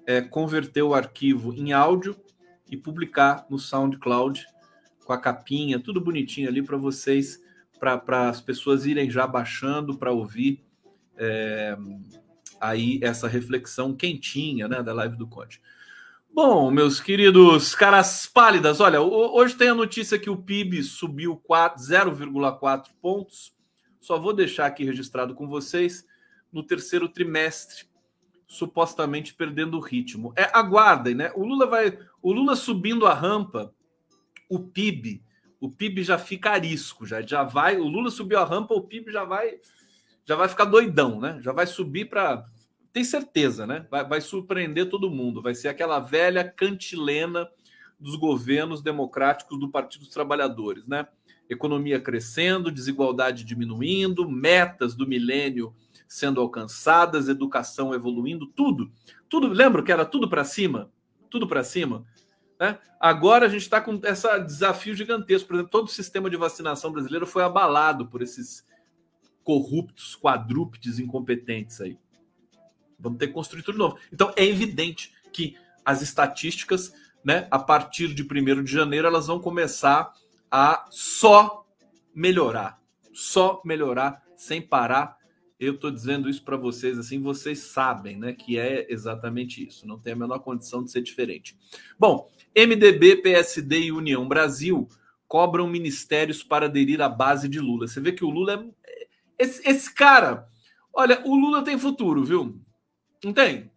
é 0.08 0.22
converter 0.22 0.82
o 0.82 0.94
arquivo 0.94 1.54
em 1.54 1.74
áudio 1.74 2.16
e 2.72 2.78
publicar 2.78 3.46
no 3.50 3.60
SoundCloud 3.60 4.48
com 5.06 5.12
a 5.12 5.18
capinha, 5.18 5.80
tudo 5.80 6.00
bonitinho 6.00 6.48
ali 6.48 6.64
para 6.64 6.78
vocês, 6.78 7.44
para 7.78 8.30
as 8.30 8.40
pessoas 8.40 8.86
irem 8.86 9.12
já 9.12 9.28
baixando 9.28 9.98
para 9.98 10.12
ouvir. 10.12 10.64
É, 11.18 11.78
aí 12.60 13.00
essa 13.04 13.28
reflexão 13.28 13.94
quentinha 13.94 14.68
né, 14.68 14.82
da 14.82 14.94
live 14.94 15.18
do 15.18 15.28
Conte. 15.28 15.62
Bom, 16.34 16.72
meus 16.72 17.02
queridos 17.02 17.76
caras 17.76 18.28
pálidas, 18.28 18.80
olha, 18.80 19.02
hoje 19.02 19.56
tem 19.56 19.70
a 19.70 19.76
notícia 19.76 20.20
que 20.20 20.30
o 20.30 20.38
PIB 20.38 20.84
subiu 20.84 21.42
0,4 21.50 22.88
pontos. 23.02 23.54
Só 24.00 24.18
vou 24.20 24.34
deixar 24.34 24.68
aqui 24.68 24.86
registrado 24.86 25.36
com 25.36 25.48
vocês 25.48 26.06
no 26.52 26.64
terceiro 26.64 27.10
trimestre, 27.10 27.86
supostamente 28.48 29.34
perdendo 29.34 29.78
o 29.78 29.82
ritmo. 29.82 30.34
É, 30.36 30.50
aguardem, 30.54 31.14
né? 31.14 31.32
O 31.36 31.46
Lula 31.46 31.68
vai, 31.68 32.00
o 32.22 32.32
Lula 32.32 32.56
subindo 32.56 33.06
a 33.06 33.14
rampa, 33.14 33.74
o 34.50 34.60
PIB, 34.60 35.22
o 35.60 35.70
PIB 35.70 36.04
já 36.04 36.18
fica 36.18 36.52
arisco, 36.52 37.06
já 37.06 37.22
já 37.22 37.44
vai, 37.44 37.78
o 37.78 37.88
Lula 37.88 38.10
subiu 38.10 38.40
a 38.40 38.46
rampa, 38.46 38.74
o 38.74 38.84
PIB 38.84 39.12
já 39.12 39.26
vai 39.26 39.60
já 40.28 40.36
vai 40.36 40.50
ficar 40.50 40.66
doidão, 40.66 41.22
né? 41.22 41.40
Já 41.42 41.54
vai 41.54 41.66
subir 41.66 42.10
para. 42.10 42.46
Tem 42.92 43.04
certeza, 43.04 43.66
né? 43.66 43.88
Vai, 43.90 44.06
vai, 44.06 44.20
surpreender 44.20 44.90
todo 44.90 45.10
mundo. 45.10 45.42
Vai 45.42 45.56
ser 45.56 45.70
aquela 45.70 46.00
velha 46.00 46.44
cantilena 46.44 47.48
dos 47.98 48.18
governos 48.18 48.82
democráticos 48.82 49.58
do 49.58 49.70
Partido 49.70 50.02
dos 50.02 50.10
Trabalhadores, 50.10 50.86
né? 50.86 51.08
Economia 51.50 51.98
crescendo, 51.98 52.70
desigualdade 52.70 53.46
diminuindo, 53.46 54.30
metas 54.30 54.94
do 54.94 55.08
milênio 55.08 55.74
sendo 56.08 56.42
alcançadas, 56.42 57.28
educação 57.28 57.94
evoluindo, 57.94 58.48
tudo. 58.48 58.92
Tudo, 59.30 59.48
lembra 59.48 59.84
que 59.84 59.92
era 59.92 60.06
tudo 60.06 60.30
para 60.30 60.44
cima? 60.44 60.92
Tudo 61.30 61.48
para 61.48 61.64
cima. 61.64 62.06
Né? 62.60 62.80
Agora 63.00 63.46
a 63.46 63.50
gente 63.50 63.62
está 63.62 63.80
com 63.80 64.00
esse 64.04 64.40
desafio 64.40 64.96
gigantesco. 64.96 65.48
Por 65.48 65.56
exemplo, 65.56 65.72
todo 65.72 65.86
o 65.86 65.92
sistema 65.92 66.30
de 66.30 66.38
vacinação 66.38 66.92
brasileiro 66.92 67.28
foi 67.28 67.44
abalado 67.44 68.08
por 68.08 68.22
esses 68.22 68.66
corruptos, 69.44 70.16
quadrúpedes, 70.16 71.00
incompetentes 71.00 71.80
aí. 71.80 71.98
Vamos 73.00 73.20
ter 73.20 73.28
que 73.28 73.34
construir 73.34 73.64
tudo 73.64 73.78
novo. 73.78 73.98
Então 74.12 74.34
é 74.36 74.44
evidente 74.44 75.14
que 75.32 75.56
as 75.86 76.02
estatísticas, 76.02 76.92
né, 77.24 77.48
a 77.52 77.60
partir 77.60 78.14
de 78.14 78.24
1 78.24 78.64
de 78.64 78.72
janeiro, 78.72 79.08
elas 79.08 79.28
vão 79.28 79.40
começar 79.40 80.12
a 80.50 80.86
só 80.90 81.66
melhorar. 82.14 82.82
Só 83.14 83.62
melhorar 83.64 84.24
sem 84.36 84.62
parar. 84.62 85.17
Eu 85.60 85.74
estou 85.74 85.90
dizendo 85.90 86.30
isso 86.30 86.44
para 86.44 86.56
vocês 86.56 87.00
assim, 87.00 87.20
vocês 87.20 87.60
sabem, 87.60 88.18
né, 88.18 88.34
que 88.34 88.60
é 88.60 88.86
exatamente 88.92 89.68
isso. 89.68 89.88
Não 89.88 89.98
tem 89.98 90.14
a 90.14 90.16
menor 90.16 90.40
condição 90.40 90.84
de 90.84 90.92
ser 90.92 91.02
diferente. 91.02 91.58
Bom, 91.98 92.30
MDB, 92.56 93.18
PSD 93.18 93.86
e 93.86 93.92
União 93.92 94.28
Brasil 94.28 94.88
cobram 95.28 95.68
ministérios 95.68 96.44
para 96.44 96.68
aderir 96.68 97.02
à 97.02 97.10
base 97.10 97.50
de 97.50 97.60
Lula. 97.60 97.88
Você 97.88 98.00
vê 98.00 98.12
que 98.12 98.24
o 98.24 98.30
Lula 98.30 98.72
é 98.86 99.08
esse, 99.40 99.68
esse 99.68 99.94
cara, 99.94 100.48
olha, 100.94 101.22
o 101.26 101.36
Lula 101.36 101.64
tem 101.64 101.78
futuro, 101.78 102.24
viu? 102.24 102.60
Não 103.24 103.34
tem? 103.34 103.72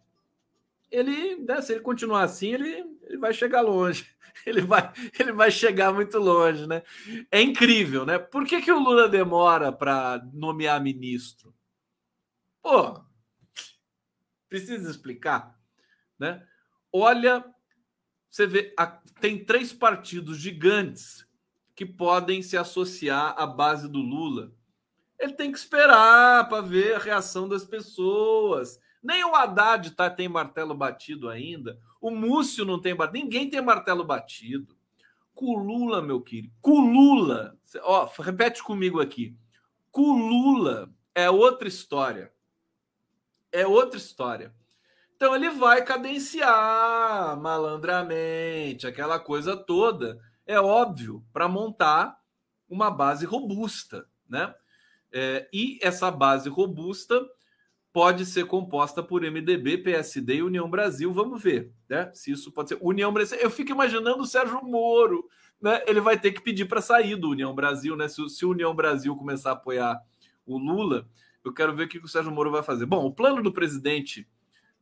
Ele, 0.91 1.35
né, 1.37 1.61
se 1.61 1.73
ele 1.73 1.81
continuar 1.81 2.23
assim, 2.23 2.53
ele, 2.53 2.85
ele 3.03 3.17
vai 3.17 3.33
chegar 3.33 3.61
longe. 3.61 4.05
Ele 4.45 4.61
vai, 4.61 4.91
ele 5.19 5.33
vai 5.33 5.51
chegar 5.51 5.93
muito 5.93 6.17
longe, 6.17 6.65
né? 6.65 6.81
É 7.29 7.41
incrível, 7.41 8.05
né? 8.05 8.17
Por 8.17 8.43
que, 8.45 8.61
que 8.61 8.71
o 8.71 8.79
Lula 8.79 9.07
demora 9.07 9.71
para 9.71 10.25
nomear 10.33 10.81
ministro? 10.81 11.53
Pô, 12.61 13.03
precisa 14.47 14.89
explicar, 14.89 15.59
né? 16.19 16.45
Olha, 16.91 17.43
você 18.29 18.45
vê, 18.45 18.73
tem 19.19 19.43
três 19.43 19.73
partidos 19.73 20.37
gigantes 20.37 21.27
que 21.75 21.85
podem 21.85 22.41
se 22.41 22.57
associar 22.57 23.33
à 23.37 23.45
base 23.45 23.89
do 23.89 23.99
Lula 23.99 24.53
ele 25.21 25.33
tem 25.33 25.51
que 25.51 25.57
esperar 25.59 26.49
para 26.49 26.63
ver 26.63 26.95
a 26.95 26.99
reação 26.99 27.47
das 27.47 27.63
pessoas. 27.63 28.79
Nem 29.03 29.23
o 29.23 29.35
Haddad 29.35 29.91
tá, 29.91 30.09
tem 30.09 30.27
martelo 30.27 30.73
batido 30.73 31.29
ainda. 31.29 31.79
O 32.01 32.09
Múcio 32.09 32.65
não 32.65 32.81
tem 32.81 32.97
Ninguém 33.13 33.47
tem 33.47 33.61
martelo 33.61 34.03
batido. 34.03 34.75
Culula, 35.35 36.01
meu 36.01 36.21
querido. 36.21 36.51
Culula. 36.59 37.55
Ó, 37.83 38.09
repete 38.19 38.63
comigo 38.63 38.99
aqui. 38.99 39.37
Culula 39.91 40.91
é 41.13 41.29
outra 41.29 41.67
história. 41.67 42.33
É 43.51 43.65
outra 43.65 43.97
história. 43.97 44.53
Então 45.15 45.35
ele 45.35 45.49
vai 45.49 45.83
cadenciar 45.83 47.39
malandramente, 47.39 48.87
aquela 48.87 49.19
coisa 49.19 49.55
toda. 49.55 50.19
É 50.47 50.59
óbvio, 50.59 51.23
para 51.31 51.47
montar 51.47 52.17
uma 52.67 52.89
base 52.89 53.25
robusta, 53.25 54.07
né? 54.27 54.53
É, 55.11 55.47
e 55.53 55.77
essa 55.81 56.09
base 56.09 56.49
robusta 56.49 57.21
pode 57.93 58.25
ser 58.25 58.45
composta 58.45 59.03
por 59.03 59.21
MDB, 59.21 59.79
PSD 59.79 60.35
e 60.35 60.43
União 60.43 60.69
Brasil. 60.69 61.13
Vamos 61.13 61.41
ver 61.41 61.71
né? 61.89 62.09
se 62.13 62.31
isso 62.31 62.51
pode 62.51 62.69
ser. 62.69 62.77
União 62.81 63.11
Brasil. 63.11 63.37
Eu 63.37 63.51
fico 63.51 63.71
imaginando 63.71 64.23
o 64.23 64.25
Sérgio 64.25 64.63
Moro. 64.63 65.27
Né? 65.61 65.83
Ele 65.85 65.99
vai 65.99 66.19
ter 66.19 66.31
que 66.31 66.41
pedir 66.41 66.65
para 66.65 66.81
sair 66.81 67.15
do 67.15 67.29
União 67.29 67.53
Brasil. 67.53 67.95
Né? 67.95 68.07
Se, 68.07 68.27
se 68.29 68.45
o 68.45 68.51
União 68.51 68.73
Brasil 68.73 69.15
começar 69.15 69.51
a 69.51 69.53
apoiar 69.53 70.01
o 70.45 70.57
Lula, 70.57 71.07
eu 71.43 71.53
quero 71.53 71.75
ver 71.75 71.85
o 71.85 71.87
que 71.87 71.97
o 71.97 72.07
Sérgio 72.07 72.31
Moro 72.31 72.51
vai 72.51 72.63
fazer. 72.63 72.85
Bom, 72.85 73.05
o 73.05 73.13
plano 73.13 73.41
do 73.41 73.51
presidente 73.51 74.27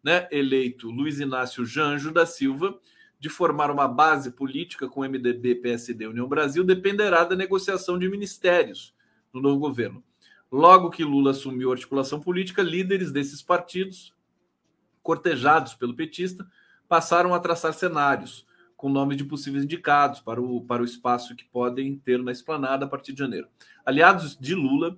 né, 0.04 0.28
eleito 0.32 0.90
Luiz 0.90 1.20
Inácio 1.20 1.66
Janjo 1.66 2.12
da 2.12 2.26
Silva 2.26 2.80
de 3.20 3.30
formar 3.30 3.70
uma 3.70 3.88
base 3.88 4.32
política 4.32 4.88
com 4.88 5.02
MDB, 5.02 5.56
PSD 5.56 6.06
e 6.06 6.08
União 6.08 6.28
Brasil 6.28 6.64
dependerá 6.64 7.26
da 7.26 7.36
negociação 7.36 8.00
de 8.00 8.08
ministérios 8.08 8.96
no 9.34 9.42
novo 9.42 9.60
governo. 9.60 10.04
Logo 10.52 10.90
que 10.90 11.04
Lula 11.04 11.32
assumiu 11.32 11.70
a 11.70 11.74
articulação 11.74 12.20
política, 12.20 12.64
líderes 12.64 13.12
desses 13.12 13.42
partidos, 13.42 14.16
cortejados 15.04 15.74
pelo 15.74 15.96
petista, 15.96 16.48
passaram 16.88 17.34
a 17.34 17.40
traçar 17.40 17.74
cenários 17.74 18.48
com 18.76 18.90
nomes 18.90 19.18
de 19.18 19.26
possíveis 19.26 19.66
indicados 19.66 20.22
para 20.22 20.42
o, 20.42 20.62
para 20.62 20.82
o 20.82 20.86
espaço 20.86 21.36
que 21.36 21.44
podem 21.44 21.98
ter 21.98 22.24
na 22.24 22.32
esplanada 22.32 22.86
a 22.86 22.88
partir 22.88 23.12
de 23.12 23.20
janeiro. 23.20 23.50
Aliados 23.86 24.38
de 24.38 24.56
Lula 24.56 24.98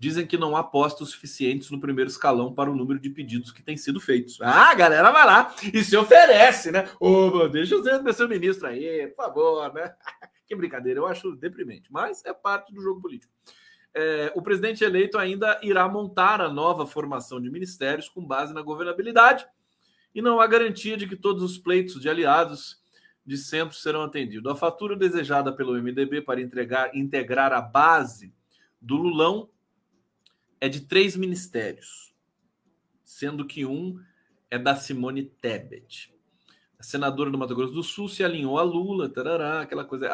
dizem 0.00 0.26
que 0.26 0.36
não 0.36 0.56
há 0.56 0.64
postos 0.64 1.10
suficientes 1.10 1.70
no 1.70 1.78
primeiro 1.78 2.10
escalão 2.10 2.52
para 2.52 2.68
o 2.68 2.74
número 2.74 2.98
de 2.98 3.08
pedidos 3.08 3.52
que 3.52 3.62
têm 3.62 3.76
sido 3.76 4.00
feitos. 4.00 4.40
Ah, 4.40 4.72
a 4.72 4.74
galera 4.74 5.12
vai 5.12 5.24
lá 5.24 5.54
e 5.72 5.84
se 5.84 5.96
oferece, 5.96 6.72
né? 6.72 6.88
Ô, 6.98 7.46
deixa 7.46 7.80
Zé 7.80 8.12
ser 8.12 8.28
ministro 8.28 8.66
aí, 8.66 9.06
por 9.08 9.24
favor, 9.24 9.72
né? 9.72 9.94
que 10.44 10.56
brincadeira, 10.56 10.98
eu 10.98 11.06
acho 11.06 11.36
deprimente, 11.36 11.92
mas 11.92 12.24
é 12.24 12.32
parte 12.32 12.74
do 12.74 12.82
jogo 12.82 13.00
político 13.00 13.30
é, 13.94 14.32
o 14.34 14.42
presidente 14.42 14.84
eleito 14.84 15.18
ainda 15.18 15.58
irá 15.62 15.88
montar 15.88 16.40
a 16.40 16.48
nova 16.48 16.86
formação 16.86 17.40
de 17.40 17.50
ministérios 17.50 18.08
com 18.08 18.24
base 18.24 18.54
na 18.54 18.62
governabilidade 18.62 19.46
e 20.14 20.22
não 20.22 20.40
há 20.40 20.46
garantia 20.46 20.96
de 20.96 21.08
que 21.08 21.16
todos 21.16 21.42
os 21.42 21.58
pleitos 21.58 22.00
de 22.00 22.08
aliados 22.08 22.80
de 23.24 23.36
centro 23.36 23.76
serão 23.76 24.02
atendidos. 24.02 24.50
A 24.50 24.56
fatura 24.56 24.96
desejada 24.96 25.52
pelo 25.52 25.74
MDB 25.74 26.22
para 26.22 26.40
entregar, 26.40 26.94
integrar 26.94 27.52
a 27.52 27.60
base 27.60 28.32
do 28.80 28.96
Lulão 28.96 29.48
é 30.60 30.68
de 30.68 30.82
três 30.82 31.16
ministérios, 31.16 32.14
sendo 33.04 33.46
que 33.46 33.64
um 33.64 33.98
é 34.50 34.58
da 34.58 34.76
Simone 34.76 35.24
Tebet. 35.24 36.12
senadora 36.80 37.30
do 37.30 37.38
Mato 37.38 37.54
Grosso 37.54 37.72
do 37.72 37.82
Sul, 37.82 38.08
se 38.08 38.24
alinhou 38.24 38.58
a 38.58 38.62
Lula, 38.62 39.08
tarará, 39.08 39.62
aquela 39.62 39.84
coisa. 39.84 40.06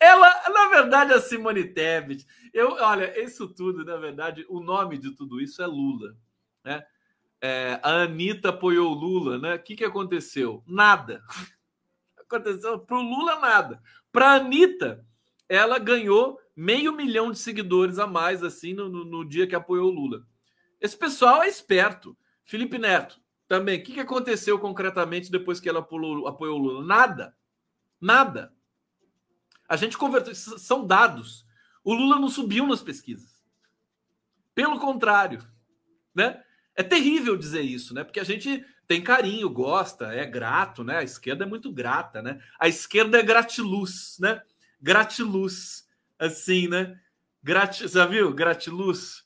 Ela, 0.00 0.50
na 0.50 0.68
verdade, 0.68 1.12
a 1.12 1.20
Simone 1.20 1.64
Tebet, 1.64 2.26
eu, 2.52 2.72
olha, 2.72 3.22
isso 3.22 3.48
tudo, 3.48 3.84
na 3.84 3.96
verdade, 3.96 4.44
o 4.48 4.60
nome 4.60 4.98
de 4.98 5.10
tudo 5.12 5.40
isso 5.40 5.62
é 5.62 5.66
Lula, 5.66 6.16
né? 6.64 6.84
É, 7.40 7.78
a 7.84 8.02
Anitta 8.02 8.48
apoiou 8.48 8.92
Lula, 8.92 9.38
né? 9.38 9.54
O 9.54 9.62
que, 9.62 9.76
que 9.76 9.84
aconteceu? 9.84 10.62
Nada. 10.66 11.22
Aconteceu 12.18 12.78
para 12.80 12.98
o 12.98 13.02
Lula 13.02 13.38
nada. 13.38 13.80
Para 14.12 14.32
a 14.32 14.34
Anitta, 14.34 15.02
ela 15.48 15.78
ganhou 15.78 16.38
meio 16.58 16.92
milhão 16.92 17.30
de 17.30 17.38
seguidores 17.38 18.00
a 18.00 18.06
mais 18.06 18.42
assim 18.42 18.74
no, 18.74 18.88
no, 18.88 19.04
no 19.04 19.24
dia 19.24 19.46
que 19.46 19.54
apoiou 19.54 19.86
o 19.86 19.94
Lula. 19.94 20.26
Esse 20.80 20.96
pessoal 20.96 21.44
é 21.44 21.48
esperto. 21.48 22.18
Felipe 22.44 22.78
Neto, 22.78 23.20
também. 23.46 23.78
O 23.78 23.82
que, 23.84 23.92
que 23.92 24.00
aconteceu 24.00 24.58
concretamente 24.58 25.30
depois 25.30 25.60
que 25.60 25.68
ela 25.68 25.78
apoiou, 25.78 26.26
apoiou 26.26 26.58
o 26.58 26.62
Lula? 26.62 26.84
Nada. 26.84 27.36
Nada. 28.00 28.52
A 29.68 29.76
gente 29.76 29.96
converteu. 29.96 30.34
São 30.34 30.84
dados. 30.84 31.46
O 31.84 31.94
Lula 31.94 32.18
não 32.18 32.28
subiu 32.28 32.66
nas 32.66 32.82
pesquisas. 32.82 33.40
Pelo 34.52 34.80
contrário. 34.80 35.46
Né? 36.12 36.42
É 36.74 36.82
terrível 36.82 37.36
dizer 37.36 37.62
isso, 37.62 37.94
né? 37.94 38.02
Porque 38.02 38.18
a 38.18 38.24
gente 38.24 38.66
tem 38.84 39.00
carinho, 39.00 39.48
gosta, 39.48 40.06
é 40.12 40.26
grato, 40.26 40.82
né? 40.82 40.98
A 40.98 41.04
esquerda 41.04 41.44
é 41.44 41.46
muito 41.46 41.70
grata, 41.70 42.20
né? 42.20 42.42
A 42.58 42.66
esquerda 42.66 43.16
é 43.16 43.22
gratiluz, 43.22 44.16
né? 44.18 44.42
Gratiluz, 44.80 45.87
assim, 46.18 46.68
né? 46.68 46.98
Grat... 47.42 47.86
Já 47.86 48.06
viu? 48.06 48.32
Gratiluz. 48.34 49.24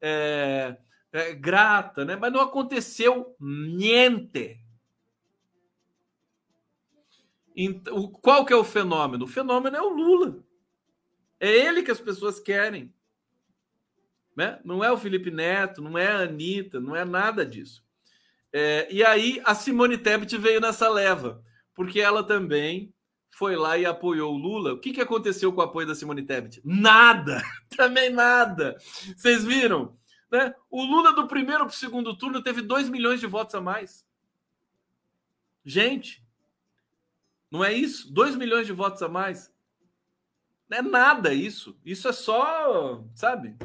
É 0.00 0.76
é, 1.16 1.32
grata, 1.32 2.04
né? 2.04 2.14
Mas 2.14 2.32
não 2.32 2.40
aconteceu 2.40 3.34
niente. 3.40 4.60
Então, 7.56 8.10
qual 8.10 8.44
que 8.44 8.52
é 8.52 8.56
o 8.56 8.64
fenômeno? 8.64 9.24
O 9.24 9.28
fenômeno 9.28 9.76
é 9.76 9.80
o 9.80 9.88
Lula. 9.88 10.44
É 11.40 11.50
ele 11.50 11.82
que 11.82 11.90
as 11.90 12.00
pessoas 12.00 12.38
querem. 12.38 12.94
Né? 14.36 14.60
Não 14.62 14.84
é 14.84 14.92
o 14.92 14.98
Felipe 14.98 15.30
Neto, 15.30 15.80
não 15.80 15.96
é 15.96 16.06
a 16.06 16.18
Anitta, 16.18 16.78
não 16.78 16.94
é 16.94 17.04
nada 17.04 17.46
disso. 17.46 17.82
É, 18.52 18.86
e 18.90 19.02
aí 19.02 19.40
a 19.44 19.54
Simone 19.54 19.96
Tebet 19.96 20.36
veio 20.36 20.60
nessa 20.60 20.88
leva, 20.90 21.42
porque 21.74 21.98
ela 21.98 22.22
também 22.22 22.92
foi 23.30 23.56
lá 23.56 23.76
e 23.76 23.84
apoiou 23.84 24.34
o 24.34 24.38
Lula. 24.38 24.72
O 24.72 24.80
que, 24.80 24.92
que 24.92 25.00
aconteceu 25.00 25.52
com 25.52 25.60
o 25.60 25.64
apoio 25.64 25.86
da 25.86 25.94
Simone 25.94 26.22
Tebet? 26.22 26.60
Nada! 26.64 27.42
Também 27.76 28.10
nada! 28.10 28.76
Vocês 29.16 29.44
viram? 29.44 29.96
Né? 30.30 30.54
O 30.70 30.82
Lula 30.82 31.12
do 31.12 31.28
primeiro 31.28 31.64
para 31.66 31.72
o 31.72 31.76
segundo 31.76 32.16
turno 32.16 32.42
teve 32.42 32.62
2 32.62 32.88
milhões 32.88 33.20
de 33.20 33.26
votos 33.26 33.54
a 33.54 33.60
mais. 33.60 34.04
Gente, 35.64 36.24
não 37.50 37.64
é 37.64 37.72
isso? 37.72 38.12
2 38.12 38.36
milhões 38.36 38.66
de 38.66 38.72
votos 38.72 39.02
a 39.02 39.08
mais. 39.08 39.52
Não 40.68 40.78
é 40.78 40.82
nada 40.82 41.32
isso. 41.32 41.78
Isso 41.84 42.08
é 42.08 42.12
só, 42.12 43.04
sabe? 43.14 43.56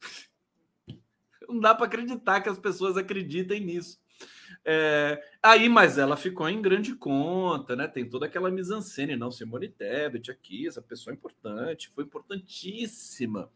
Não 1.48 1.58
dá 1.58 1.74
para 1.74 1.86
acreditar 1.86 2.40
que 2.40 2.48
as 2.48 2.58
pessoas 2.58 2.96
acreditem 2.96 3.60
nisso. 3.60 3.99
É, 4.64 5.22
aí, 5.42 5.68
mas 5.68 5.96
ela 5.96 6.16
ficou 6.16 6.48
em 6.48 6.60
grande 6.60 6.94
conta, 6.94 7.74
né? 7.74 7.88
Tem 7.88 8.08
toda 8.08 8.26
aquela 8.26 8.50
mise-en-scène, 8.50 9.16
não, 9.16 9.30
Simone 9.30 9.68
Tebet 9.68 10.30
aqui, 10.30 10.68
essa 10.68 10.82
pessoa 10.82 11.14
importante, 11.14 11.88
foi 11.88 12.04
importantíssima. 12.04 13.50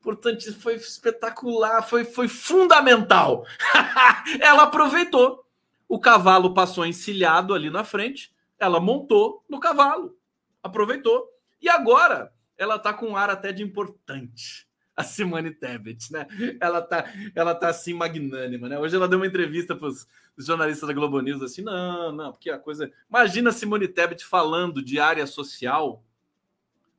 Importantíssima, 0.00 0.60
foi 0.60 0.74
espetacular, 0.74 1.82
foi, 1.82 2.04
foi 2.04 2.28
fundamental. 2.28 3.44
ela 4.40 4.64
aproveitou. 4.64 5.44
O 5.88 6.00
cavalo 6.00 6.54
passou 6.54 6.86
encilhado 6.86 7.54
ali 7.54 7.70
na 7.70 7.84
frente, 7.84 8.34
ela 8.58 8.80
montou 8.80 9.44
no 9.48 9.60
cavalo, 9.60 10.16
aproveitou. 10.62 11.28
E 11.60 11.68
agora 11.68 12.32
ela 12.58 12.78
tá 12.78 12.92
com 12.92 13.08
um 13.08 13.16
ar 13.16 13.30
até 13.30 13.52
de 13.52 13.62
importante 13.62 14.66
a 14.96 15.04
Simone 15.04 15.50
Tebet, 15.50 16.10
né? 16.10 16.26
Ela 16.58 16.80
tá, 16.80 17.04
ela 17.34 17.54
tá 17.54 17.68
assim 17.68 17.92
magnânima, 17.92 18.68
né? 18.68 18.78
Hoje 18.78 18.96
ela 18.96 19.06
deu 19.06 19.18
uma 19.18 19.26
entrevista 19.26 19.76
para 19.76 19.88
os 19.88 20.08
jornalistas 20.36 20.86
da 20.86 20.94
Globo 20.94 21.20
News 21.20 21.42
assim, 21.42 21.62
não, 21.62 22.12
não, 22.12 22.32
porque 22.32 22.50
a 22.50 22.58
coisa, 22.58 22.92
imagina 23.08 23.50
a 23.50 23.52
Simone 23.52 23.88
Tebet 23.88 24.24
falando 24.24 24.82
de 24.82 25.00
área 25.00 25.26
social, 25.26 26.04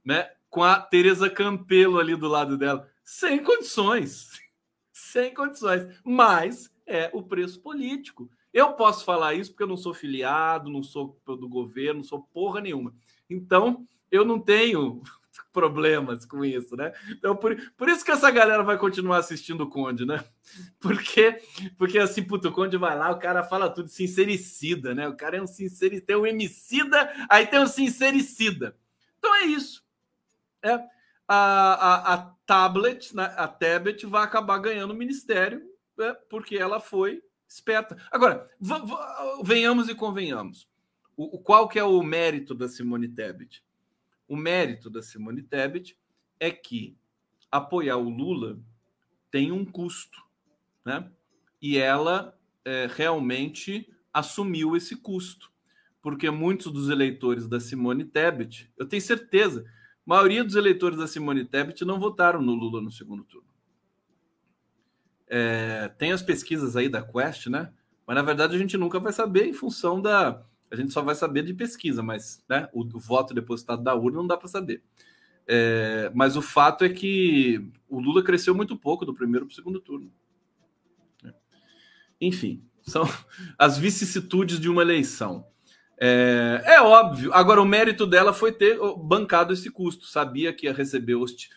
né? 0.04 0.32
Com 0.50 0.64
a 0.64 0.80
Teresa 0.80 1.30
Campelo 1.30 2.00
ali 2.00 2.16
do 2.16 2.28
lado 2.28 2.58
dela, 2.58 2.90
sem 3.04 3.44
condições, 3.44 4.32
sem 4.92 5.34
condições, 5.34 6.00
mas 6.04 6.72
é 6.86 7.10
o 7.14 7.22
preço 7.22 7.62
político. 7.62 8.30
Eu 8.54 8.74
posso 8.74 9.06
falar 9.06 9.34
isso 9.34 9.52
porque 9.52 9.64
eu 9.64 9.68
não 9.68 9.78
sou 9.78 9.94
filiado, 9.94 10.70
não 10.70 10.82
sou 10.82 11.20
do 11.26 11.48
governo, 11.48 11.98
não 11.98 12.04
sou 12.04 12.24
porra 12.34 12.62
nenhuma. 12.62 12.96
Então, 13.30 13.86
eu 14.10 14.26
não 14.26 14.40
tenho 14.40 15.04
problemas 15.54 16.26
com 16.26 16.44
isso, 16.44 16.76
né? 16.76 16.94
Então, 17.10 17.36
por, 17.36 17.56
por 17.78 17.90
isso 17.90 18.04
que 18.04 18.12
essa 18.12 18.30
galera 18.30 18.64
vai 18.64 18.78
continuar 18.78 19.18
assistindo 19.18 19.62
o 19.62 19.70
Conde, 19.70 20.06
né? 20.06 20.24
Porque, 20.80 21.42
porque 21.78 22.00
assim, 22.00 22.24
puto, 22.24 22.48
o 22.48 22.52
Conde 22.52 22.78
vai 22.78 22.98
lá, 22.98 23.12
o 23.12 23.20
cara 23.20 23.44
fala 23.44 23.70
tudo 23.70 23.90
sincericida, 23.90 24.96
né? 24.96 25.08
O 25.08 25.16
cara 25.16 25.38
é 25.38 25.42
um 25.42 25.48
sincericida, 25.48 26.06
tem 26.06 26.16
um 26.16 26.26
emicida, 26.26 27.12
aí 27.30 27.46
tem 27.46 27.60
um 27.60 27.68
sincericida. 27.68 28.78
Então 29.18 29.36
é 29.36 29.46
isso. 29.46 29.84
É, 30.64 30.80
a, 31.28 31.34
a, 31.34 32.14
a 32.14 32.18
tablet, 32.46 33.14
né, 33.14 33.34
a 33.36 33.48
tablet 33.48 34.06
vai 34.06 34.24
acabar 34.24 34.58
ganhando 34.60 34.92
o 34.92 34.98
ministério, 34.98 35.62
né? 35.98 36.16
porque 36.30 36.56
ela 36.56 36.80
foi 36.80 37.22
esperta. 37.48 37.98
Agora, 38.12 38.50
venhamos 39.44 39.90
e 39.90 39.96
convenhamos. 39.96 40.68
O, 41.16 41.40
qual 41.40 41.68
que 41.68 41.80
é 41.80 41.84
o 41.84 42.02
mérito 42.04 42.54
da 42.54 42.68
Simone 42.68 43.08
Tebet? 43.10 43.64
O 44.28 44.36
mérito 44.36 44.90
da 44.90 45.02
Simone 45.02 45.42
Tebet 45.42 45.98
é 46.40 46.52
que 46.52 46.98
apoiar 47.52 47.98
o 47.98 48.10
Lula 48.10 48.60
tem 49.32 49.52
um 49.52 49.64
custo, 49.66 50.22
né? 50.86 51.10
E 51.62 51.78
ela 51.78 52.38
é, 52.66 52.88
realmente 52.90 53.90
assumiu 54.14 54.76
esse 54.76 54.96
custo, 54.96 55.52
porque 56.02 56.30
muitos 56.30 56.72
dos 56.72 56.90
eleitores 56.90 57.48
da 57.48 57.60
Simone 57.60 58.06
Tebet, 58.06 58.72
eu 58.78 58.86
tenho 58.86 59.02
certeza, 59.02 59.66
a 59.66 59.70
maioria 60.06 60.44
dos 60.44 60.56
eleitores 60.56 60.98
da 60.98 61.08
Simone 61.08 61.46
Tebet 61.46 61.84
não 61.86 62.00
votaram 62.00 62.42
no 62.42 62.54
Lula 62.54 62.82
no 62.82 62.92
segundo 62.92 63.24
turno. 63.24 63.48
É, 65.28 65.90
tem 65.98 66.12
as 66.12 66.22
pesquisas 66.22 66.76
aí 66.76 66.88
da 66.88 67.02
Quest, 67.02 67.48
né? 67.48 67.74
Mas 68.06 68.16
na 68.16 68.22
verdade 68.22 68.56
a 68.56 68.60
gente 68.60 68.78
nunca 68.78 69.00
vai 69.00 69.12
saber 69.12 69.46
em 69.46 69.54
função 69.54 70.02
da, 70.02 70.46
a 70.70 70.76
gente 70.76 70.92
só 70.92 71.02
vai 71.02 71.16
saber 71.16 71.44
de 71.44 71.54
pesquisa, 71.54 72.04
mas 72.04 72.44
né, 72.50 72.68
o, 72.74 72.82
o 72.82 73.00
voto 73.00 73.34
depositado 73.34 73.84
da 73.84 73.96
urna 73.96 74.18
não 74.18 74.28
dá 74.28 74.38
para 74.38 74.48
saber. 74.48 74.84
É, 75.48 76.12
mas 76.14 76.36
o 76.36 76.42
fato 76.42 76.84
é 76.84 76.90
que 76.90 77.72
o 77.88 78.00
Lula 78.00 78.22
cresceu 78.22 78.54
muito 78.54 78.76
pouco 78.76 79.06
do 79.06 79.14
primeiro 79.14 79.46
para 79.46 79.54
o 79.54 79.56
segundo 79.56 79.80
turno. 79.80 80.12
É. 81.24 81.34
Enfim, 82.20 82.64
são 82.82 83.04
as 83.58 83.78
vicissitudes 83.78 84.60
de 84.60 84.70
uma 84.70 84.82
eleição. 84.82 85.48
É, 86.00 86.62
é, 86.66 86.82
óbvio. 86.82 87.34
Agora, 87.34 87.62
o 87.62 87.66
mérito 87.66 88.06
dela 88.06 88.34
foi 88.34 88.52
ter 88.52 88.78
bancado 88.98 89.54
esse 89.54 89.72
custo. 89.72 90.06
Sabia 90.06 90.54
que 90.54 90.68
ia 90.68 90.74
receber 90.74 91.16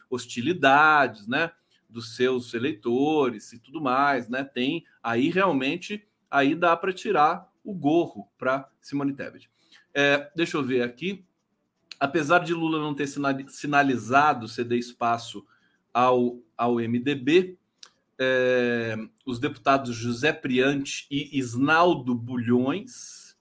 hostilidades, 0.09 1.27
né, 1.27 1.51
dos 1.89 2.17
seus 2.17 2.55
eleitores 2.55 3.53
e 3.53 3.59
tudo 3.59 3.81
mais, 3.81 4.29
né? 4.29 4.45
Tem 4.45 4.85
aí 5.03 5.29
realmente 5.29 6.07
aí 6.31 6.55
dá 6.55 6.77
para 6.77 6.93
tirar 6.93 7.50
o 7.65 7.75
gorro 7.75 8.29
para 8.39 8.69
Simone 8.81 9.15
Tebet. 9.15 9.51
É, 9.95 10.31
deixa 10.35 10.57
eu 10.57 10.63
ver 10.63 10.83
aqui. 10.83 11.25
Apesar 11.99 12.39
de 12.39 12.55
Lula 12.55 12.79
não 12.79 12.95
ter 12.95 13.07
sinalizado 13.49 14.49
ceder 14.49 14.79
espaço 14.79 15.45
ao, 15.93 16.39
ao 16.57 16.77
MDB, 16.77 17.59
é, 18.19 18.97
os 19.27 19.39
deputados 19.39 19.95
José 19.95 20.33
Priante 20.33 21.07
e 21.11 21.39
Isnaldo 21.39 22.15
Bulhões, 22.15 23.37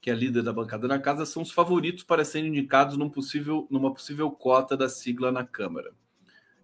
que 0.00 0.10
é 0.10 0.14
líder 0.14 0.42
da 0.42 0.52
bancada 0.52 0.88
na 0.88 0.98
casa, 0.98 1.26
são 1.26 1.42
os 1.42 1.50
favoritos 1.50 2.02
para 2.02 2.24
serem 2.24 2.48
indicados 2.48 2.96
num 2.96 3.10
possível, 3.10 3.66
numa 3.70 3.92
possível 3.92 4.30
cota 4.30 4.76
da 4.76 4.88
sigla 4.88 5.30
na 5.30 5.44
Câmara. 5.44 5.92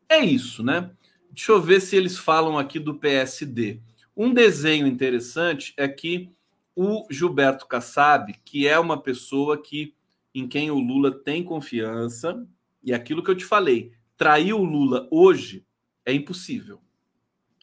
É 0.09 0.19
isso, 0.25 0.63
né? 0.63 0.91
Deixa 1.31 1.53
eu 1.53 1.61
ver 1.61 1.81
se 1.81 1.97
eles 1.97 2.17
falam 2.17 2.59
aqui 2.59 2.79
do 2.79 2.95
PSD. 2.95 3.81
Um 4.17 4.33
desenho 4.33 4.87
interessante 4.87 5.75
é 5.77 5.87
que 5.87 6.31
o 6.77 7.07
Gilberto 7.11 7.67
Kassab, 7.67 8.35
que 8.45 8.69
é 8.69 8.79
uma 8.79 9.01
pessoa 9.01 9.61
que 9.61 9.95
em 10.35 10.47
quem 10.47 10.71
o 10.71 10.79
Lula 10.79 11.11
tem 11.11 11.43
confiança, 11.43 12.47
e 12.85 12.93
aquilo 12.93 13.23
que 13.23 13.31
eu 13.31 13.35
te 13.35 13.47
falei, 13.47 13.93
trair 14.19 14.53
o 14.53 14.63
Lula 14.63 15.09
hoje 15.11 15.65
é 16.05 16.13
impossível. 16.13 16.83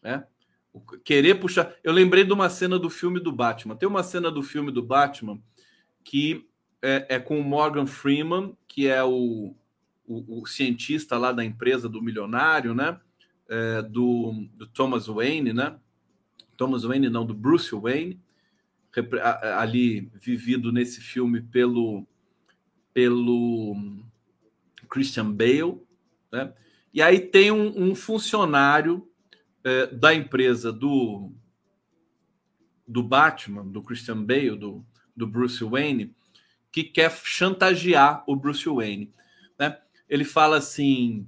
Né? 0.01 0.25
Querer 1.05 1.35
puxar. 1.35 1.75
Eu 1.83 1.93
lembrei 1.93 2.23
de 2.23 2.33
uma 2.33 2.49
cena 2.49 2.79
do 2.79 2.89
filme 2.89 3.19
do 3.19 3.31
Batman. 3.31 3.75
Tem 3.75 3.87
uma 3.87 4.01
cena 4.01 4.31
do 4.31 4.41
filme 4.41 4.71
do 4.71 4.81
Batman 4.81 5.39
que 6.03 6.49
é, 6.81 7.05
é 7.15 7.19
com 7.19 7.39
o 7.39 7.43
Morgan 7.43 7.85
Freeman, 7.85 8.57
que 8.67 8.87
é 8.87 9.03
o, 9.03 9.55
o, 10.07 10.41
o, 10.41 10.45
cientista 10.47 11.17
lá 11.17 11.31
da 11.31 11.45
empresa 11.45 11.87
do 11.87 12.01
milionário, 12.01 12.73
né? 12.73 12.99
É, 13.47 13.83
do, 13.83 14.47
do 14.55 14.65
Thomas 14.65 15.05
Wayne, 15.05 15.53
né? 15.53 15.77
Thomas 16.57 16.83
Wayne, 16.83 17.09
não, 17.09 17.25
do 17.25 17.35
Bruce 17.35 17.73
Wayne 17.75 18.19
ali 19.57 20.11
vivido 20.13 20.71
nesse 20.71 21.01
filme 21.01 21.41
pelo 21.41 22.05
pelo 22.93 23.75
Christian 24.89 25.31
Bale, 25.31 25.81
né? 26.31 26.53
E 26.93 27.01
aí 27.01 27.19
tem 27.19 27.51
um, 27.51 27.89
um 27.89 27.95
funcionário 27.95 29.09
é, 29.63 29.87
da 29.87 30.13
empresa 30.13 30.71
do 30.71 31.31
do 32.87 33.01
Batman, 33.01 33.65
do 33.65 33.81
Christian 33.81 34.23
Bale, 34.23 34.57
do, 34.57 34.85
do 35.15 35.25
Bruce 35.25 35.63
Wayne, 35.63 36.13
que 36.71 36.83
quer 36.83 37.11
chantagear 37.23 38.23
o 38.27 38.35
Bruce 38.35 38.67
Wayne. 38.67 39.11
Né? 39.57 39.79
Ele 40.07 40.23
fala 40.23 40.57
assim: 40.57 41.27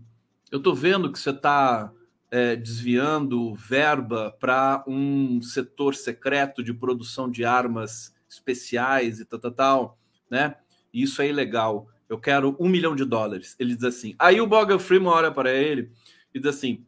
Eu 0.52 0.60
tô 0.60 0.74
vendo 0.74 1.12
que 1.12 1.18
você 1.18 1.30
está 1.32 1.92
é, 2.32 2.56
desviando 2.56 3.54
verba 3.54 4.36
para 4.40 4.84
um 4.88 5.42
setor 5.42 5.96
secreto 5.96 6.64
de 6.64 6.74
produção 6.74 7.30
de 7.30 7.46
armas 7.46 8.14
especiais 8.28 9.20
e 9.20 9.26
tal, 9.26 9.40
tal, 9.40 9.52
tal, 9.52 10.00
né? 10.30 10.56
Isso 10.94 11.22
é 11.22 11.30
ilegal. 11.30 11.90
Eu 12.08 12.20
quero 12.20 12.56
um 12.60 12.70
milhão 12.70 12.96
de 12.96 13.06
dólares. 13.06 13.56
Ele 13.60 13.76
diz 13.76 13.84
assim. 13.84 14.16
Aí 14.20 14.40
o 14.40 14.48
Morgan 14.48 14.80
Freeman 14.80 15.10
olha 15.10 15.32
para 15.32 15.54
ele 15.54 15.92
e 16.34 16.40
diz 16.40 16.56
assim: 16.56 16.86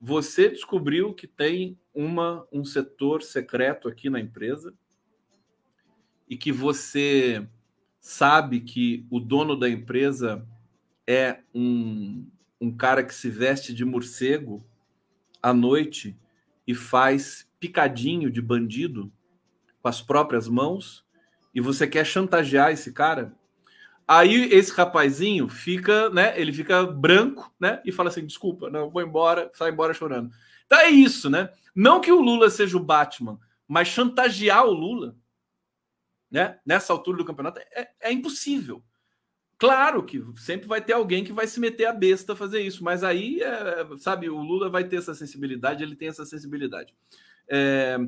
Você 0.00 0.48
descobriu 0.48 1.12
que 1.12 1.26
tem 1.26 1.78
uma, 1.94 2.46
um 2.52 2.64
setor 2.64 3.22
secreto 3.22 3.88
aqui 3.88 4.08
na 4.08 4.20
empresa 4.20 4.74
e 6.28 6.36
que 6.36 6.50
você 6.50 7.46
sabe 8.00 8.60
que 8.60 9.06
o 9.10 9.20
dono 9.20 9.56
da 9.56 9.68
empresa 9.68 10.46
é 11.06 11.40
um, 11.54 12.26
um 12.60 12.74
cara 12.74 13.02
que 13.02 13.14
se 13.14 13.28
veste 13.28 13.74
de 13.74 13.84
morcego 13.84 14.64
à 15.42 15.52
noite 15.52 16.18
e 16.66 16.74
faz 16.74 17.48
picadinho 17.60 18.30
de 18.30 18.40
bandido 18.40 19.12
com 19.82 19.88
as 19.88 20.00
próprias 20.00 20.48
mãos 20.48 21.04
e 21.54 21.60
você 21.60 21.86
quer 21.86 22.04
chantagear 22.04 22.72
esse 22.72 22.92
cara? 22.92 23.34
Aí 24.06 24.52
esse 24.52 24.72
rapazinho 24.72 25.48
fica, 25.48 26.10
né? 26.10 26.38
Ele 26.38 26.52
fica 26.52 26.84
branco, 26.86 27.54
né? 27.58 27.80
E 27.84 27.92
fala 27.92 28.10
assim: 28.10 28.26
desculpa, 28.26 28.68
não, 28.68 28.90
vou 28.90 29.02
embora, 29.02 29.50
sai 29.54 29.70
embora 29.70 29.94
chorando. 29.94 30.30
Então 30.66 30.78
é 30.78 30.90
isso, 30.90 31.30
né? 31.30 31.50
Não 31.74 32.00
que 32.00 32.12
o 32.12 32.20
Lula 32.20 32.50
seja 32.50 32.76
o 32.76 32.84
Batman, 32.84 33.38
mas 33.66 33.88
chantagear 33.88 34.64
o 34.66 34.72
Lula 34.72 35.16
né? 36.34 36.58
Nessa 36.66 36.92
altura 36.92 37.18
do 37.18 37.24
campeonato 37.24 37.60
é, 37.60 37.88
é 38.00 38.12
impossível. 38.12 38.82
Claro 39.64 40.02
que 40.02 40.22
sempre 40.36 40.66
vai 40.66 40.80
ter 40.80 40.92
alguém 40.92 41.24
que 41.24 41.32
vai 41.32 41.46
se 41.46 41.58
meter 41.58 41.86
a 41.86 41.92
besta 41.92 42.36
fazer 42.36 42.60
isso, 42.60 42.84
mas 42.84 43.02
aí, 43.02 43.40
é, 43.40 43.86
sabe, 43.98 44.28
o 44.28 44.40
Lula 44.40 44.68
vai 44.68 44.84
ter 44.84 44.96
essa 44.96 45.14
sensibilidade, 45.14 45.82
ele 45.82 45.96
tem 45.96 46.08
essa 46.08 46.24
sensibilidade. 46.24 46.94
É, 47.48 47.98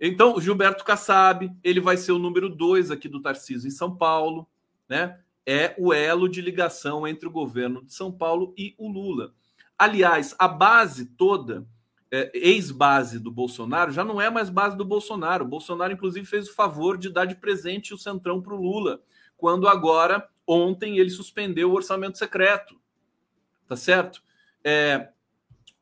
então, 0.00 0.38
Gilberto 0.40 0.84
Kassab, 0.84 1.50
ele 1.64 1.80
vai 1.80 1.96
ser 1.96 2.12
o 2.12 2.18
número 2.18 2.48
dois 2.48 2.90
aqui 2.90 3.08
do 3.08 3.22
Tarcísio 3.22 3.66
em 3.66 3.70
São 3.70 3.96
Paulo, 3.96 4.46
né? 4.88 5.18
É 5.46 5.74
o 5.78 5.92
elo 5.92 6.28
de 6.28 6.40
ligação 6.40 7.06
entre 7.06 7.28
o 7.28 7.30
governo 7.30 7.84
de 7.84 7.94
São 7.94 8.10
Paulo 8.10 8.52
e 8.58 8.74
o 8.76 8.88
Lula. 8.88 9.32
Aliás, 9.78 10.34
a 10.38 10.48
base 10.48 11.06
toda 11.06 11.66
é, 12.10 12.30
ex-base 12.34 13.18
do 13.18 13.30
Bolsonaro 13.30 13.92
já 13.92 14.04
não 14.04 14.20
é 14.20 14.28
mais 14.28 14.50
base 14.50 14.76
do 14.76 14.84
Bolsonaro. 14.84 15.44
O 15.44 15.48
Bolsonaro, 15.48 15.92
inclusive, 15.92 16.26
fez 16.26 16.48
o 16.48 16.54
favor 16.54 16.98
de 16.98 17.10
dar 17.10 17.24
de 17.24 17.36
presente 17.36 17.94
o 17.94 17.98
Centrão 17.98 18.40
para 18.40 18.54
o 18.54 18.60
Lula, 18.60 19.00
quando 19.36 19.68
agora, 19.68 20.28
ontem, 20.46 20.98
ele 20.98 21.10
suspendeu 21.10 21.70
o 21.70 21.74
orçamento 21.74 22.18
secreto. 22.18 22.78
Tá 23.66 23.76
certo? 23.76 24.22
É, 24.62 25.08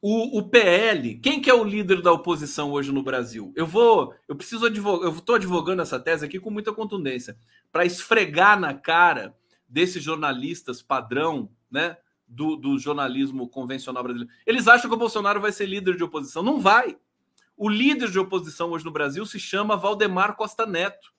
o, 0.01 0.39
o, 0.39 0.49
PL, 0.49 1.17
quem 1.19 1.41
que 1.41 1.51
é 1.51 1.55
o 1.55 1.65
líder 1.65 2.03
da 2.03 2.13
oposição 2.13 2.73
hoje 2.73 2.93
no 2.93 3.03
Brasil? 3.03 3.53
Eu 3.57 3.67
vou, 3.67 4.15
eu 4.29 4.37
preciso 4.37 4.67
advogar, 4.67 5.09
eu 5.09 5.17
estou 5.17 5.35
advogando 5.35 5.83
essa 5.83 5.99
tese 5.99 6.25
aqui 6.25 6.39
com 6.39 6.51
muita 6.51 6.73
contundência, 6.73 7.37
para 7.73 7.85
esfregar 7.85 8.59
na 8.59 8.75
cara 8.75 9.37
desses 9.69 10.03
jornalistas 10.03 10.83
padrão, 10.83 11.51
né? 11.71 11.97
do, 12.27 12.57
do 12.57 12.79
jornalismo 12.79 13.49
convencional 13.49 14.03
brasileiro. 14.03 14.33
Eles 14.47 14.67
acham 14.67 14.89
que 14.89 14.97
o 14.97 14.99
Bolsonaro 14.99 15.41
vai 15.41 15.53
ser 15.53 15.67
líder 15.67 15.97
de 15.97 16.05
oposição. 16.05 16.43
Não 16.43 16.61
vai. 16.61 16.97
O 17.57 17.69
líder 17.69 18.11
de 18.11 18.19
oposição 18.19 18.71
hoje 18.71 18.85
no 18.85 18.91
Brasil 18.91 19.25
se 19.25 19.39
chama 19.39 19.77
Valdemar 19.77 20.35
Costa 20.35 20.67
Neto. 20.67 21.13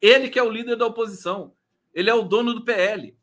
Ele 0.00 0.28
que 0.28 0.38
é 0.38 0.42
o 0.42 0.50
líder 0.50 0.76
da 0.76 0.86
oposição. 0.86 1.52
Ele 1.92 2.10
é 2.10 2.14
o 2.14 2.22
dono 2.22 2.54
do 2.54 2.64
PL. 2.64 3.16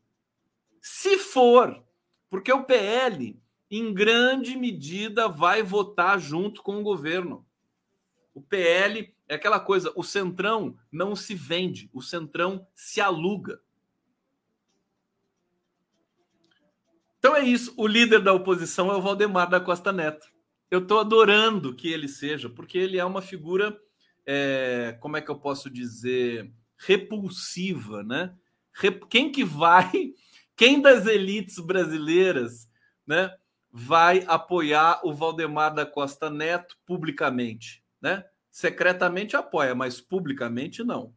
Se 0.80 1.18
for, 1.18 1.84
porque 2.28 2.52
o 2.52 2.64
PL, 2.64 3.40
em 3.70 3.92
grande 3.92 4.56
medida, 4.56 5.28
vai 5.28 5.62
votar 5.62 6.18
junto 6.18 6.62
com 6.62 6.78
o 6.78 6.82
governo. 6.82 7.46
O 8.32 8.40
PL 8.40 9.14
é 9.28 9.34
aquela 9.34 9.60
coisa: 9.60 9.92
o 9.94 10.02
centrão 10.02 10.78
não 10.90 11.14
se 11.14 11.34
vende, 11.34 11.90
o 11.92 12.00
centrão 12.00 12.66
se 12.74 13.00
aluga. 13.00 13.60
Então 17.18 17.36
é 17.36 17.42
isso. 17.42 17.74
O 17.76 17.86
líder 17.86 18.22
da 18.22 18.32
oposição 18.32 18.90
é 18.90 18.96
o 18.96 19.02
Valdemar 19.02 19.48
da 19.48 19.60
Costa 19.60 19.92
Neto. 19.92 20.26
Eu 20.70 20.78
estou 20.78 21.00
adorando 21.00 21.74
que 21.74 21.92
ele 21.92 22.08
seja, 22.08 22.48
porque 22.48 22.78
ele 22.78 22.96
é 22.96 23.04
uma 23.04 23.20
figura, 23.20 23.78
é, 24.24 24.96
como 25.00 25.16
é 25.16 25.20
que 25.20 25.30
eu 25.30 25.38
posso 25.38 25.68
dizer, 25.68 26.50
repulsiva, 26.78 28.02
né? 28.02 28.34
Quem 29.08 29.30
que 29.30 29.44
vai, 29.44 29.90
quem 30.56 30.80
das 30.80 31.06
elites 31.06 31.58
brasileiras, 31.58 32.68
né, 33.06 33.34
vai 33.72 34.24
apoiar 34.26 35.00
o 35.04 35.12
Valdemar 35.12 35.74
da 35.74 35.86
Costa 35.86 36.28
Neto 36.28 36.76
publicamente, 36.84 37.82
né? 38.00 38.24
Secretamente 38.50 39.36
apoia, 39.36 39.74
mas 39.74 40.00
publicamente 40.00 40.82
não, 40.82 41.14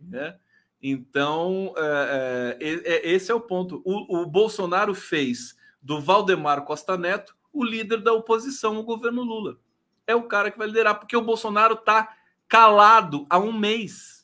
né? 0.00 0.38
Então, 0.80 1.74
é, 1.76 2.56
é, 2.60 3.10
esse 3.10 3.32
é 3.32 3.34
o 3.34 3.40
ponto. 3.40 3.82
O, 3.84 4.22
o, 4.22 4.26
Bolsonaro 4.26 4.94
fez 4.94 5.56
do 5.82 6.00
Valdemar 6.00 6.64
Costa 6.64 6.96
Neto 6.96 7.36
o 7.52 7.64
líder 7.64 8.00
da 8.00 8.12
oposição 8.12 8.76
ao 8.76 8.84
governo 8.84 9.22
Lula. 9.22 9.58
É 10.06 10.14
o 10.14 10.28
cara 10.28 10.50
que 10.50 10.58
vai 10.58 10.68
liderar, 10.68 10.98
porque 10.98 11.16
o 11.16 11.22
Bolsonaro 11.22 11.74
está 11.74 12.16
calado 12.46 13.26
há 13.28 13.38
um 13.38 13.52
mês. 13.52 14.17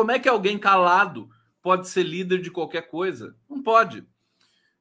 Como 0.00 0.12
é 0.12 0.18
que 0.18 0.30
alguém 0.30 0.58
calado 0.58 1.28
pode 1.60 1.86
ser 1.86 2.04
líder 2.04 2.40
de 2.40 2.50
qualquer 2.50 2.88
coisa? 2.88 3.36
Não 3.46 3.62
pode. 3.62 4.02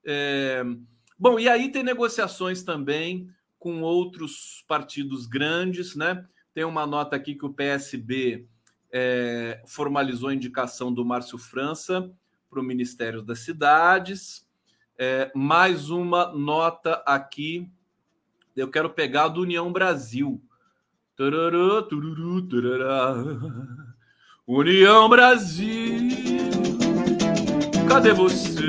É... 0.06 0.64
Bom, 1.18 1.38
e 1.38 1.50
aí 1.50 1.70
tem 1.70 1.84
negociações 1.84 2.64
também 2.64 3.30
com 3.60 3.82
outros 3.82 4.64
partidos 4.66 5.28
grandes, 5.28 5.94
né? 5.94 6.26
Tem 6.54 6.64
uma 6.64 6.88
nota 6.88 7.18
aqui 7.18 7.36
que 7.36 7.46
o 7.46 7.54
PSB 7.54 8.48
é, 8.94 9.62
formalizou 9.68 10.30
a 10.30 10.34
indicação 10.34 10.94
do 10.94 11.04
Márcio 11.04 11.38
França 11.38 12.10
para 12.50 12.62
o 12.62 12.64
Ministério 12.64 13.22
das 13.22 13.40
Cidades. 13.40 14.48
É, 14.98 15.30
mais 15.36 15.90
uma 15.90 16.32
nota 16.32 17.04
aqui. 17.06 17.70
Eu 18.56 18.70
quero 18.70 18.90
pegar 18.90 19.28
do 19.28 19.42
União 19.42 19.70
Brasil. 19.70 20.42
Tarará, 21.18 21.82
tururu, 21.82 22.42
tarará. 22.48 23.89
União 24.52 25.08
Brasil, 25.08 26.10
cadê 27.88 28.12
você? 28.14 28.66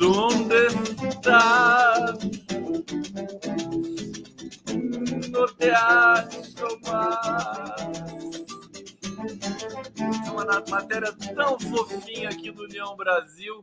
Onde 0.00 0.66
está? 1.06 2.16
norteados 5.28 6.54
tomar. 6.54 7.76
É 10.26 10.30
uma 10.30 10.64
matéria 10.70 11.12
tão 11.34 11.60
fofinha 11.60 12.30
aqui 12.30 12.50
do 12.50 12.62
União 12.62 12.96
Brasil. 12.96 13.62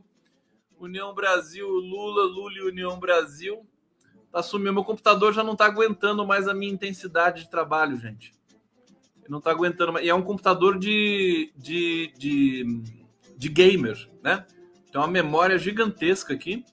União 0.78 1.12
Brasil, 1.12 1.66
Lula, 1.66 2.22
Lula 2.26 2.54
e 2.58 2.62
União 2.62 3.00
Brasil. 3.00 3.66
Sumindo. 4.40 4.72
Meu 4.72 4.84
computador 4.84 5.32
já 5.32 5.42
não 5.42 5.52
está 5.52 5.66
aguentando 5.66 6.24
mais 6.24 6.46
a 6.46 6.54
minha 6.54 6.72
intensidade 6.72 7.42
de 7.42 7.50
trabalho, 7.50 7.98
gente. 7.98 8.32
Não 9.28 9.38
está 9.38 9.50
aguentando 9.50 9.92
mais. 9.92 10.06
E 10.06 10.08
é 10.08 10.14
um 10.14 10.22
computador 10.22 10.78
de, 10.78 11.52
de, 11.56 12.12
de, 12.16 12.82
de 13.36 13.48
gamer, 13.48 14.08
né? 14.22 14.46
Tem 14.92 15.00
uma 15.00 15.08
memória 15.08 15.58
gigantesca 15.58 16.34
aqui, 16.34 16.64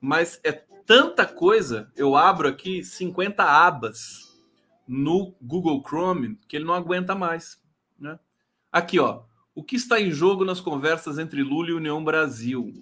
mas 0.00 0.38
é 0.44 0.52
tanta 0.52 1.26
coisa, 1.26 1.90
eu 1.96 2.16
abro 2.16 2.48
aqui 2.48 2.82
50 2.82 3.42
abas 3.42 4.28
no 4.86 5.34
Google 5.40 5.82
Chrome 5.86 6.38
que 6.48 6.56
ele 6.56 6.64
não 6.64 6.74
aguenta 6.74 7.14
mais. 7.14 7.62
Né? 7.98 8.18
Aqui, 8.72 8.98
ó. 8.98 9.22
O 9.54 9.62
que 9.62 9.76
está 9.76 10.00
em 10.00 10.10
jogo 10.10 10.44
nas 10.44 10.60
conversas 10.60 11.18
entre 11.18 11.42
Lula 11.42 11.70
e 11.70 11.72
União 11.72 12.02
Brasil? 12.02 12.72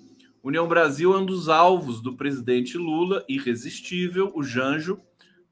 União 0.46 0.68
Brasil 0.68 1.12
é 1.12 1.18
um 1.18 1.26
dos 1.26 1.48
alvos 1.48 2.00
do 2.00 2.14
presidente 2.14 2.78
Lula, 2.78 3.24
irresistível, 3.28 4.30
o 4.32 4.44
Janjo, 4.44 5.00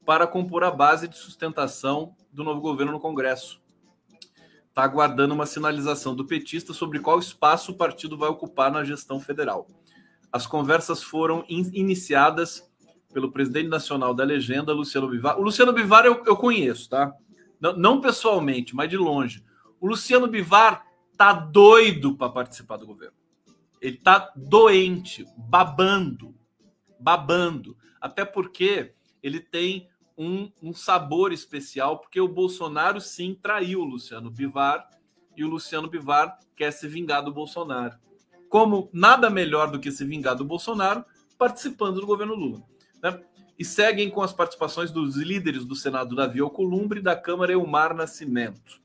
para 0.05 0.25
compor 0.25 0.63
a 0.63 0.71
base 0.71 1.05
de 1.05 1.17
sustentação 1.17 2.15
do 2.31 2.45
novo 2.45 2.61
governo 2.61 2.93
no 2.93 2.99
Congresso. 3.01 3.61
Está 4.69 4.83
aguardando 4.83 5.33
uma 5.33 5.45
sinalização 5.45 6.15
do 6.15 6.25
petista 6.25 6.71
sobre 6.71 6.99
qual 6.99 7.19
espaço 7.19 7.73
o 7.73 7.75
partido 7.75 8.17
vai 8.17 8.29
ocupar 8.29 8.71
na 8.71 8.85
gestão 8.85 9.19
federal. 9.19 9.67
As 10.31 10.47
conversas 10.47 11.03
foram 11.03 11.43
in 11.49 11.69
iniciadas 11.73 12.65
pelo 13.13 13.33
presidente 13.33 13.67
nacional 13.67 14.13
da 14.13 14.23
legenda, 14.23 14.71
Luciano 14.71 15.09
Bivar. 15.09 15.37
O 15.37 15.41
Luciano 15.43 15.73
Bivar 15.73 16.05
eu, 16.05 16.23
eu 16.25 16.37
conheço, 16.37 16.89
tá? 16.89 17.13
Não, 17.59 17.75
não, 17.75 17.99
pessoalmente, 17.99 18.73
mas 18.73 18.89
de 18.89 18.95
longe. 18.95 19.43
O 19.77 19.87
Luciano 19.87 20.25
Bivar 20.25 20.85
tá 21.17 21.33
doido 21.33 22.15
para 22.15 22.31
participar 22.31 22.77
do 22.77 22.87
governo. 22.87 23.24
Ele 23.85 23.97
tá 23.97 24.33
doente, 24.35 25.27
babando, 25.37 26.33
babando. 26.99 27.77
Até 28.01 28.25
porque 28.25 28.95
ele 29.21 29.39
tem 29.39 29.87
um, 30.17 30.51
um 30.59 30.73
sabor 30.73 31.31
especial, 31.31 31.99
porque 31.99 32.19
o 32.19 32.27
Bolsonaro 32.27 32.99
sim 32.99 33.37
traiu 33.39 33.81
o 33.81 33.85
Luciano 33.85 34.31
Bivar 34.31 34.89
e 35.37 35.43
o 35.43 35.47
Luciano 35.47 35.87
Bivar 35.87 36.39
quer 36.55 36.71
se 36.71 36.87
vingar 36.87 37.23
do 37.23 37.31
Bolsonaro. 37.31 37.95
Como 38.49 38.89
nada 38.91 39.29
melhor 39.29 39.69
do 39.69 39.79
que 39.79 39.91
se 39.91 40.03
vingar 40.03 40.35
do 40.35 40.43
Bolsonaro 40.43 41.05
participando 41.37 42.01
do 42.01 42.07
governo 42.07 42.33
Lula. 42.33 42.63
Né? 43.03 43.23
E 43.59 43.63
seguem 43.63 44.09
com 44.09 44.23
as 44.23 44.33
participações 44.33 44.89
dos 44.89 45.15
líderes 45.15 45.63
do 45.63 45.75
Senado 45.75 46.15
Davi 46.15 46.39
Alcolumbre 46.39 47.01
e 47.01 47.03
da 47.03 47.15
Câmara 47.15 47.53
Elmar 47.53 47.93
Nascimento. 47.93 48.81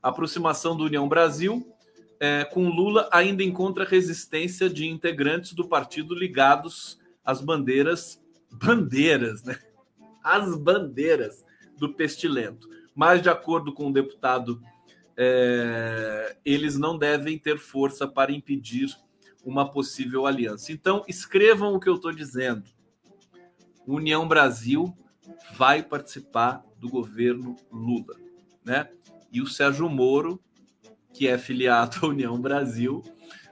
A 0.00 0.10
aproximação 0.10 0.76
do 0.76 0.84
União 0.84 1.08
Brasil 1.08 1.74
é, 2.20 2.44
com 2.44 2.68
Lula 2.68 3.08
ainda 3.12 3.42
encontra 3.42 3.84
resistência 3.84 4.68
de 4.68 4.86
integrantes 4.86 5.52
do 5.52 5.66
partido 5.68 6.14
ligados 6.14 6.98
às 7.24 7.40
bandeiras 7.40 8.20
bandeiras, 8.50 9.42
né? 9.42 9.58
As 10.22 10.56
bandeiras 10.56 11.44
do 11.76 11.92
pestilento. 11.94 12.68
Mas, 12.94 13.22
de 13.22 13.28
acordo 13.28 13.72
com 13.72 13.88
o 13.88 13.92
deputado, 13.92 14.60
é, 15.16 16.36
eles 16.44 16.78
não 16.78 16.98
devem 16.98 17.38
ter 17.38 17.58
força 17.58 18.06
para 18.06 18.32
impedir 18.32 18.88
uma 19.44 19.70
possível 19.70 20.26
aliança. 20.26 20.72
Então, 20.72 21.04
escrevam 21.06 21.74
o 21.74 21.80
que 21.80 21.88
eu 21.88 21.94
estou 21.94 22.12
dizendo. 22.12 22.64
União 23.86 24.26
Brasil 24.26 24.96
vai 25.54 25.82
participar 25.82 26.64
do 26.78 26.88
governo 26.88 27.56
Lula, 27.70 28.16
né? 28.64 28.88
E 29.32 29.40
o 29.40 29.46
Sérgio 29.46 29.88
Moro, 29.88 30.40
que 31.18 31.26
é 31.26 31.36
filiado 31.36 31.98
à 32.02 32.06
União 32.06 32.40
Brasil, 32.40 33.02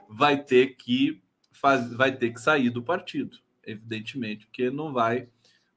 vai 0.09 0.41
ter 0.41 0.77
que 0.77 1.21
faz, 1.51 1.93
vai 1.93 2.15
ter 2.15 2.31
que 2.31 2.39
sair 2.39 2.69
do 2.69 2.81
partido 2.81 3.37
evidentemente, 3.67 4.47
porque 4.47 4.71
não 4.71 4.93
vai 4.93 5.27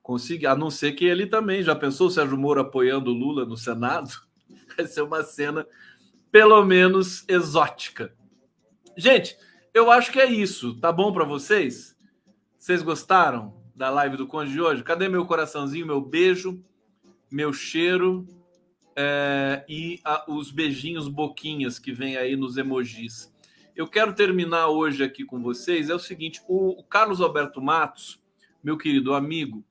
conseguir, 0.01 0.47
a 0.47 0.55
não 0.55 0.71
ser 0.71 0.93
que 0.93 1.05
ele 1.05 1.27
também. 1.27 1.63
Já 1.63 1.75
pensou 1.75 2.07
o 2.07 2.11
Sérgio 2.11 2.39
Moro 2.39 2.61
apoiando 2.61 3.11
o 3.11 3.15
Lula 3.15 3.45
no 3.45 3.57
Senado? 3.57 4.11
Vai 4.77 4.87
ser 4.87 5.03
uma 5.03 5.23
cena, 5.25 5.67
pelo 6.31 6.65
menos, 6.65 7.25
exótica. 7.29 8.15
Gente, 8.97 9.37
eu 9.75 9.91
acho 9.91 10.13
que 10.13 10.21
é 10.21 10.31
isso. 10.31 10.79
Tá 10.81 10.93
bom 10.93 11.13
para 11.13 11.25
vocês? 11.25 11.97
Vocês 12.57 12.83
gostaram 12.83 13.61
da 13.75 13.91
live 13.91 14.17
do 14.17 14.27
Conde 14.27 14.53
de 14.53 14.61
hoje? 14.61 14.85
Cadê 14.85 15.09
meu 15.09 15.27
coraçãozinho, 15.27 15.87
meu 15.87 16.01
beijo, 16.01 16.63
meu 17.31 17.53
cheiro 17.53 18.27
é, 18.97 19.65
e 19.69 20.01
a, 20.05 20.31
os 20.31 20.51
beijinhos 20.51 21.09
boquinhas 21.09 21.79
que 21.79 21.93
vem 21.93 22.17
aí 22.17 22.37
nos 22.37 22.57
emojis? 22.57 23.33
Eu 23.75 23.87
quero 23.87 24.15
terminar 24.15 24.69
hoje 24.69 25.03
aqui 25.03 25.25
com 25.25 25.43
vocês. 25.43 25.89
É 25.89 25.95
o 25.95 25.99
seguinte: 25.99 26.41
o, 26.49 26.83
Carlos 26.85 27.21
Alberto 27.21 27.63
Matos, 27.63 28.21
meu 28.63 28.77
querido 28.77 29.15
amigo, 29.15 29.65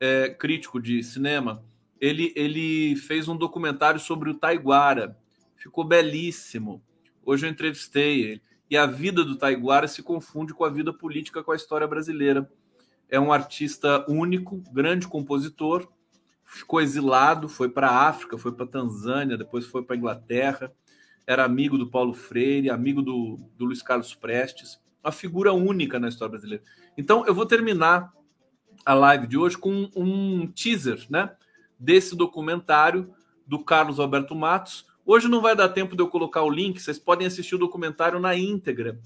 é, 0.00 0.28
crítico 0.30 0.80
de 0.80 1.02
cinema, 1.02 1.64
ele, 2.00 2.32
ele 2.36 2.96
fez 2.96 3.28
um 3.28 3.36
documentário 3.36 4.00
sobre 4.00 4.30
o 4.30 4.34
Taiguara. 4.34 5.18
Ficou 5.56 5.84
belíssimo. 5.84 6.82
Hoje 7.24 7.46
eu 7.46 7.50
entrevistei 7.50 8.22
ele. 8.22 8.42
E 8.70 8.76
a 8.76 8.86
vida 8.86 9.24
do 9.24 9.36
Taiguara 9.36 9.86
se 9.86 10.02
confunde 10.02 10.54
com 10.54 10.64
a 10.64 10.70
vida 10.70 10.92
política, 10.92 11.42
com 11.42 11.52
a 11.52 11.56
história 11.56 11.86
brasileira. 11.86 12.50
É 13.08 13.20
um 13.20 13.32
artista 13.32 14.04
único, 14.10 14.62
grande 14.72 15.06
compositor, 15.06 15.88
ficou 16.54 16.80
exilado, 16.80 17.48
foi 17.48 17.68
para 17.68 17.88
a 17.88 18.08
África, 18.08 18.38
foi 18.38 18.52
para 18.52 18.64
a 18.64 18.68
Tanzânia, 18.68 19.36
depois 19.36 19.66
foi 19.66 19.82
para 19.82 19.94
a 19.94 19.98
Inglaterra 19.98 20.72
era 21.26 21.44
amigo 21.44 21.78
do 21.78 21.88
Paulo 21.88 22.12
Freire, 22.12 22.70
amigo 22.70 23.02
do, 23.02 23.38
do 23.56 23.64
Luiz 23.66 23.82
Carlos 23.82 24.14
Prestes, 24.14 24.80
uma 25.02 25.12
figura 25.12 25.52
única 25.52 25.98
na 25.98 26.08
história 26.08 26.30
brasileira. 26.30 26.62
Então, 26.96 27.26
eu 27.26 27.34
vou 27.34 27.46
terminar 27.46 28.12
a 28.84 28.94
live 28.94 29.26
de 29.26 29.38
hoje 29.38 29.56
com 29.56 29.90
um 29.96 30.46
teaser, 30.48 31.06
né, 31.08 31.30
desse 31.78 32.14
documentário 32.14 33.12
do 33.46 33.58
Carlos 33.58 33.98
Alberto 33.98 34.34
Matos. 34.34 34.86
Hoje 35.04 35.28
não 35.28 35.40
vai 35.40 35.56
dar 35.56 35.68
tempo 35.68 35.96
de 35.96 36.02
eu 36.02 36.08
colocar 36.08 36.42
o 36.42 36.50
link, 36.50 36.80
vocês 36.80 36.98
podem 36.98 37.26
assistir 37.26 37.54
o 37.54 37.58
documentário 37.58 38.18
na 38.18 38.34
íntegra 38.34 38.98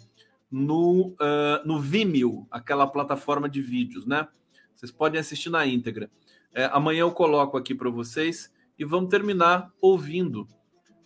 no, 0.51 1.09
uh, 1.21 1.65
no 1.65 1.81
Vimeo, 1.81 2.47
aquela 2.51 2.87
plataforma 2.87 3.49
de 3.49 3.61
vídeos, 3.61 4.07
né? 4.07 4.27
Vocês 4.75 4.93
podem 4.93 5.21
assistir 5.21 5.51
na 5.51 5.67
íntegra. 5.67 6.09
É, 6.55 6.65
amanhã 6.73 7.01
eu 7.01 7.13
coloco 7.13 7.57
aqui 7.57 7.75
para 7.75 7.91
vocês 7.91 8.53
e 8.79 8.85
vamos 8.85 9.11
terminar 9.11 9.71
ouvindo 9.81 10.47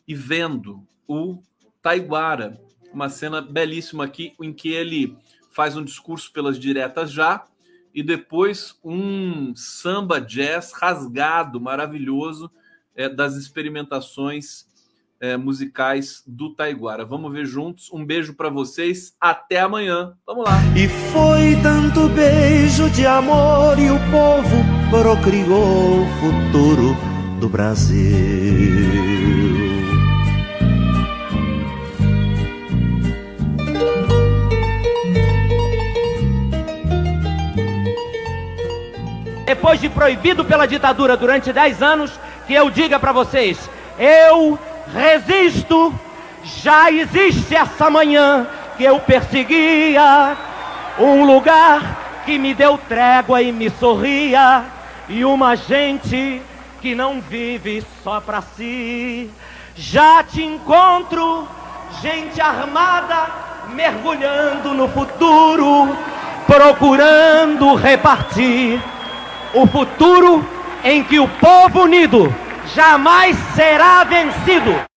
e 0.07 0.15
vendo 0.15 0.87
o 1.07 1.43
Taiguara. 1.81 2.61
Uma 2.93 3.09
cena 3.09 3.41
belíssima 3.41 4.05
aqui 4.05 4.35
em 4.41 4.53
que 4.53 4.71
ele 4.71 5.17
faz 5.51 5.77
um 5.77 5.85
discurso 5.85 6.33
pelas 6.33 6.59
diretas 6.59 7.11
já 7.11 7.45
e 7.95 8.03
depois 8.03 8.79
um 8.83 9.55
samba 9.55 10.21
jazz 10.21 10.73
rasgado, 10.73 11.61
maravilhoso, 11.61 12.51
é, 12.95 13.09
das 13.09 13.37
experimentações 13.37 14.67
é, 15.23 15.37
musicais 15.37 16.23
do 16.27 16.53
Taiguara. 16.53 17.05
Vamos 17.05 17.33
ver 17.33 17.47
juntos. 17.47 17.89
Um 17.93 18.05
beijo 18.05 18.35
para 18.35 18.51
vocês. 18.51 19.15
Até 19.21 19.61
amanhã. 19.61 20.15
Vamos 20.27 20.45
lá. 20.45 20.59
E 20.77 20.89
foi 21.13 21.57
tanto 21.63 22.09
beijo 22.09 22.91
de 22.91 23.07
amor 23.07 23.79
e 23.79 23.89
o 23.89 23.99
povo 24.11 24.57
procriou 24.91 26.03
o 26.03 26.07
futuro 26.19 26.97
do 27.39 27.49
Brasil. 27.49 29.13
depois 39.63 39.81
de 39.81 39.89
proibido 39.89 40.45
pela 40.45 40.67
ditadura 40.67 41.17
durante 41.17 41.53
10 41.53 41.83
anos, 41.83 42.19
que 42.47 42.55
eu 42.55 42.69
diga 42.69 42.99
para 42.99 43.13
vocês: 43.13 43.71
eu 43.99 44.59
resisto. 44.93 45.95
Já 46.45 46.91
existe 46.91 47.55
essa 47.55 47.89
manhã 47.89 48.47
que 48.77 48.85
eu 48.85 48.99
perseguia 49.01 50.37
um 50.99 51.25
lugar 51.25 52.23
que 52.25 52.39
me 52.39 52.55
deu 52.55 52.79
trégua 52.89 53.43
e 53.43 53.53
me 53.53 53.71
sorria 53.71 54.65
e 55.09 55.25
uma 55.25 55.57
gente 55.57 56.43
que 56.81 56.95
não 56.95 57.21
vive 57.21 57.85
só 58.03 58.21
para 58.21 58.41
si. 58.43 59.31
Já 59.75 60.23
te 60.23 60.43
encontro, 60.43 61.49
gente 62.01 62.41
armada, 62.41 63.27
mergulhando 63.69 64.75
no 64.75 64.89
futuro, 64.89 65.97
procurando 66.47 67.75
repartir 67.75 68.81
o 69.55 69.67
futuro 69.67 70.47
em 70.85 71.05
que 71.05 71.19
o 71.19 71.29
povo 71.29 71.83
unido 71.83 72.35
jamais 72.75 73.37
será 73.55 74.05
vencido. 74.05 74.92